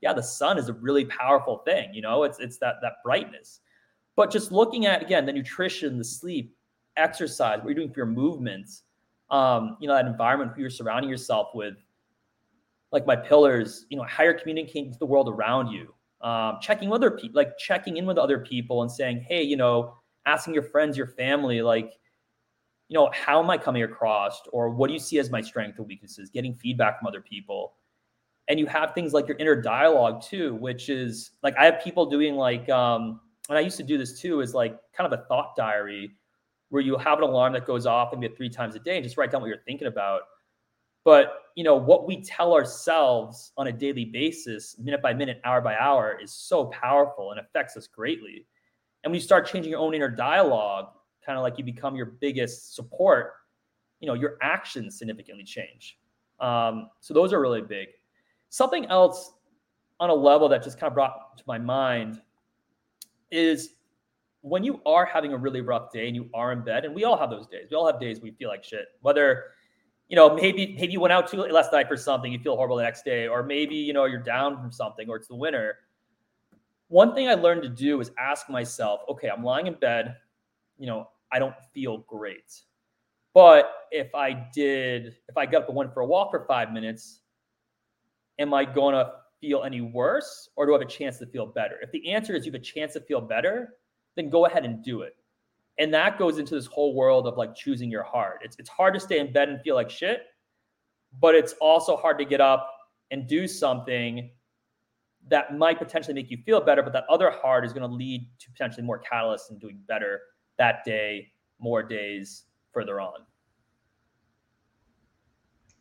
yeah, 0.00 0.12
the 0.12 0.22
sun 0.22 0.58
is 0.58 0.68
a 0.68 0.74
really 0.74 1.04
powerful 1.06 1.58
thing. 1.58 1.92
You 1.94 2.02
know, 2.02 2.24
it's 2.24 2.38
it's 2.38 2.58
that 2.58 2.76
that 2.82 2.94
brightness. 3.04 3.60
But 4.14 4.30
just 4.30 4.52
looking 4.52 4.86
at 4.86 5.02
again 5.02 5.26
the 5.26 5.32
nutrition, 5.32 5.98
the 5.98 6.04
sleep, 6.04 6.54
exercise, 6.96 7.58
what 7.58 7.66
you're 7.66 7.74
doing 7.74 7.90
for 7.90 8.00
your 8.00 8.06
movements, 8.06 8.82
um, 9.30 9.76
you 9.80 9.88
know, 9.88 9.94
that 9.94 10.06
environment 10.06 10.52
who 10.54 10.60
you're 10.60 10.70
surrounding 10.70 11.10
yourself 11.10 11.48
with, 11.54 11.74
like 12.92 13.06
my 13.06 13.16
pillars, 13.16 13.86
you 13.88 13.96
know, 13.96 14.04
how 14.04 14.22
you're 14.24 14.34
communicating 14.34 14.92
to 14.92 14.98
the 14.98 15.06
world 15.06 15.28
around 15.28 15.68
you, 15.68 15.92
um, 16.26 16.58
checking 16.60 16.88
with 16.88 16.96
other 16.96 17.10
people, 17.10 17.36
like 17.36 17.58
checking 17.58 17.96
in 17.96 18.06
with 18.06 18.18
other 18.18 18.38
people 18.38 18.82
and 18.82 18.90
saying, 18.90 19.24
hey, 19.28 19.42
you 19.42 19.56
know, 19.56 19.94
asking 20.24 20.54
your 20.54 20.62
friends, 20.62 20.96
your 20.96 21.08
family, 21.08 21.60
like, 21.62 21.92
you 22.88 22.94
know, 22.94 23.10
how 23.12 23.42
am 23.42 23.50
I 23.50 23.58
coming 23.58 23.82
across, 23.82 24.40
or 24.52 24.70
what 24.70 24.86
do 24.86 24.94
you 24.94 25.00
see 25.00 25.18
as 25.18 25.28
my 25.30 25.40
strengths 25.40 25.78
or 25.78 25.82
weaknesses? 25.82 26.30
Getting 26.30 26.54
feedback 26.54 26.98
from 26.98 27.08
other 27.08 27.20
people, 27.20 27.74
and 28.48 28.60
you 28.60 28.66
have 28.66 28.94
things 28.94 29.12
like 29.12 29.26
your 29.26 29.36
inner 29.38 29.60
dialogue 29.60 30.22
too, 30.22 30.54
which 30.54 30.88
is 30.88 31.32
like 31.42 31.54
I 31.58 31.64
have 31.64 31.80
people 31.82 32.06
doing 32.06 32.36
like, 32.36 32.68
um, 32.68 33.20
and 33.48 33.58
I 33.58 33.60
used 33.60 33.76
to 33.78 33.82
do 33.82 33.98
this 33.98 34.20
too, 34.20 34.40
is 34.40 34.54
like 34.54 34.78
kind 34.96 35.12
of 35.12 35.18
a 35.18 35.24
thought 35.24 35.56
diary 35.56 36.12
where 36.68 36.82
you 36.82 36.96
have 36.96 37.18
an 37.18 37.24
alarm 37.24 37.52
that 37.52 37.66
goes 37.66 37.86
off 37.86 38.12
maybe 38.16 38.34
three 38.34 38.48
times 38.48 38.74
a 38.74 38.78
day 38.78 38.96
and 38.96 39.04
just 39.04 39.16
write 39.16 39.30
down 39.30 39.40
what 39.40 39.48
you're 39.48 39.62
thinking 39.66 39.88
about. 39.88 40.22
But 41.04 41.44
you 41.54 41.64
know 41.64 41.76
what 41.76 42.06
we 42.06 42.22
tell 42.22 42.52
ourselves 42.52 43.52
on 43.56 43.68
a 43.68 43.72
daily 43.72 44.04
basis, 44.04 44.76
minute 44.78 45.00
by 45.02 45.14
minute, 45.14 45.40
hour 45.44 45.60
by 45.60 45.76
hour, 45.76 46.18
is 46.20 46.32
so 46.32 46.66
powerful 46.66 47.30
and 47.30 47.40
affects 47.40 47.76
us 47.76 47.86
greatly. 47.86 48.46
And 49.04 49.12
when 49.12 49.20
you 49.20 49.24
start 49.24 49.46
changing 49.46 49.70
your 49.70 49.80
own 49.80 49.94
inner 49.94 50.08
dialogue, 50.08 50.88
kind 51.24 51.38
of 51.38 51.42
like 51.42 51.58
you 51.58 51.64
become 51.64 51.94
your 51.94 52.06
biggest 52.06 52.74
support, 52.74 53.34
you 54.00 54.06
know 54.08 54.14
your 54.14 54.36
actions 54.42 54.98
significantly 54.98 55.44
change. 55.44 55.98
Um, 56.40 56.90
so 57.00 57.14
those 57.14 57.32
are 57.32 57.40
really 57.40 57.62
big. 57.62 57.88
Something 58.50 58.86
else 58.86 59.32
on 60.00 60.10
a 60.10 60.14
level 60.14 60.48
that 60.48 60.62
just 60.62 60.78
kind 60.78 60.88
of 60.88 60.94
brought 60.94 61.36
to 61.38 61.44
my 61.46 61.58
mind 61.58 62.20
is 63.30 63.70
when 64.42 64.62
you 64.62 64.80
are 64.86 65.04
having 65.04 65.32
a 65.32 65.36
really 65.36 65.60
rough 65.60 65.90
day 65.90 66.06
and 66.06 66.14
you 66.14 66.28
are 66.32 66.52
in 66.52 66.62
bed, 66.62 66.84
and 66.84 66.94
we 66.94 67.04
all 67.04 67.18
have 67.18 67.30
those 67.30 67.46
days. 67.46 67.66
We 67.70 67.76
all 67.76 67.86
have 67.86 68.00
days 68.00 68.20
we 68.20 68.30
feel 68.32 68.48
like 68.48 68.62
shit. 68.62 68.86
Whether 69.00 69.44
you 70.08 70.16
know 70.16 70.34
maybe 70.34 70.76
maybe 70.78 70.92
you 70.92 71.00
went 71.00 71.12
out 71.12 71.28
too 71.28 71.38
late 71.38 71.52
last 71.52 71.72
night 71.72 71.88
for 71.88 71.96
something, 71.96 72.32
you 72.32 72.38
feel 72.38 72.56
horrible 72.56 72.76
the 72.76 72.84
next 72.84 73.04
day, 73.04 73.26
or 73.26 73.42
maybe 73.42 73.74
you 73.74 73.92
know 73.92 74.04
you're 74.04 74.22
down 74.22 74.56
from 74.56 74.70
something, 74.70 75.08
or 75.08 75.16
it's 75.16 75.28
the 75.28 75.34
winter. 75.34 75.78
One 76.88 77.14
thing 77.14 77.28
I 77.28 77.34
learned 77.34 77.62
to 77.62 77.68
do 77.68 78.00
is 78.00 78.12
ask 78.16 78.48
myself, 78.48 79.00
okay, 79.08 79.28
I'm 79.28 79.42
lying 79.42 79.66
in 79.66 79.74
bed. 79.74 80.16
You 80.78 80.86
know, 80.86 81.08
I 81.32 81.40
don't 81.40 81.54
feel 81.74 81.98
great. 81.98 82.60
But 83.34 83.72
if 83.90 84.14
I 84.14 84.32
did, 84.54 85.16
if 85.28 85.36
I 85.36 85.46
got 85.46 85.62
up 85.62 85.68
and 85.68 85.76
went 85.76 85.92
for 85.92 86.00
a 86.00 86.06
walk 86.06 86.30
for 86.30 86.44
five 86.46 86.72
minutes, 86.72 87.22
am 88.38 88.54
I 88.54 88.64
going 88.64 88.94
to 88.94 89.12
feel 89.40 89.62
any 89.64 89.80
worse 89.80 90.48
or 90.56 90.66
do 90.66 90.72
I 90.72 90.78
have 90.78 90.86
a 90.86 90.90
chance 90.90 91.18
to 91.18 91.26
feel 91.26 91.46
better? 91.46 91.76
If 91.82 91.90
the 91.92 92.12
answer 92.12 92.34
is 92.34 92.46
you 92.46 92.52
have 92.52 92.60
a 92.60 92.64
chance 92.64 92.94
to 92.94 93.00
feel 93.00 93.20
better, 93.20 93.74
then 94.16 94.30
go 94.30 94.46
ahead 94.46 94.64
and 94.64 94.82
do 94.82 95.02
it. 95.02 95.16
And 95.78 95.92
that 95.92 96.18
goes 96.18 96.38
into 96.38 96.54
this 96.54 96.66
whole 96.66 96.94
world 96.94 97.26
of 97.26 97.36
like 97.36 97.54
choosing 97.54 97.90
your 97.90 98.02
heart. 98.02 98.40
It's, 98.42 98.56
it's 98.58 98.70
hard 98.70 98.94
to 98.94 99.00
stay 99.00 99.18
in 99.18 99.32
bed 99.32 99.48
and 99.48 99.60
feel 99.60 99.74
like 99.74 99.90
shit, 99.90 100.22
but 101.20 101.34
it's 101.34 101.52
also 101.60 101.96
hard 101.96 102.18
to 102.18 102.24
get 102.24 102.40
up 102.40 102.70
and 103.10 103.26
do 103.26 103.46
something 103.46 104.30
that 105.28 105.56
might 105.58 105.78
potentially 105.78 106.14
make 106.14 106.30
you 106.30 106.38
feel 106.46 106.60
better, 106.60 106.82
but 106.82 106.92
that 106.92 107.04
other 107.10 107.30
heart 107.30 107.64
is 107.64 107.72
going 107.72 107.88
to 107.88 107.94
lead 107.94 108.26
to 108.38 108.50
potentially 108.50 108.86
more 108.86 109.00
catalysts 109.00 109.50
and 109.50 109.60
doing 109.60 109.78
better 109.86 110.20
that 110.56 110.84
day, 110.84 111.28
more 111.58 111.82
days 111.82 112.44
further 112.72 113.00
on. 113.00 113.20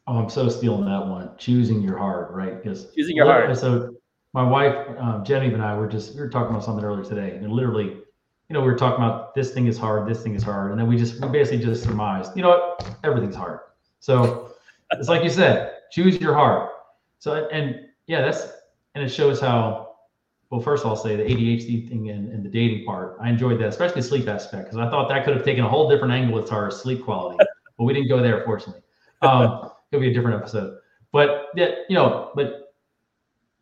Oh, 0.08 0.18
I'm 0.18 0.30
so 0.30 0.50
stealing 0.50 0.86
that 0.86 1.08
one. 1.08 1.32
Choosing 1.38 1.82
your 1.82 1.98
heart, 1.98 2.32
right? 2.32 2.62
Because 2.62 2.91
choosing 2.94 3.15
your 3.15 3.26
heart. 3.26 3.58
So 3.58 3.96
my 4.34 4.44
wife, 4.44 4.76
um, 5.00 5.24
Genevieve, 5.26 5.54
and 5.54 5.63
I 5.63 5.76
were 5.76 5.88
just 5.88 6.13
we 6.13 6.22
were 6.22 6.30
talking 6.30 6.50
about 6.50 6.63
something 6.63 6.86
earlier 6.86 7.04
today, 7.04 7.38
and 7.38 7.52
literally, 7.52 7.86
you 7.86 8.54
know, 8.54 8.62
we 8.62 8.68
were 8.68 8.78
talking 8.78 9.04
about 9.04 9.34
this 9.34 9.52
thing 9.52 9.65
is 9.65 9.78
hard, 9.78 10.08
this 10.08 10.22
thing 10.22 10.36
is 10.36 10.44
hard, 10.44 10.72
and 10.72 10.80
then 10.80 10.88
we 10.88 10.98
just 10.98 11.20
we 11.22 11.28
basically 11.30 11.65
just 11.65 11.84
surmised, 11.84 12.36
you 12.36 12.44
know 12.44 12.50
what, 12.50 12.98
everything's 13.04 13.36
hard. 13.36 13.62
So 14.00 14.52
it's 14.91 15.10
like 15.10 15.24
you 15.24 15.30
said, 15.30 15.78
choose 15.91 16.20
your 16.22 16.36
heart. 16.36 16.70
So 17.18 17.48
and 17.48 17.88
yeah, 18.06 18.22
that's 18.22 18.48
and 18.94 19.04
it 19.04 19.10
shows 19.10 19.39
how. 19.39 19.84
Well, 20.52 20.62
first 20.62 20.86
I'll 20.86 20.96
say 20.96 21.15
the 21.15 21.24
ADHD 21.24 21.89
thing 21.89 22.12
and, 22.12 22.32
and 22.32 22.46
the 22.46 22.50
dating 22.50 22.86
part. 22.86 23.18
I 23.20 23.30
enjoyed 23.30 23.60
that, 23.60 23.70
especially 23.70 24.02
the 24.02 24.08
sleep 24.08 24.28
aspect, 24.28 24.65
because 24.65 24.78
I 24.78 24.88
thought 24.91 25.10
that 25.10 25.26
could 25.26 25.36
have 25.36 25.44
taken 25.44 25.65
a 25.65 25.68
whole 25.68 25.89
different 25.89 26.13
angle 26.13 26.39
with 26.39 26.52
our 26.52 26.70
sleep 26.70 27.04
quality, 27.04 27.44
but 27.78 27.84
we 27.84 27.94
didn't 27.94 28.10
go 28.10 28.22
there, 28.22 28.44
fortunately. 28.46 28.84
Um, 29.24 29.72
it'll 29.91 30.02
be 30.02 30.12
a 30.12 30.13
different 30.13 30.41
episode. 30.41 30.78
But 31.12 31.48
yeah, 31.56 31.71
you 31.89 31.95
know, 31.95 32.32
but 32.36 32.74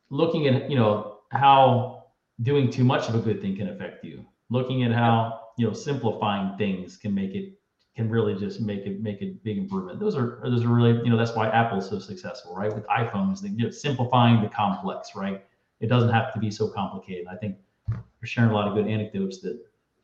looking 0.09 0.47
at 0.47 0.69
you 0.69 0.77
know 0.77 1.19
how 1.31 2.05
doing 2.41 2.69
too 2.69 2.83
much 2.83 3.09
of 3.09 3.15
a 3.15 3.19
good 3.19 3.41
thing 3.41 3.55
can 3.55 3.69
affect 3.69 4.03
you. 4.03 4.25
Looking 4.49 4.83
at 4.83 4.91
how 4.91 5.39
you 5.57 5.67
know 5.67 5.73
simplifying 5.73 6.57
things 6.57 6.97
can 6.97 7.13
make 7.13 7.35
it 7.35 7.53
can 7.95 8.09
really 8.09 8.33
just 8.35 8.59
make 8.59 8.85
it 8.85 9.01
make 9.01 9.21
a 9.21 9.31
big 9.43 9.57
improvement. 9.57 9.99
Those 9.99 10.15
are 10.15 10.39
those 10.43 10.63
are 10.63 10.69
really 10.69 10.93
you 11.03 11.09
know 11.09 11.17
that's 11.17 11.35
why 11.35 11.49
Apple's 11.49 11.89
so 11.89 11.99
successful, 11.99 12.55
right? 12.55 12.73
With 12.73 12.85
iPhones, 12.87 13.41
they 13.41 13.49
you 13.49 13.65
know, 13.65 13.69
simplifying 13.69 14.41
the 14.41 14.49
complex, 14.49 15.15
right? 15.15 15.43
It 15.79 15.87
doesn't 15.87 16.09
have 16.09 16.33
to 16.33 16.39
be 16.39 16.49
so 16.49 16.69
complicated. 16.69 17.27
I 17.29 17.35
think 17.35 17.57
you're 17.89 18.01
sharing 18.23 18.51
a 18.51 18.53
lot 18.53 18.67
of 18.67 18.73
good 18.73 18.87
anecdotes 18.87 19.41
that 19.41 19.59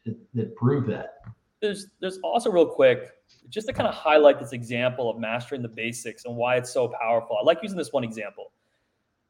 that, 0.05 0.15
that 0.33 0.55
prove 0.55 0.85
that. 0.87 1.21
There's 1.61 1.87
there's 1.99 2.19
also 2.19 2.51
real 2.51 2.65
quick 2.65 3.11
just 3.49 3.67
to 3.67 3.73
kind 3.73 3.87
of 3.87 3.93
highlight 3.93 4.39
this 4.39 4.53
example 4.53 5.09
of 5.09 5.17
mastering 5.17 5.61
the 5.61 5.69
basics 5.69 6.25
and 6.25 6.35
why 6.35 6.55
it's 6.55 6.71
so 6.71 6.87
powerful. 6.87 7.37
I 7.39 7.43
like 7.43 7.59
using 7.61 7.77
this 7.77 7.91
one 7.91 8.03
example. 8.03 8.51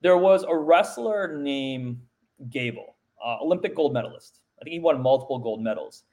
There 0.02 0.18
was 0.18 0.44
a 0.44 0.56
wrestler 0.56 1.38
named 1.38 2.00
Gable, 2.50 2.96
uh, 3.24 3.38
Olympic 3.42 3.76
gold 3.76 3.94
medalist. 3.94 4.42
I 4.60 4.64
think 4.64 4.74
he 4.74 4.80
won 4.80 5.02
multiple 5.02 5.40
gold 5.40 5.62
medals. 5.62 6.04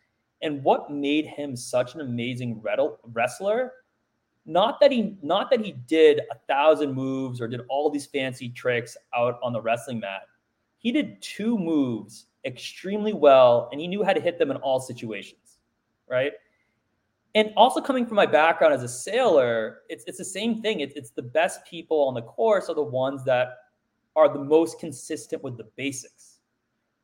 And 0.43 0.63
what 0.63 0.91
made 0.91 1.27
him 1.27 1.57
such 1.57 1.95
an 1.95 2.01
amazing 2.01 2.63
wrestler? 2.63 3.73
Not 4.45 4.79
that 4.81 4.93
he 4.93 5.17
not 5.23 5.51
that 5.51 5.65
he 5.65 5.73
did 5.73 6.21
a 6.31 6.37
thousand 6.47 6.93
moves 6.93 7.41
or 7.41 7.49
did 7.49 7.63
all 7.69 7.91
these 7.91 8.07
fancy 8.07 8.49
tricks 8.51 8.97
out 9.15 9.41
on 9.43 9.53
the 9.53 9.61
wrestling 9.61 10.01
mat. 10.01 10.23
He 10.79 10.93
did 10.93 11.21
two 11.21 11.59
moves 11.59 12.27
extremely 12.45 13.13
well, 13.13 13.69
and 13.73 13.81
he 13.81 13.89
knew 13.89 14.05
how 14.05 14.13
to 14.13 14.21
hit 14.21 14.39
them 14.39 14.53
in 14.53 14.57
all 14.59 14.79
situations. 14.79 15.46
Right 16.09 16.33
and 17.37 17.53
also 17.55 17.83
coming 17.83 18.07
from 18.07 18.17
my 18.17 18.25
background 18.25 18.73
as 18.73 18.83
a 18.83 18.89
sailor, 18.89 19.83
it's 19.91 20.03
it's 20.07 20.17
the 20.17 20.25
same 20.25 20.63
thing. 20.63 20.81
It's 20.81 20.97
it's 20.97 21.11
the 21.11 21.23
best 21.23 21.65
people 21.67 22.09
on 22.09 22.15
the 22.15 22.23
course 22.23 22.71
are 22.71 22.75
the 22.75 22.83
ones 22.83 23.25
that 23.25 23.59
are 24.17 24.33
the 24.33 24.43
most 24.43 24.81
consistent 24.81 25.45
with 25.45 25.59
the 25.59 25.65
basics, 25.77 26.39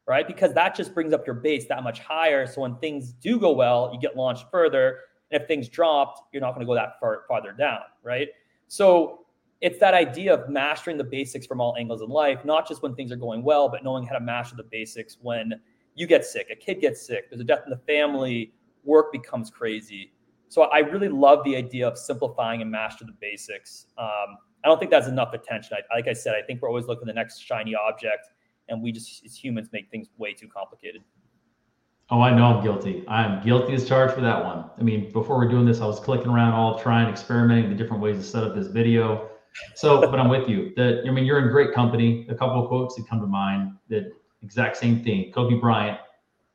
right? 0.06 0.26
Because 0.26 0.54
that 0.54 0.74
just 0.74 0.94
brings 0.94 1.12
up 1.12 1.26
your 1.26 1.34
base 1.34 1.66
that 1.68 1.82
much 1.82 2.00
higher. 2.00 2.46
So 2.46 2.62
when 2.62 2.76
things 2.76 3.12
do 3.12 3.38
go 3.38 3.52
well, 3.52 3.90
you 3.92 4.00
get 4.00 4.16
launched 4.16 4.46
further. 4.50 5.00
And 5.30 5.42
if 5.42 5.46
things 5.46 5.68
dropped, 5.68 6.22
you're 6.32 6.40
not 6.40 6.54
going 6.54 6.60
to 6.60 6.66
go 6.66 6.74
that 6.74 6.98
far 6.98 7.24
farther 7.28 7.52
down, 7.52 7.80
right? 8.02 8.28
So 8.68 9.26
it's 9.60 9.78
that 9.80 9.92
idea 9.92 10.32
of 10.32 10.48
mastering 10.48 10.96
the 10.96 11.04
basics 11.04 11.44
from 11.44 11.60
all 11.60 11.76
angles 11.78 12.00
in 12.00 12.08
life, 12.08 12.42
not 12.46 12.66
just 12.66 12.82
when 12.82 12.94
things 12.94 13.12
are 13.12 13.16
going 13.16 13.42
well, 13.42 13.68
but 13.68 13.84
knowing 13.84 14.06
how 14.06 14.14
to 14.14 14.20
master 14.20 14.56
the 14.56 14.64
basics 14.64 15.18
when 15.20 15.60
you 15.94 16.06
get 16.06 16.24
sick, 16.24 16.48
a 16.50 16.56
kid 16.56 16.80
gets 16.80 17.06
sick, 17.06 17.28
there's 17.28 17.42
a 17.42 17.44
death 17.44 17.64
in 17.66 17.70
the 17.70 17.76
family, 17.76 18.54
work 18.84 19.12
becomes 19.12 19.50
crazy 19.50 20.12
so 20.52 20.64
I 20.64 20.80
really 20.80 21.08
love 21.08 21.42
the 21.44 21.56
idea 21.56 21.88
of 21.88 21.96
simplifying 21.96 22.60
and 22.60 22.70
master 22.70 23.06
the 23.06 23.14
basics. 23.22 23.86
Um, 23.96 24.36
I 24.62 24.68
don't 24.68 24.78
think 24.78 24.90
that's 24.90 25.08
enough 25.08 25.32
attention. 25.32 25.78
I, 25.78 25.96
like 25.96 26.08
I 26.08 26.12
said, 26.12 26.34
I 26.34 26.42
think 26.42 26.60
we're 26.60 26.68
always 26.68 26.84
looking 26.84 27.06
the 27.06 27.14
next 27.14 27.38
shiny 27.38 27.74
object, 27.74 28.26
and 28.68 28.82
we 28.82 28.92
just 28.92 29.24
as 29.24 29.34
humans 29.34 29.70
make 29.72 29.90
things 29.90 30.08
way 30.18 30.34
too 30.34 30.48
complicated. 30.48 31.00
Oh, 32.10 32.20
I 32.20 32.36
know 32.36 32.44
I'm 32.44 32.62
guilty. 32.62 33.02
I'm 33.08 33.42
guilty 33.42 33.72
as 33.72 33.88
charged 33.88 34.12
for 34.12 34.20
that 34.20 34.44
one. 34.44 34.66
I 34.78 34.82
mean, 34.82 35.10
before 35.10 35.38
we're 35.38 35.48
doing 35.48 35.64
this, 35.64 35.80
I 35.80 35.86
was 35.86 35.98
clicking 35.98 36.28
around, 36.28 36.52
all 36.52 36.78
trying, 36.78 37.08
experimenting 37.08 37.70
the 37.70 37.74
different 37.74 38.02
ways 38.02 38.18
to 38.18 38.22
set 38.22 38.44
up 38.44 38.54
this 38.54 38.66
video. 38.66 39.30
So, 39.74 40.00
but 40.10 40.20
I'm 40.20 40.28
with 40.28 40.50
you. 40.50 40.74
That 40.76 41.02
I 41.06 41.10
mean, 41.10 41.24
you're 41.24 41.38
in 41.38 41.50
great 41.50 41.72
company. 41.72 42.26
A 42.28 42.34
couple 42.34 42.62
of 42.62 42.68
quotes 42.68 42.94
that 42.96 43.08
come 43.08 43.20
to 43.20 43.26
mind. 43.26 43.72
That 43.88 44.12
exact 44.42 44.76
same 44.76 45.02
thing. 45.02 45.32
Kobe 45.32 45.54
Bryant. 45.58 45.98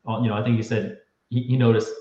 Well, 0.04 0.22
you 0.22 0.30
know, 0.30 0.36
I 0.36 0.44
think 0.44 0.56
he 0.56 0.62
said 0.62 1.00
he, 1.30 1.42
he 1.42 1.58
noticed 1.58 1.92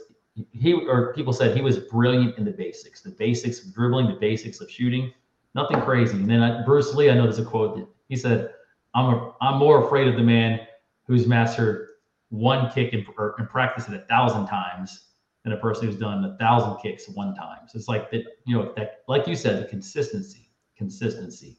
he 0.52 0.74
or 0.74 1.14
people 1.14 1.32
said 1.32 1.56
he 1.56 1.62
was 1.62 1.78
brilliant 1.78 2.36
in 2.38 2.44
the 2.44 2.50
basics, 2.50 3.00
the 3.00 3.10
basics 3.10 3.64
of 3.64 3.72
dribbling, 3.74 4.06
the 4.06 4.14
basics 4.14 4.60
of 4.60 4.70
shooting, 4.70 5.12
nothing 5.54 5.80
crazy. 5.80 6.16
And 6.16 6.30
then 6.30 6.42
I, 6.42 6.62
Bruce 6.62 6.94
Lee, 6.94 7.10
I 7.10 7.14
know 7.14 7.24
there's 7.24 7.38
a 7.38 7.44
quote 7.44 7.76
that 7.76 7.86
he 8.08 8.16
said, 8.16 8.52
"I'm 8.94 9.14
a, 9.14 9.34
I'm 9.40 9.58
more 9.58 9.86
afraid 9.86 10.08
of 10.08 10.16
the 10.16 10.22
man 10.22 10.60
who's 11.06 11.26
mastered 11.26 11.88
one 12.30 12.70
kick 12.72 12.92
and, 12.92 13.06
and 13.38 13.48
practiced 13.48 13.88
it 13.88 13.94
a 13.94 14.04
thousand 14.06 14.46
times 14.46 15.04
than 15.44 15.52
a 15.52 15.56
person 15.56 15.86
who's 15.86 15.96
done 15.96 16.24
a 16.24 16.36
thousand 16.36 16.76
kicks 16.82 17.08
one 17.08 17.34
time." 17.34 17.60
So 17.68 17.78
it's 17.78 17.88
like 17.88 18.10
that, 18.10 18.24
you 18.46 18.58
know, 18.58 18.72
that 18.76 19.02
like 19.08 19.26
you 19.26 19.36
said, 19.36 19.62
the 19.62 19.68
consistency, 19.68 20.50
consistency 20.76 21.58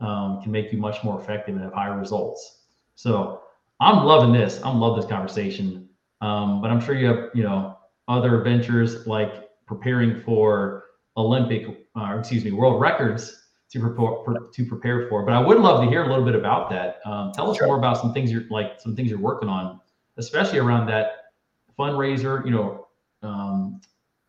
um, 0.00 0.40
can 0.42 0.50
make 0.50 0.72
you 0.72 0.78
much 0.78 1.04
more 1.04 1.20
effective 1.20 1.54
and 1.54 1.62
have 1.62 1.72
higher 1.72 1.98
results. 1.98 2.62
So 2.96 3.42
I'm 3.80 4.04
loving 4.04 4.32
this. 4.32 4.60
I'm 4.64 4.80
love 4.80 4.96
this 4.96 5.06
conversation. 5.06 5.88
Um, 6.20 6.60
but 6.60 6.70
I'm 6.70 6.80
sure 6.80 6.96
you 6.96 7.06
have, 7.06 7.30
you 7.32 7.44
know, 7.44 7.77
other 8.08 8.40
ventures 8.42 9.06
like 9.06 9.48
preparing 9.66 10.20
for 10.20 10.84
Olympic, 11.16 11.66
uh, 11.96 12.16
excuse 12.18 12.44
me, 12.44 12.52
world 12.52 12.80
records 12.80 13.44
to 13.70 13.80
prepare 13.80 14.48
to 14.52 14.64
prepare 14.64 15.08
for. 15.08 15.24
But 15.24 15.34
I 15.34 15.40
would 15.40 15.58
love 15.58 15.84
to 15.84 15.90
hear 15.90 16.04
a 16.04 16.08
little 16.08 16.24
bit 16.24 16.34
about 16.34 16.70
that. 16.70 17.00
Um, 17.04 17.32
tell 17.32 17.50
us 17.50 17.58
sure. 17.58 17.66
more 17.66 17.76
about 17.76 17.98
some 17.98 18.12
things 18.12 18.32
you're 18.32 18.48
like 18.50 18.80
some 18.80 18.96
things 18.96 19.10
you're 19.10 19.18
working 19.18 19.48
on, 19.48 19.80
especially 20.16 20.58
around 20.58 20.86
that 20.86 21.32
fundraiser. 21.78 22.44
You 22.44 22.50
know, 22.52 22.86
um, 23.22 23.80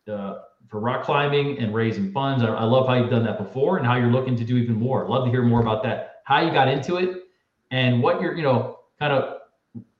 uh, 0.08 0.40
for 0.68 0.78
rock 0.80 1.04
climbing 1.04 1.58
and 1.58 1.74
raising 1.74 2.12
funds. 2.12 2.44
I, 2.44 2.48
I, 2.48 2.64
love 2.64 2.86
how 2.86 2.94
you've 2.94 3.10
done 3.10 3.24
that 3.24 3.38
before 3.38 3.78
and 3.78 3.86
how 3.86 3.96
you're 3.96 4.10
looking 4.10 4.36
to 4.36 4.44
do 4.44 4.56
even 4.56 4.76
more. 4.76 5.08
Love 5.08 5.24
to 5.24 5.30
hear 5.30 5.42
more 5.42 5.60
about 5.60 5.82
that. 5.82 6.22
How 6.24 6.40
you 6.40 6.52
got 6.52 6.68
into 6.68 6.96
it 6.96 7.24
and 7.70 8.02
what 8.02 8.20
your 8.20 8.36
you 8.36 8.42
know 8.42 8.80
kind 8.98 9.12
of 9.12 9.38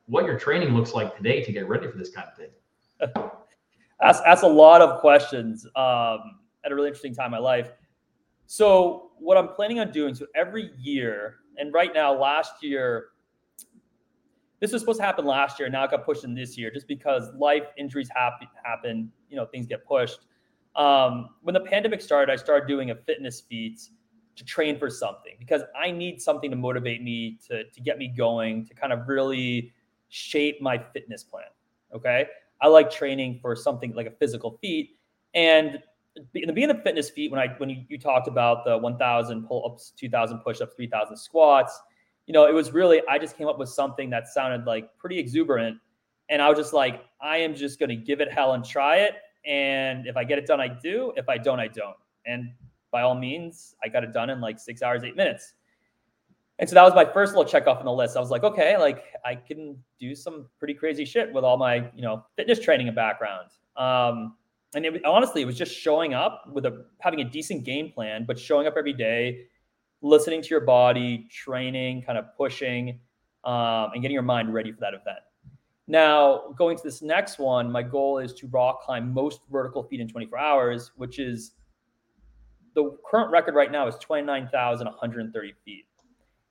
what 0.07 0.25
your 0.27 0.39
training 0.39 0.75
looks 0.75 0.93
like 0.93 1.17
today 1.17 1.43
to 1.43 1.53
get 1.53 1.69
ready 1.69 1.91
for 1.91 1.97
this 1.97 2.11
kind 2.11 2.29
of 2.29 2.37
thing. 2.37 3.31
That's 4.01 4.21
that's 4.21 4.43
a 4.43 4.49
lot 4.49 4.81
of 4.81 5.01
questions 5.01 5.67
um, 5.77 6.39
at 6.65 6.73
a 6.73 6.75
really 6.75 6.89
interesting 6.89 7.15
time 7.15 7.27
in 7.27 7.33
my 7.33 7.39
life. 7.39 7.71
So 8.47 9.13
what 9.19 9.37
I'm 9.37 9.49
planning 9.49 9.79
on 9.81 9.93
doing, 9.93 10.15
so 10.15 10.27
every 10.35 10.73
year, 10.79 11.37
and 11.59 11.73
right 11.73 11.93
now, 11.95 12.19
last 12.19 12.63
year, 12.63 13.09
this 14.61 14.73
was 14.73 14.83
supposed 14.83 14.99
to 14.99 15.05
happen 15.05 15.25
last 15.25 15.59
year. 15.59 15.69
Now 15.69 15.85
it 15.85 15.91
got 15.91 16.05
pushed 16.05 16.25
in 16.25 16.35
this 16.35 16.57
year 16.57 16.71
just 16.71 16.87
because 16.87 17.33
life 17.35 17.65
injuries 17.79 18.09
happen, 18.15 18.49
happen 18.63 19.13
you 19.29 19.37
know, 19.37 19.47
things 19.47 19.67
get 19.67 19.87
pushed. 19.87 20.27
Um, 20.77 21.31
when 21.43 21.55
the 21.55 21.61
pandemic 21.61 22.01
started, 22.01 22.33
I 22.33 22.37
started 22.37 22.67
doing 22.69 22.91
a 22.91 22.95
fitness 22.95 23.41
feat 23.41 23.81
to 24.37 24.45
train 24.45 24.79
for 24.79 24.91
something 24.91 25.35
because 25.39 25.63
I 25.81 25.91
need 25.91 26.21
something 26.21 26.51
to 26.51 26.57
motivate 26.57 27.03
me 27.03 27.39
to, 27.49 27.65
to 27.65 27.81
get 27.81 27.99
me 27.99 28.09
going, 28.09 28.67
to 28.67 28.75
kind 28.75 28.93
of 28.93 29.09
really 29.09 29.73
shape 30.09 30.61
my 30.61 30.79
fitness 30.79 31.25
plan. 31.25 31.45
Okay. 31.95 32.27
I 32.63 32.69
like 32.69 32.91
training 32.91 33.39
for 33.41 33.57
something 33.57 33.95
like 33.95 34.07
a 34.07 34.11
physical 34.11 34.59
feat. 34.61 34.97
And 35.35 35.81
the 36.15 36.53
beginning 36.53 36.77
of 36.77 36.83
fitness 36.83 37.11
feat, 37.11 37.31
when 37.31 37.41
I 37.41 37.55
when 37.59 37.71
you, 37.71 37.85
you 37.89 37.99
talked 37.99 38.29
about 38.29 38.65
the 38.65 38.77
1,000 38.77 39.47
pull-ups, 39.47 39.93
2,000 39.97 40.39
push-ups, 40.41 40.75
3,000 40.75 41.17
squats, 41.17 41.81
you 42.27 42.35
know, 42.35 42.47
it 42.47 42.55
was 42.55 42.73
really 42.73 43.01
I 43.09 43.19
just 43.19 43.37
came 43.37 43.49
up 43.49 43.59
with 43.59 43.69
something 43.69 44.11
that 44.11 44.29
sounded 44.29 44.67
like 44.67 44.97
pretty 44.99 45.19
exuberant, 45.19 45.79
and 46.29 46.43
I 46.43 46.49
was 46.49 46.59
just 46.59 46.73
like, 46.73 47.05
I 47.21 47.39
am 47.39 47.55
just 47.55 47.79
going 47.79 47.89
to 47.89 47.97
give 47.97 48.21
it 48.21 48.31
hell 48.31 48.53
and 48.53 48.65
try 48.65 48.99
it, 48.99 49.15
and 49.47 50.07
if 50.07 50.17
I 50.17 50.25
get 50.25 50.39
it 50.39 50.47
done, 50.47 50.61
I 50.61 50.69
do. 50.69 51.13
If 51.17 51.29
I 51.29 51.39
don't, 51.39 51.61
I 51.61 51.69
don't. 51.69 51.97
And 52.27 52.53
by 52.91 53.03
all 53.03 53.15
means, 53.15 53.75
I 53.83 53.89
got 53.89 54.05
it 54.05 54.13
done 54.13 54.31
in 54.31 54.41
like 54.41 54.59
six 54.59 54.83
hours, 54.83 55.05
eight 55.05 55.17
minutes. 55.17 55.55
And 56.61 56.69
so 56.69 56.75
that 56.75 56.85
was 56.85 56.95
my 56.95 57.07
first 57.07 57.33
little 57.35 57.51
check 57.51 57.67
off 57.67 57.79
on 57.79 57.87
the 57.87 57.93
list. 57.93 58.19
I 58.19 58.21
was 58.21 58.31
like, 58.31 58.45
okay, 58.45 58.77
like 58.77 59.03
I 59.25 59.35
can 59.35 59.83
do 59.99 60.15
some 60.15 60.47
pretty 60.59 60.75
crazy 60.75 61.07
shit 61.07 61.33
with 61.33 61.43
all 61.43 61.57
my, 61.57 61.91
you 61.97 62.03
know, 62.03 62.27
fitness 62.37 62.61
training 62.61 62.87
and 62.87 62.95
background. 62.95 63.49
Um, 63.77 64.37
and 64.75 64.85
it, 64.85 65.03
honestly, 65.07 65.41
it 65.41 65.47
was 65.47 65.57
just 65.57 65.75
showing 65.75 66.13
up 66.13 66.45
with 66.53 66.67
a 66.67 66.85
having 67.01 67.23
a 67.23 67.25
decent 67.25 67.65
game 67.65 67.91
plan, 67.91 68.27
but 68.27 68.39
showing 68.39 68.67
up 68.67 68.75
every 68.77 68.93
day, 68.93 69.47
listening 70.03 70.43
to 70.43 70.49
your 70.49 70.61
body, 70.61 71.27
training, 71.31 72.03
kind 72.03 72.19
of 72.19 72.27
pushing, 72.37 73.01
um, 73.45 73.89
and 73.95 74.03
getting 74.03 74.15
your 74.15 74.23
mind 74.23 74.53
ready 74.53 74.71
for 74.71 74.81
that 74.81 74.93
event. 74.93 75.21
Now, 75.89 76.55
going 76.59 76.77
to 76.77 76.83
this 76.83 77.01
next 77.01 77.39
one, 77.39 77.73
my 77.73 77.83
goal 77.83 78.19
is 78.19 78.35
to 78.35 78.47
rock 78.49 78.83
climb 78.83 79.15
most 79.15 79.41
vertical 79.51 79.83
feet 79.83 80.01
in 80.01 80.09
24 80.09 80.39
hours, 80.39 80.93
which 80.97 81.19
is 81.19 81.53
the 82.75 82.97
current 83.11 83.33
record 83.33 83.55
right 83.55 83.73
now 83.73 83.89
is 83.89 83.97
29,130 83.97 85.55
feet. 85.65 85.87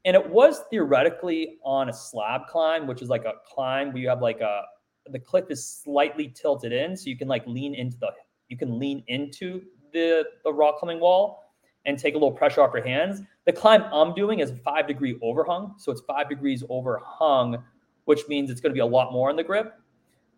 And 0.05 0.15
it 0.15 0.29
was 0.29 0.61
theoretically 0.69 1.57
on 1.63 1.89
a 1.89 1.93
slab 1.93 2.47
climb, 2.47 2.87
which 2.87 3.01
is 3.01 3.09
like 3.09 3.25
a 3.25 3.33
climb 3.45 3.89
where 3.89 4.01
you 4.01 4.09
have 4.09 4.21
like 4.21 4.39
a 4.39 4.63
the 5.11 5.19
cliff 5.19 5.45
is 5.49 5.67
slightly 5.67 6.29
tilted 6.29 6.71
in, 6.71 6.95
so 6.95 7.09
you 7.09 7.17
can 7.17 7.27
like 7.27 7.45
lean 7.47 7.75
into 7.75 7.97
the 7.97 8.11
you 8.47 8.57
can 8.57 8.79
lean 8.79 9.03
into 9.07 9.61
the 9.93 10.23
the 10.43 10.53
rock 10.53 10.77
climbing 10.79 10.99
wall 10.99 11.53
and 11.85 11.97
take 11.97 12.13
a 12.13 12.17
little 12.17 12.31
pressure 12.31 12.61
off 12.61 12.71
your 12.73 12.83
hands. 12.83 13.21
The 13.45 13.53
climb 13.53 13.83
I'm 13.91 14.13
doing 14.13 14.39
is 14.39 14.53
five 14.63 14.87
degree 14.87 15.17
overhung, 15.23 15.75
so 15.77 15.91
it's 15.91 16.01
five 16.01 16.29
degrees 16.29 16.63
overhung, 16.69 17.63
which 18.05 18.27
means 18.27 18.49
it's 18.49 18.61
going 18.61 18.71
to 18.71 18.75
be 18.75 18.81
a 18.81 18.85
lot 18.85 19.11
more 19.11 19.29
in 19.29 19.35
the 19.35 19.43
grip. 19.43 19.73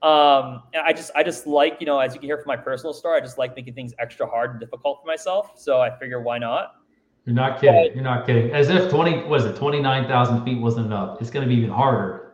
Um, 0.01 0.63
I 0.73 0.93
just 0.95 1.11
I 1.15 1.21
just 1.21 1.45
like 1.45 1.77
you 1.79 1.85
know 1.85 1.99
as 1.99 2.13
you 2.13 2.19
can 2.19 2.27
hear 2.27 2.37
from 2.37 2.47
my 2.47 2.57
personal 2.57 2.93
story, 2.93 3.17
I 3.17 3.21
just 3.21 3.37
like 3.37 3.55
making 3.55 3.75
things 3.75 3.93
extra 3.99 4.25
hard 4.25 4.51
and 4.51 4.59
difficult 4.59 5.01
for 5.01 5.07
myself. 5.07 5.53
So 5.57 5.81
I 5.81 5.95
figure 5.99 6.21
why 6.21 6.39
not. 6.39 6.80
You're 7.25 7.35
not 7.35 7.61
kidding. 7.61 7.93
You're 7.93 8.03
not 8.03 8.25
kidding. 8.25 8.51
As 8.51 8.69
if 8.69 8.89
twenty 8.89 9.23
was 9.23 9.45
it 9.45 9.55
twenty 9.55 9.79
nine 9.79 10.07
thousand 10.07 10.43
feet 10.43 10.59
wasn't 10.59 10.87
enough. 10.87 11.21
It's 11.21 11.29
going 11.29 11.47
to 11.47 11.53
be 11.53 11.59
even 11.59 11.69
harder. 11.69 12.31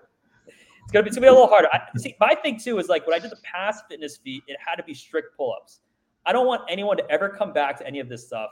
It's 0.88 0.94
gonna 0.94 1.04
be 1.04 1.10
it's 1.10 1.18
gonna 1.18 1.26
be 1.26 1.28
a 1.28 1.34
little 1.34 1.50
harder. 1.50 1.68
I, 1.74 1.82
see, 1.98 2.16
my 2.18 2.34
thing 2.34 2.58
too 2.58 2.80
is 2.80 2.88
like 2.88 3.06
when 3.06 3.14
I 3.14 3.20
did 3.20 3.30
the 3.30 3.42
past 3.44 3.84
fitness 3.90 4.16
feat, 4.16 4.44
it 4.48 4.56
had 4.66 4.76
to 4.76 4.84
be 4.84 4.94
strict 4.94 5.36
pull-ups. 5.36 5.82
I 6.26 6.32
don't 6.32 6.48
want 6.48 6.62
anyone 6.70 6.96
to 6.96 7.12
ever 7.12 7.28
come 7.28 7.52
back 7.52 7.78
to 7.80 7.86
any 7.86 8.00
of 8.00 8.08
this 8.08 8.26
stuff 8.26 8.52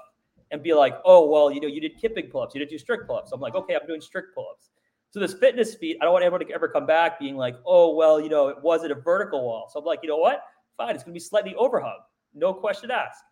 and 0.51 0.61
be 0.61 0.73
like, 0.73 0.99
oh 1.05 1.29
well, 1.29 1.49
you 1.49 1.61
know, 1.61 1.67
you 1.69 1.79
did 1.79 1.97
kipping 1.97 2.27
pull-ups, 2.27 2.53
you 2.53 2.59
didn't 2.59 2.71
do 2.71 2.77
strict 2.77 3.07
pull-ups. 3.07 3.31
I'm 3.31 3.39
like, 3.39 3.55
okay, 3.55 3.73
I'm 3.73 3.87
doing 3.87 4.01
strict 4.01 4.35
pull-ups. 4.35 4.71
So 5.11 5.21
this 5.21 5.33
fitness 5.33 5.75
feat, 5.75 5.95
I 6.01 6.03
don't 6.03 6.11
want 6.11 6.25
anyone 6.25 6.45
to 6.45 6.51
ever 6.51 6.67
come 6.67 6.85
back 6.85 7.21
being 7.21 7.37
like, 7.37 7.55
oh 7.65 7.95
well, 7.95 8.19
you 8.19 8.27
know, 8.27 8.49
it 8.49 8.61
wasn't 8.61 8.91
a 8.91 8.95
vertical 8.95 9.41
wall. 9.41 9.69
So 9.71 9.79
I'm 9.79 9.85
like, 9.85 9.99
you 10.03 10.09
know 10.09 10.17
what? 10.17 10.41
Fine, 10.75 10.93
it's 10.93 11.05
gonna 11.05 11.13
be 11.13 11.21
slightly 11.21 11.55
overhung, 11.55 11.99
no 12.33 12.53
question 12.53 12.91
asked. 12.91 13.23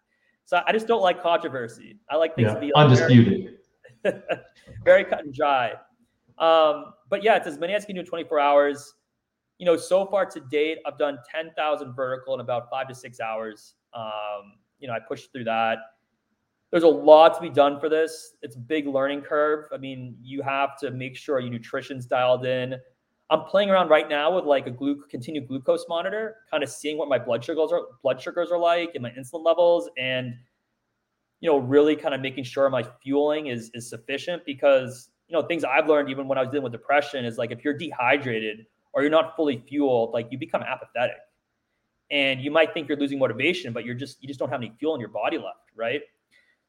So 0.46 0.62
I 0.66 0.72
just 0.72 0.88
don't 0.88 1.02
like 1.02 1.22
controversy. 1.22 1.98
I 2.10 2.18
like 2.18 2.36
things 2.36 2.48
yeah, 2.48 2.54
to 2.56 2.60
be 2.60 2.72
like 2.76 2.86
undisputed, 2.86 3.58
very, 4.04 4.22
very 4.84 5.06
cut 5.06 5.24
and 5.24 5.34
dry. 5.34 5.74
Um, 6.38 6.94
but 7.10 7.24
yeah, 7.24 7.36
it's 7.36 7.48
as 7.48 7.58
many 7.58 7.74
as 7.74 7.84
you 7.84 7.88
can 7.88 7.96
do 7.96 8.02
in 8.02 8.08
24 8.08 8.40
hours. 8.40 8.94
You 9.60 9.66
know, 9.66 9.78
so 9.78 10.06
far 10.06 10.26
to 10.26 10.40
date, 10.40 10.80
I've 10.86 10.98
done 10.98 11.18
10,000 11.32 11.94
vertical 11.94 12.34
in 12.34 12.40
about 12.40 12.70
five 12.70 12.88
to 12.90 12.96
six 12.96 13.20
hours. 13.20 13.76
Um, 13.94 14.54
you 14.80 14.88
know, 14.88 14.94
I 14.94 15.00
pushed 15.00 15.32
through 15.32 15.46
that. 15.46 15.78
There's 16.72 16.84
a 16.84 16.88
lot 16.88 17.36
to 17.36 17.42
be 17.42 17.52
done 17.52 17.80
for 17.80 17.88
this. 17.88 18.34
It's 18.42 18.56
a 18.56 18.60
big 18.60 18.88
learning 18.88 19.22
curve. 19.22 19.66
I 19.72 19.78
mean, 19.78 20.18
you 20.22 20.42
have 20.42 20.78
to 20.80 20.90
make 20.90 21.16
sure 21.16 21.40
your 21.40 21.52
nutrition's 21.52 22.08
dialed 22.08 22.46
in. 22.46 22.76
I'm 23.34 23.46
playing 23.46 23.72
around 23.72 23.90
right 23.90 24.08
now 24.08 24.36
with 24.36 24.46
like 24.46 24.68
a 24.68 24.72
glu- 24.72 25.04
continued 25.10 25.48
glucose 25.48 25.86
monitor, 25.90 26.36
kind 26.52 26.62
of 26.62 26.70
seeing 26.70 27.00
what 27.00 27.10
my 27.10 27.18
blood 27.18 27.44
sugars 27.44 27.72
are 27.72 27.82
blood 28.04 28.22
sugars 28.22 28.52
are 28.52 28.60
like 28.60 28.92
and 28.94 29.02
my 29.02 29.10
insulin 29.10 29.44
levels, 29.44 29.90
and 29.98 30.36
you 31.40 31.50
know, 31.50 31.58
really 31.58 31.96
kind 31.96 32.14
of 32.14 32.22
making 32.22 32.44
sure 32.44 32.70
my 32.70 32.86
fueling 33.02 33.48
is 33.48 33.72
is 33.74 33.90
sufficient 33.90 34.46
because 34.46 35.10
you 35.28 35.34
know 35.36 35.42
things 35.42 35.64
I've 35.64 35.88
learned 35.88 36.10
even 36.10 36.28
when 36.28 36.38
I 36.38 36.42
was 36.42 36.52
dealing 36.52 36.64
with 36.64 36.74
depression 36.74 37.26
is 37.26 37.40
like 37.40 37.50
if 37.50 37.66
you're 37.66 37.76
dehydrated 37.76 38.68
or 38.94 39.02
you're 39.02 39.10
not 39.10 39.36
fully 39.36 39.58
fueled, 39.68 40.14
like 40.14 40.28
you 40.32 40.38
become 40.38 40.62
apathetic. 40.62 41.18
And 42.12 42.40
you 42.40 42.52
might 42.52 42.72
think 42.76 42.88
you're 42.88 43.00
losing 43.00 43.18
motivation, 43.18 43.74
but 43.74 43.84
you're 43.84 43.96
just 43.96 44.22
you 44.22 44.28
just 44.28 44.40
don't 44.40 44.50
have 44.50 44.62
any 44.62 44.72
fuel 44.78 44.94
in 44.94 45.00
your 45.00 45.10
body 45.10 45.38
left, 45.40 45.72
right? 45.76 46.02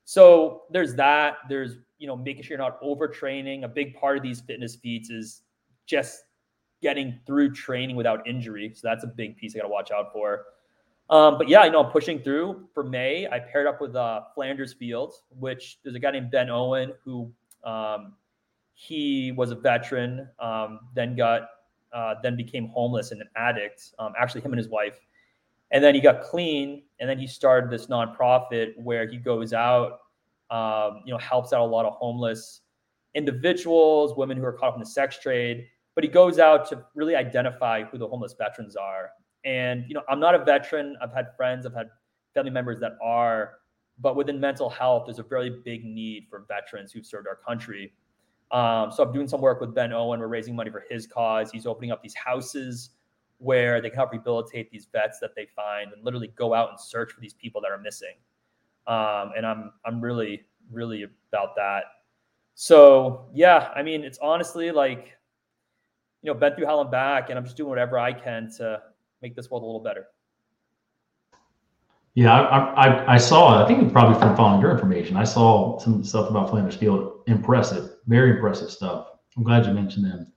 So 0.07 0.63
there's 0.71 0.95
that. 0.95 1.37
There's 1.51 1.77
you 1.99 2.07
know 2.07 2.17
making 2.17 2.45
sure 2.45 2.57
you're 2.57 2.67
not 2.67 2.81
overtraining. 2.81 3.65
A 3.65 3.69
big 3.69 3.95
part 3.95 4.17
of 4.17 4.23
these 4.23 4.41
fitness 4.41 4.77
feats 4.77 5.11
is 5.11 5.43
just 5.87 6.24
getting 6.85 7.19
through 7.27 7.51
training 7.51 7.97
without 7.97 8.25
injury. 8.29 8.71
So 8.75 8.87
that's 8.87 9.05
a 9.05 9.07
big 9.07 9.39
piece 9.39 9.57
I 9.57 9.59
got 9.59 9.65
to 9.65 9.71
watch 9.71 9.91
out 9.91 10.13
for. 10.13 10.45
Um, 11.09 11.39
but 11.39 11.49
yeah, 11.49 11.65
you 11.65 11.71
know, 11.71 11.83
I'm 11.83 11.91
pushing 11.91 12.21
through 12.21 12.69
for 12.75 12.85
May. 12.85 13.27
I 13.27 13.39
paired 13.39 13.67
up 13.67 13.81
with 13.81 13.97
uh, 13.97 14.21
Flanders 14.35 14.75
Fields, 14.75 15.23
which 15.41 15.79
there's 15.83 15.97
a 15.97 15.99
guy 15.99 16.11
named 16.11 16.31
Ben 16.31 16.51
Owen 16.51 16.93
who 17.03 17.33
um, 17.65 18.13
he 18.75 19.33
was 19.33 19.51
a 19.51 19.55
veteran, 19.55 20.29
um, 20.41 20.81
then 20.95 21.17
got 21.17 21.49
uh, 21.95 22.17
then 22.23 22.37
became 22.37 22.69
homeless 22.69 23.13
and 23.13 23.21
an 23.23 23.29
addict. 23.37 23.95
Um, 23.99 24.13
actually, 24.21 24.43
him 24.43 24.53
and 24.53 24.59
his 24.59 24.69
wife, 24.69 24.99
and 25.71 25.83
then 25.83 25.95
he 25.95 26.03
got 26.03 26.21
clean, 26.21 26.83
and 27.01 27.09
then 27.09 27.19
he 27.19 27.27
started 27.27 27.71
this 27.71 27.87
nonprofit 27.87 28.73
where 28.77 29.09
he 29.09 29.17
goes 29.17 29.55
out, 29.55 30.01
um, 30.51 31.01
you 31.07 31.13
know, 31.13 31.19
helps 31.19 31.55
out 31.55 31.61
a 31.61 31.65
lot 31.65 31.87
of 31.87 31.95
homeless 31.95 32.61
individuals, 33.15 34.17
women 34.17 34.37
who 34.37 34.45
are 34.45 34.53
caught 34.53 34.71
up 34.71 34.75
in 34.75 34.81
the 34.81 34.87
sex 34.87 35.19
trade. 35.19 35.67
But 35.95 36.05
he 36.05 36.11
goes 36.11 36.39
out 36.39 36.69
to 36.71 36.85
really 36.95 37.15
identify 37.15 37.85
who 37.85 37.99
the 37.99 38.09
homeless 38.09 38.35
veterans 38.37 38.77
are. 38.77 39.11
And 39.45 39.85
you 39.87 39.95
know, 39.95 40.03
I'm 40.09 40.21
not 40.21 40.35
a 40.35 40.45
veteran. 40.45 40.97
I've 41.03 41.13
had 41.13 41.29
friends, 41.37 41.67
I've 41.67 41.75
had 41.75 41.91
family 42.35 42.51
members 42.51 42.81
that 42.81 42.93
are, 43.03 43.59
but 44.01 44.17
within 44.17 44.41
mental 44.41 44.69
health, 44.69 45.05
there's 45.07 45.19
a 45.19 45.23
very 45.23 45.51
big 45.65 45.85
need 45.85 46.27
for 46.29 46.45
veterans 46.49 46.93
who've 46.93 47.07
served 47.07 47.29
our 47.29 47.37
country. 47.37 47.93
Um, 48.51 48.91
so 48.93 49.03
I'm 49.03 49.13
doing 49.13 49.29
some 49.29 49.41
work 49.41 49.61
with 49.61 49.75
Ben 49.75 49.93
Owen. 49.93 50.21
We're 50.21 50.29
raising 50.29 50.55
money 50.55 50.71
for 50.71 50.85
his 50.89 51.07
cause. 51.07 51.51
He's 51.51 51.67
opening 51.67 51.91
up 51.91 52.03
these 52.03 52.15
houses 52.15 52.91
where 53.39 53.81
they 53.81 53.91
can 53.91 53.97
help 53.97 54.13
rehabilitate 54.13 54.71
these 54.71 54.87
vets 54.93 55.19
that 55.21 55.35
they 55.35 55.47
find 55.55 55.93
and 55.93 56.05
literally 56.05 56.33
go 56.37 56.55
out 56.55 56.71
and 56.71 56.81
search 56.81 57.13
for 57.13 57.21
these 57.21 57.35
people 57.35 57.61
that 57.61 57.71
are 57.71 57.79
missing. 57.79 58.15
Um, 58.87 59.33
and 59.37 59.47
I'm 59.47 59.73
I'm 59.85 60.01
really 60.01 60.45
really 60.71 61.05
about 61.33 61.55
that. 61.57 61.85
So 62.55 63.27
yeah, 63.35 63.71
I 63.75 63.83
mean 63.83 64.05
it's 64.05 64.19
honestly 64.23 64.71
like 64.71 65.13
you 66.25 66.33
know 66.33 66.39
been 66.39 66.55
through 66.57 66.65
hell 66.65 66.81
and 66.81 66.91
back, 66.91 67.29
and 67.29 67.39
I'm 67.39 67.45
just 67.45 67.57
doing 67.57 67.69
whatever 67.69 67.99
I 67.99 68.13
can 68.13 68.51
to 68.57 68.81
make 69.21 69.37
this 69.37 69.51
world 69.51 69.63
a 69.63 69.67
little 69.67 69.83
better. 69.83 70.07
Yeah, 72.15 72.33
I, 72.33 72.87
I, 72.87 73.15
I 73.15 73.17
saw. 73.19 73.63
I 73.63 73.69
think 73.69 73.93
probably 73.93 74.19
from 74.19 74.37
following 74.37 74.61
your 74.63 74.71
information, 74.71 75.17
I 75.17 75.25
saw 75.25 75.79
some 75.79 76.03
stuff 76.05 76.31
about 76.31 76.49
Flanders 76.49 76.77
Field. 76.77 77.23
Impressive, 77.27 77.91
very 78.07 78.31
impressive 78.37 78.71
stuff. 78.71 79.09
I'm 79.37 79.43
glad 79.43 79.67
you 79.67 79.73
mentioned 79.73 80.07
them. 80.07 80.33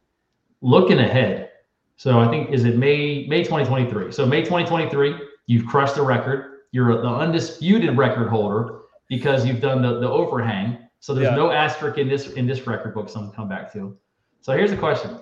looking 0.61 0.99
ahead. 0.99 1.51
So 1.97 2.19
I 2.19 2.27
think 2.29 2.49
is 2.51 2.63
it 2.65 2.77
May 2.77 3.25
May 3.27 3.43
2023. 3.43 4.11
So 4.11 4.25
May 4.25 4.41
2023, 4.41 5.15
you've 5.47 5.65
crushed 5.67 5.95
the 5.95 6.01
record. 6.01 6.59
You're 6.71 7.01
the 7.01 7.07
undisputed 7.07 7.97
record 7.97 8.27
holder 8.29 8.79
because 9.07 9.45
you've 9.45 9.61
done 9.61 9.81
the, 9.81 9.99
the 9.99 10.09
overhang. 10.09 10.79
So 10.99 11.13
there's 11.13 11.29
Yeah. 11.29 11.35
no 11.35 11.51
asterisk 11.51 11.97
in 11.97 12.07
this 12.09 12.31
in 12.33 12.45
this 12.45 12.67
record 12.67 12.93
book. 12.93 13.07
So 13.09 13.19
I'm 13.19 13.25
gonna 13.27 13.35
come 13.35 13.47
back 13.49 13.71
to. 13.73 13.95
So 14.41 14.51
here's 14.53 14.71
the 14.71 14.77
question: 14.77 15.19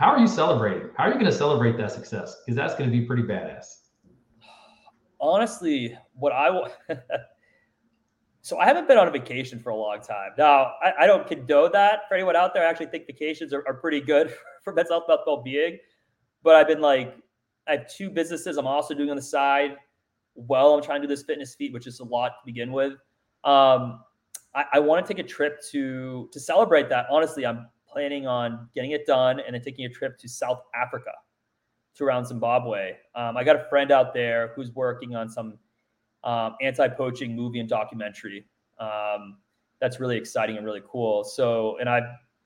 How 0.00 0.06
are 0.06 0.18
you 0.18 0.26
celebrating? 0.26 0.88
How 0.96 1.04
are 1.04 1.08
you 1.08 1.16
going 1.16 1.26
to 1.26 1.32
celebrate 1.32 1.76
that 1.76 1.92
success? 1.92 2.40
Because 2.40 2.56
that's 2.56 2.74
going 2.74 2.90
to 2.90 2.98
be 2.98 3.04
pretty 3.04 3.22
badass. 3.22 3.66
honestly, 5.20 5.94
what 6.14 6.32
I 6.32 6.48
will. 6.48 6.68
so 8.40 8.58
I 8.58 8.64
haven't 8.64 8.88
been 8.88 8.96
on 8.96 9.08
a 9.08 9.10
vacation 9.10 9.58
for 9.58 9.68
a 9.68 9.76
long 9.76 10.00
time. 10.00 10.30
Now, 10.38 10.72
I, 10.82 10.92
I 11.00 11.06
don't 11.06 11.26
condone 11.26 11.72
that 11.72 12.08
for 12.08 12.14
anyone 12.14 12.34
out 12.34 12.54
there. 12.54 12.66
I 12.66 12.70
actually 12.70 12.86
think 12.86 13.06
vacations 13.06 13.52
are, 13.52 13.62
are 13.68 13.74
pretty 13.74 14.00
good 14.00 14.34
for 14.64 14.72
mental 14.72 15.04
health 15.06 15.20
well 15.26 15.42
being. 15.42 15.76
But 16.42 16.56
I've 16.56 16.66
been 16.66 16.80
like, 16.80 17.14
I 17.68 17.72
have 17.72 17.94
two 17.94 18.08
businesses 18.08 18.56
I'm 18.56 18.66
also 18.66 18.94
doing 18.94 19.10
on 19.10 19.16
the 19.16 19.22
side 19.22 19.76
Well, 20.34 20.72
I'm 20.74 20.82
trying 20.82 21.02
to 21.02 21.08
do 21.08 21.14
this 21.14 21.24
fitness 21.24 21.54
feat, 21.54 21.74
which 21.74 21.86
is 21.86 22.00
a 22.00 22.04
lot 22.04 22.28
to 22.28 22.46
begin 22.46 22.72
with. 22.72 22.94
Um, 23.44 24.00
I, 24.54 24.64
I 24.72 24.78
want 24.78 25.06
to 25.06 25.12
take 25.12 25.22
a 25.22 25.28
trip 25.28 25.60
to 25.72 26.30
to 26.32 26.40
celebrate 26.40 26.88
that. 26.88 27.04
Honestly, 27.10 27.44
I'm 27.44 27.68
planning 27.92 28.26
on 28.26 28.68
getting 28.74 28.92
it 28.92 29.06
done 29.06 29.40
and 29.40 29.54
then 29.54 29.62
taking 29.62 29.84
a 29.84 29.88
trip 29.88 30.18
to 30.18 30.28
South 30.28 30.62
Africa 30.74 31.12
to 31.94 32.04
around 32.04 32.26
Zimbabwe. 32.26 32.92
Um, 33.14 33.36
I 33.36 33.44
got 33.44 33.56
a 33.56 33.64
friend 33.68 33.90
out 33.90 34.14
there 34.14 34.52
who's 34.54 34.70
working 34.74 35.14
on 35.14 35.28
some 35.28 35.58
um, 36.24 36.56
anti-poaching 36.60 37.34
movie 37.34 37.60
and 37.60 37.68
documentary. 37.68 38.46
Um, 38.78 39.38
that's 39.80 39.98
really 39.98 40.16
exciting 40.16 40.56
and 40.56 40.64
really 40.64 40.82
cool. 40.86 41.24
So, 41.24 41.78
and 41.78 41.88
I've 41.88 42.04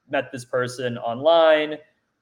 met 0.09 0.31
this 0.33 0.45
person 0.45 0.99
online. 0.99 1.77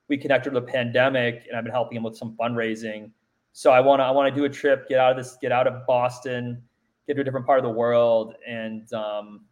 We 0.08 0.16
connected 0.16 0.52
with 0.52 0.66
the 0.66 0.72
pandemic, 0.72 1.44
and 1.48 1.56
I've 1.56 1.64
been 1.64 1.72
helping 1.72 1.96
him 1.96 2.02
with 2.02 2.16
some 2.16 2.36
fundraising. 2.36 3.10
So 3.52 3.70
I 3.70 3.80
want 3.80 4.00
to 4.00 4.04
I 4.04 4.10
want 4.10 4.34
to 4.34 4.38
do 4.38 4.44
a 4.46 4.48
trip, 4.48 4.88
get 4.88 4.98
out 4.98 5.10
of 5.12 5.16
this, 5.16 5.36
get 5.40 5.52
out 5.52 5.66
of 5.66 5.86
Boston, 5.86 6.62
get 7.06 7.14
to 7.14 7.20
a 7.20 7.24
different 7.24 7.46
part 7.46 7.58
of 7.58 7.64
the 7.64 7.70
world, 7.70 8.34
and 8.46 8.90
um, 8.94 9.44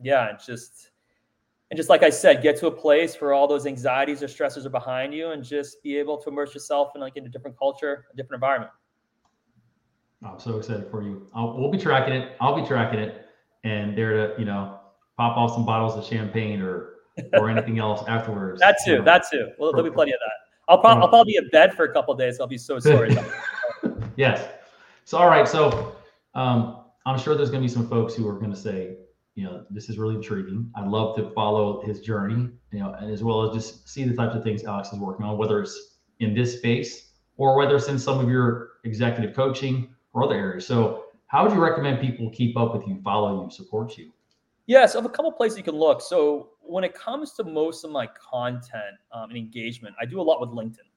yeah, 0.00 0.30
it's 0.32 0.46
just 0.46 0.89
and 1.70 1.76
just 1.76 1.88
like 1.88 2.02
I 2.02 2.10
said, 2.10 2.42
get 2.42 2.56
to 2.58 2.66
a 2.66 2.70
place 2.70 3.20
where 3.20 3.32
all 3.32 3.46
those 3.46 3.64
anxieties 3.64 4.22
or 4.22 4.28
stresses 4.28 4.66
are 4.66 4.70
behind 4.70 5.14
you, 5.14 5.30
and 5.30 5.44
just 5.44 5.82
be 5.82 5.96
able 5.96 6.18
to 6.18 6.28
immerse 6.28 6.52
yourself 6.52 6.90
in 6.94 7.00
like 7.00 7.16
in 7.16 7.24
a 7.26 7.28
different 7.28 7.56
culture, 7.58 8.06
a 8.12 8.16
different 8.16 8.42
environment. 8.42 8.72
I'm 10.24 10.38
so 10.38 10.58
excited 10.58 10.90
for 10.90 11.02
you. 11.02 11.26
I'll, 11.34 11.56
we'll 11.56 11.70
be 11.70 11.78
tracking 11.78 12.12
it. 12.12 12.36
I'll 12.40 12.60
be 12.60 12.66
tracking 12.66 12.98
it, 12.98 13.26
and 13.64 13.96
there 13.96 14.12
to 14.12 14.34
you 14.38 14.44
know 14.44 14.80
pop 15.16 15.36
off 15.36 15.54
some 15.54 15.64
bottles 15.64 15.96
of 15.96 16.04
champagne 16.04 16.60
or 16.60 16.94
or 17.34 17.48
anything 17.48 17.78
else 17.78 18.02
afterwards. 18.08 18.60
That 18.66 18.76
you 18.86 18.92
too, 18.92 18.98
know. 18.98 19.04
that 19.04 19.24
too. 19.30 19.50
Well, 19.58 19.72
there'll 19.72 19.88
be 19.88 19.94
plenty 19.94 20.12
of 20.12 20.18
that. 20.20 20.32
I'll, 20.68 20.78
I'll 20.84 21.08
probably 21.08 21.32
be 21.32 21.36
in 21.36 21.48
bed 21.50 21.74
for 21.74 21.84
a 21.84 21.92
couple 21.92 22.12
of 22.12 22.18
days. 22.18 22.38
I'll 22.40 22.46
be 22.46 22.58
so 22.58 22.78
sorry. 22.80 23.16
yes. 24.16 24.48
So 25.04 25.18
all 25.18 25.28
right. 25.28 25.46
So 25.46 25.96
um, 26.34 26.84
I'm 27.06 27.18
sure 27.18 27.34
there's 27.34 27.50
going 27.50 27.62
to 27.62 27.68
be 27.68 27.72
some 27.72 27.88
folks 27.88 28.14
who 28.14 28.28
are 28.28 28.34
going 28.34 28.50
to 28.50 28.56
say, 28.56 28.96
you 29.40 29.46
know, 29.46 29.64
this 29.70 29.88
is 29.88 29.96
really 29.96 30.16
intriguing. 30.16 30.70
I'd 30.74 30.86
love 30.86 31.16
to 31.16 31.30
follow 31.30 31.80
his 31.80 32.00
journey, 32.00 32.50
you 32.72 32.78
know, 32.78 32.92
and 33.00 33.10
as 33.10 33.24
well 33.24 33.48
as 33.48 33.54
just 33.54 33.88
see 33.88 34.04
the 34.04 34.14
types 34.14 34.36
of 34.36 34.42
things 34.44 34.64
Alex 34.64 34.92
is 34.92 34.98
working 34.98 35.24
on, 35.24 35.38
whether 35.38 35.62
it's 35.62 35.96
in 36.18 36.34
this 36.34 36.58
space 36.58 37.12
or 37.38 37.56
whether 37.56 37.76
it's 37.76 37.88
in 37.88 37.98
some 37.98 38.18
of 38.20 38.28
your 38.28 38.72
executive 38.84 39.34
coaching 39.34 39.88
or 40.12 40.24
other 40.24 40.34
areas. 40.34 40.66
So 40.66 41.04
how 41.28 41.42
would 41.42 41.54
you 41.54 41.60
recommend 41.60 42.00
people 42.00 42.28
keep 42.28 42.58
up 42.58 42.74
with 42.74 42.86
you, 42.86 43.00
follow 43.02 43.42
you, 43.42 43.50
support 43.50 43.96
you? 43.96 44.12
Yeah, 44.66 44.84
so 44.84 44.98
I 44.98 45.02
have 45.02 45.10
a 45.10 45.14
couple 45.14 45.32
places 45.32 45.56
you 45.56 45.64
can 45.64 45.74
look. 45.74 46.02
So 46.02 46.50
when 46.60 46.84
it 46.84 46.92
comes 46.92 47.32
to 47.32 47.44
most 47.44 47.82
of 47.82 47.90
my 47.90 48.06
content 48.08 48.96
um, 49.12 49.30
and 49.30 49.38
engagement, 49.38 49.94
I 49.98 50.04
do 50.04 50.20
a 50.20 50.22
lot 50.30 50.38
with 50.38 50.50
LinkedIn. 50.50 50.90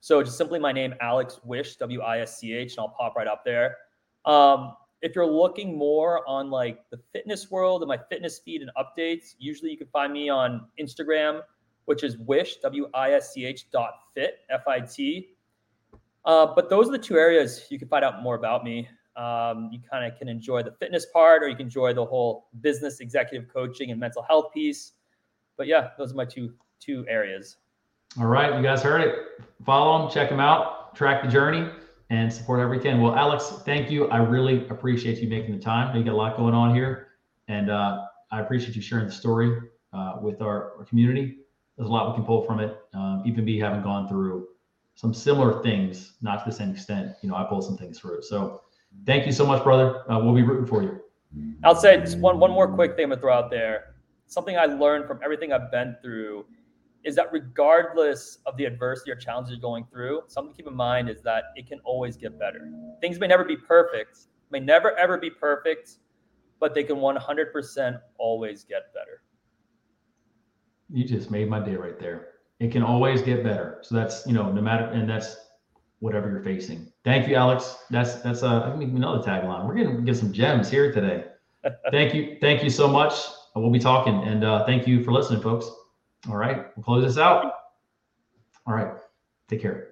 So 0.00 0.24
just 0.24 0.36
simply 0.36 0.58
my 0.58 0.72
name, 0.72 0.92
Alex 1.00 1.38
Wisch, 1.46 1.78
W 1.78 2.00
I 2.00 2.18
S 2.18 2.38
C 2.38 2.52
H, 2.52 2.72
and 2.72 2.80
I'll 2.80 2.88
pop 2.88 3.14
right 3.14 3.28
up 3.28 3.44
there. 3.44 3.76
Um, 4.24 4.74
if 5.06 5.14
you're 5.14 5.24
looking 5.24 5.78
more 5.78 6.28
on 6.28 6.50
like 6.50 6.80
the 6.90 6.98
fitness 7.12 7.48
world 7.48 7.80
and 7.80 7.88
my 7.88 7.96
fitness 8.10 8.40
feed 8.40 8.60
and 8.60 8.72
updates, 8.76 9.36
usually 9.38 9.70
you 9.70 9.78
can 9.78 9.86
find 9.86 10.12
me 10.12 10.28
on 10.28 10.66
Instagram, 10.80 11.42
which 11.84 12.02
is 12.02 12.16
Wisch, 12.16 12.60
W 12.60 12.88
I 12.92 13.12
S 13.12 13.32
C 13.32 13.44
H 13.44 13.70
dot 13.70 13.92
fit, 14.14 14.38
F 14.50 14.66
I 14.66 14.80
T. 14.80 15.28
Uh, 16.24 16.48
but 16.56 16.68
those 16.68 16.88
are 16.88 16.90
the 16.90 16.98
two 16.98 17.16
areas 17.16 17.68
you 17.70 17.78
can 17.78 17.86
find 17.86 18.04
out 18.04 18.20
more 18.20 18.34
about 18.34 18.64
me. 18.64 18.88
Um, 19.14 19.70
you 19.72 19.78
kind 19.88 20.04
of 20.04 20.18
can 20.18 20.28
enjoy 20.28 20.64
the 20.64 20.72
fitness 20.72 21.06
part, 21.06 21.44
or 21.44 21.48
you 21.48 21.54
can 21.54 21.66
enjoy 21.66 21.94
the 21.94 22.04
whole 22.04 22.48
business 22.60 22.98
executive 22.98 23.48
coaching 23.48 23.92
and 23.92 24.00
mental 24.00 24.22
health 24.22 24.52
piece. 24.52 24.94
But 25.56 25.68
yeah, 25.68 25.90
those 25.96 26.10
are 26.12 26.16
my 26.16 26.24
two 26.24 26.52
two 26.80 27.06
areas. 27.08 27.58
All 28.18 28.26
right, 28.26 28.56
you 28.56 28.62
guys 28.62 28.82
heard 28.82 29.02
it. 29.02 29.14
Follow 29.64 30.00
them, 30.00 30.10
check 30.10 30.30
them 30.30 30.40
out, 30.40 30.96
track 30.96 31.22
the 31.22 31.28
journey, 31.28 31.70
and 32.10 32.32
support 32.32 32.60
every 32.60 32.78
can. 32.78 33.00
Well, 33.00 33.14
Alex, 33.14 33.52
thank 33.64 33.90
you. 33.90 34.08
I 34.08 34.18
really 34.18 34.68
appreciate 34.68 35.18
you 35.18 35.28
making 35.28 35.56
the 35.56 35.62
time. 35.62 35.96
You 35.96 36.04
got 36.04 36.12
a 36.12 36.16
lot 36.16 36.36
going 36.36 36.54
on 36.54 36.74
here, 36.74 37.08
and 37.48 37.70
uh, 37.70 38.04
I 38.30 38.40
appreciate 38.40 38.76
you 38.76 38.82
sharing 38.82 39.06
the 39.06 39.12
story 39.12 39.58
uh, 39.92 40.18
with 40.20 40.40
our, 40.40 40.76
our, 40.78 40.84
community. 40.84 41.38
There's 41.76 41.88
a 41.88 41.92
lot 41.92 42.10
we 42.10 42.14
can 42.14 42.24
pull 42.24 42.44
from 42.44 42.60
it. 42.60 42.76
Um, 42.94 43.22
even 43.26 43.44
me 43.44 43.58
having 43.58 43.82
gone 43.82 44.08
through 44.08 44.48
some 44.94 45.12
similar 45.12 45.62
things, 45.62 46.12
not 46.22 46.44
to 46.44 46.50
the 46.50 46.56
same 46.56 46.70
extent. 46.70 47.12
You 47.22 47.28
know, 47.28 47.34
I 47.34 47.44
pulled 47.44 47.64
some 47.64 47.76
things 47.76 47.98
through. 47.98 48.22
So, 48.22 48.62
thank 49.04 49.26
you 49.26 49.32
so 49.32 49.44
much, 49.44 49.62
brother. 49.62 50.10
Uh, 50.10 50.18
we'll 50.20 50.34
be 50.34 50.42
rooting 50.42 50.66
for 50.66 50.82
you. 50.82 51.00
I'll 51.64 51.74
say 51.74 52.00
just 52.00 52.18
one 52.18 52.38
one 52.38 52.50
more 52.50 52.68
quick 52.68 52.96
thing 52.96 53.04
I'm 53.04 53.10
gonna 53.10 53.20
throw 53.20 53.34
out 53.34 53.50
there. 53.50 53.96
Something 54.26 54.56
I 54.56 54.64
learned 54.66 55.06
from 55.06 55.20
everything 55.22 55.52
I've 55.52 55.70
been 55.70 55.96
through 56.02 56.46
is 57.06 57.14
that 57.14 57.32
regardless 57.32 58.38
of 58.46 58.56
the 58.56 58.64
adversity 58.64 59.12
or 59.12 59.14
challenges 59.14 59.52
you're 59.52 59.60
going 59.60 59.86
through, 59.90 60.22
something 60.26 60.52
to 60.52 60.56
keep 60.56 60.66
in 60.66 60.76
mind 60.76 61.08
is 61.08 61.22
that 61.22 61.44
it 61.54 61.68
can 61.68 61.78
always 61.84 62.16
get 62.16 62.36
better. 62.36 62.68
Things 63.00 63.20
may 63.20 63.28
never 63.28 63.44
be 63.44 63.56
perfect, 63.56 64.18
may 64.50 64.58
never 64.58 64.98
ever 64.98 65.16
be 65.16 65.30
perfect, 65.30 65.98
but 66.58 66.74
they 66.74 66.82
can 66.82 66.96
100% 66.96 68.00
always 68.18 68.64
get 68.64 68.92
better. 68.92 69.22
You 70.90 71.04
just 71.04 71.30
made 71.30 71.48
my 71.48 71.60
day 71.60 71.76
right 71.76 71.98
there. 71.98 72.28
It 72.58 72.72
can 72.72 72.82
always 72.82 73.22
get 73.22 73.44
better. 73.44 73.78
So 73.82 73.94
that's, 73.94 74.26
you 74.26 74.32
know, 74.32 74.50
no 74.50 74.60
matter, 74.60 74.86
and 74.86 75.08
that's 75.08 75.36
whatever 76.00 76.28
you're 76.28 76.42
facing. 76.42 76.90
Thank 77.04 77.28
you, 77.28 77.36
Alex. 77.36 77.84
That's, 77.88 78.16
that's, 78.16 78.42
uh, 78.42 78.62
I 78.62 78.76
mean, 78.76 78.96
another 78.96 79.22
tagline. 79.22 79.64
We're 79.66 79.74
going 79.74 79.96
to 79.96 80.02
get 80.02 80.16
some 80.16 80.32
gems 80.32 80.68
here 80.68 80.92
today. 80.92 81.26
thank 81.92 82.14
you. 82.14 82.36
Thank 82.40 82.64
you 82.64 82.70
so 82.70 82.88
much. 82.88 83.14
We'll 83.54 83.70
be 83.70 83.78
talking 83.78 84.24
and 84.24 84.44
uh, 84.44 84.66
thank 84.66 84.86
you 84.88 85.02
for 85.04 85.12
listening, 85.12 85.40
folks. 85.40 85.70
All 86.28 86.36
right, 86.36 86.66
we'll 86.76 86.84
close 86.84 87.04
this 87.04 87.18
out. 87.18 87.52
All 88.66 88.74
right, 88.74 88.92
take 89.48 89.62
care. 89.62 89.88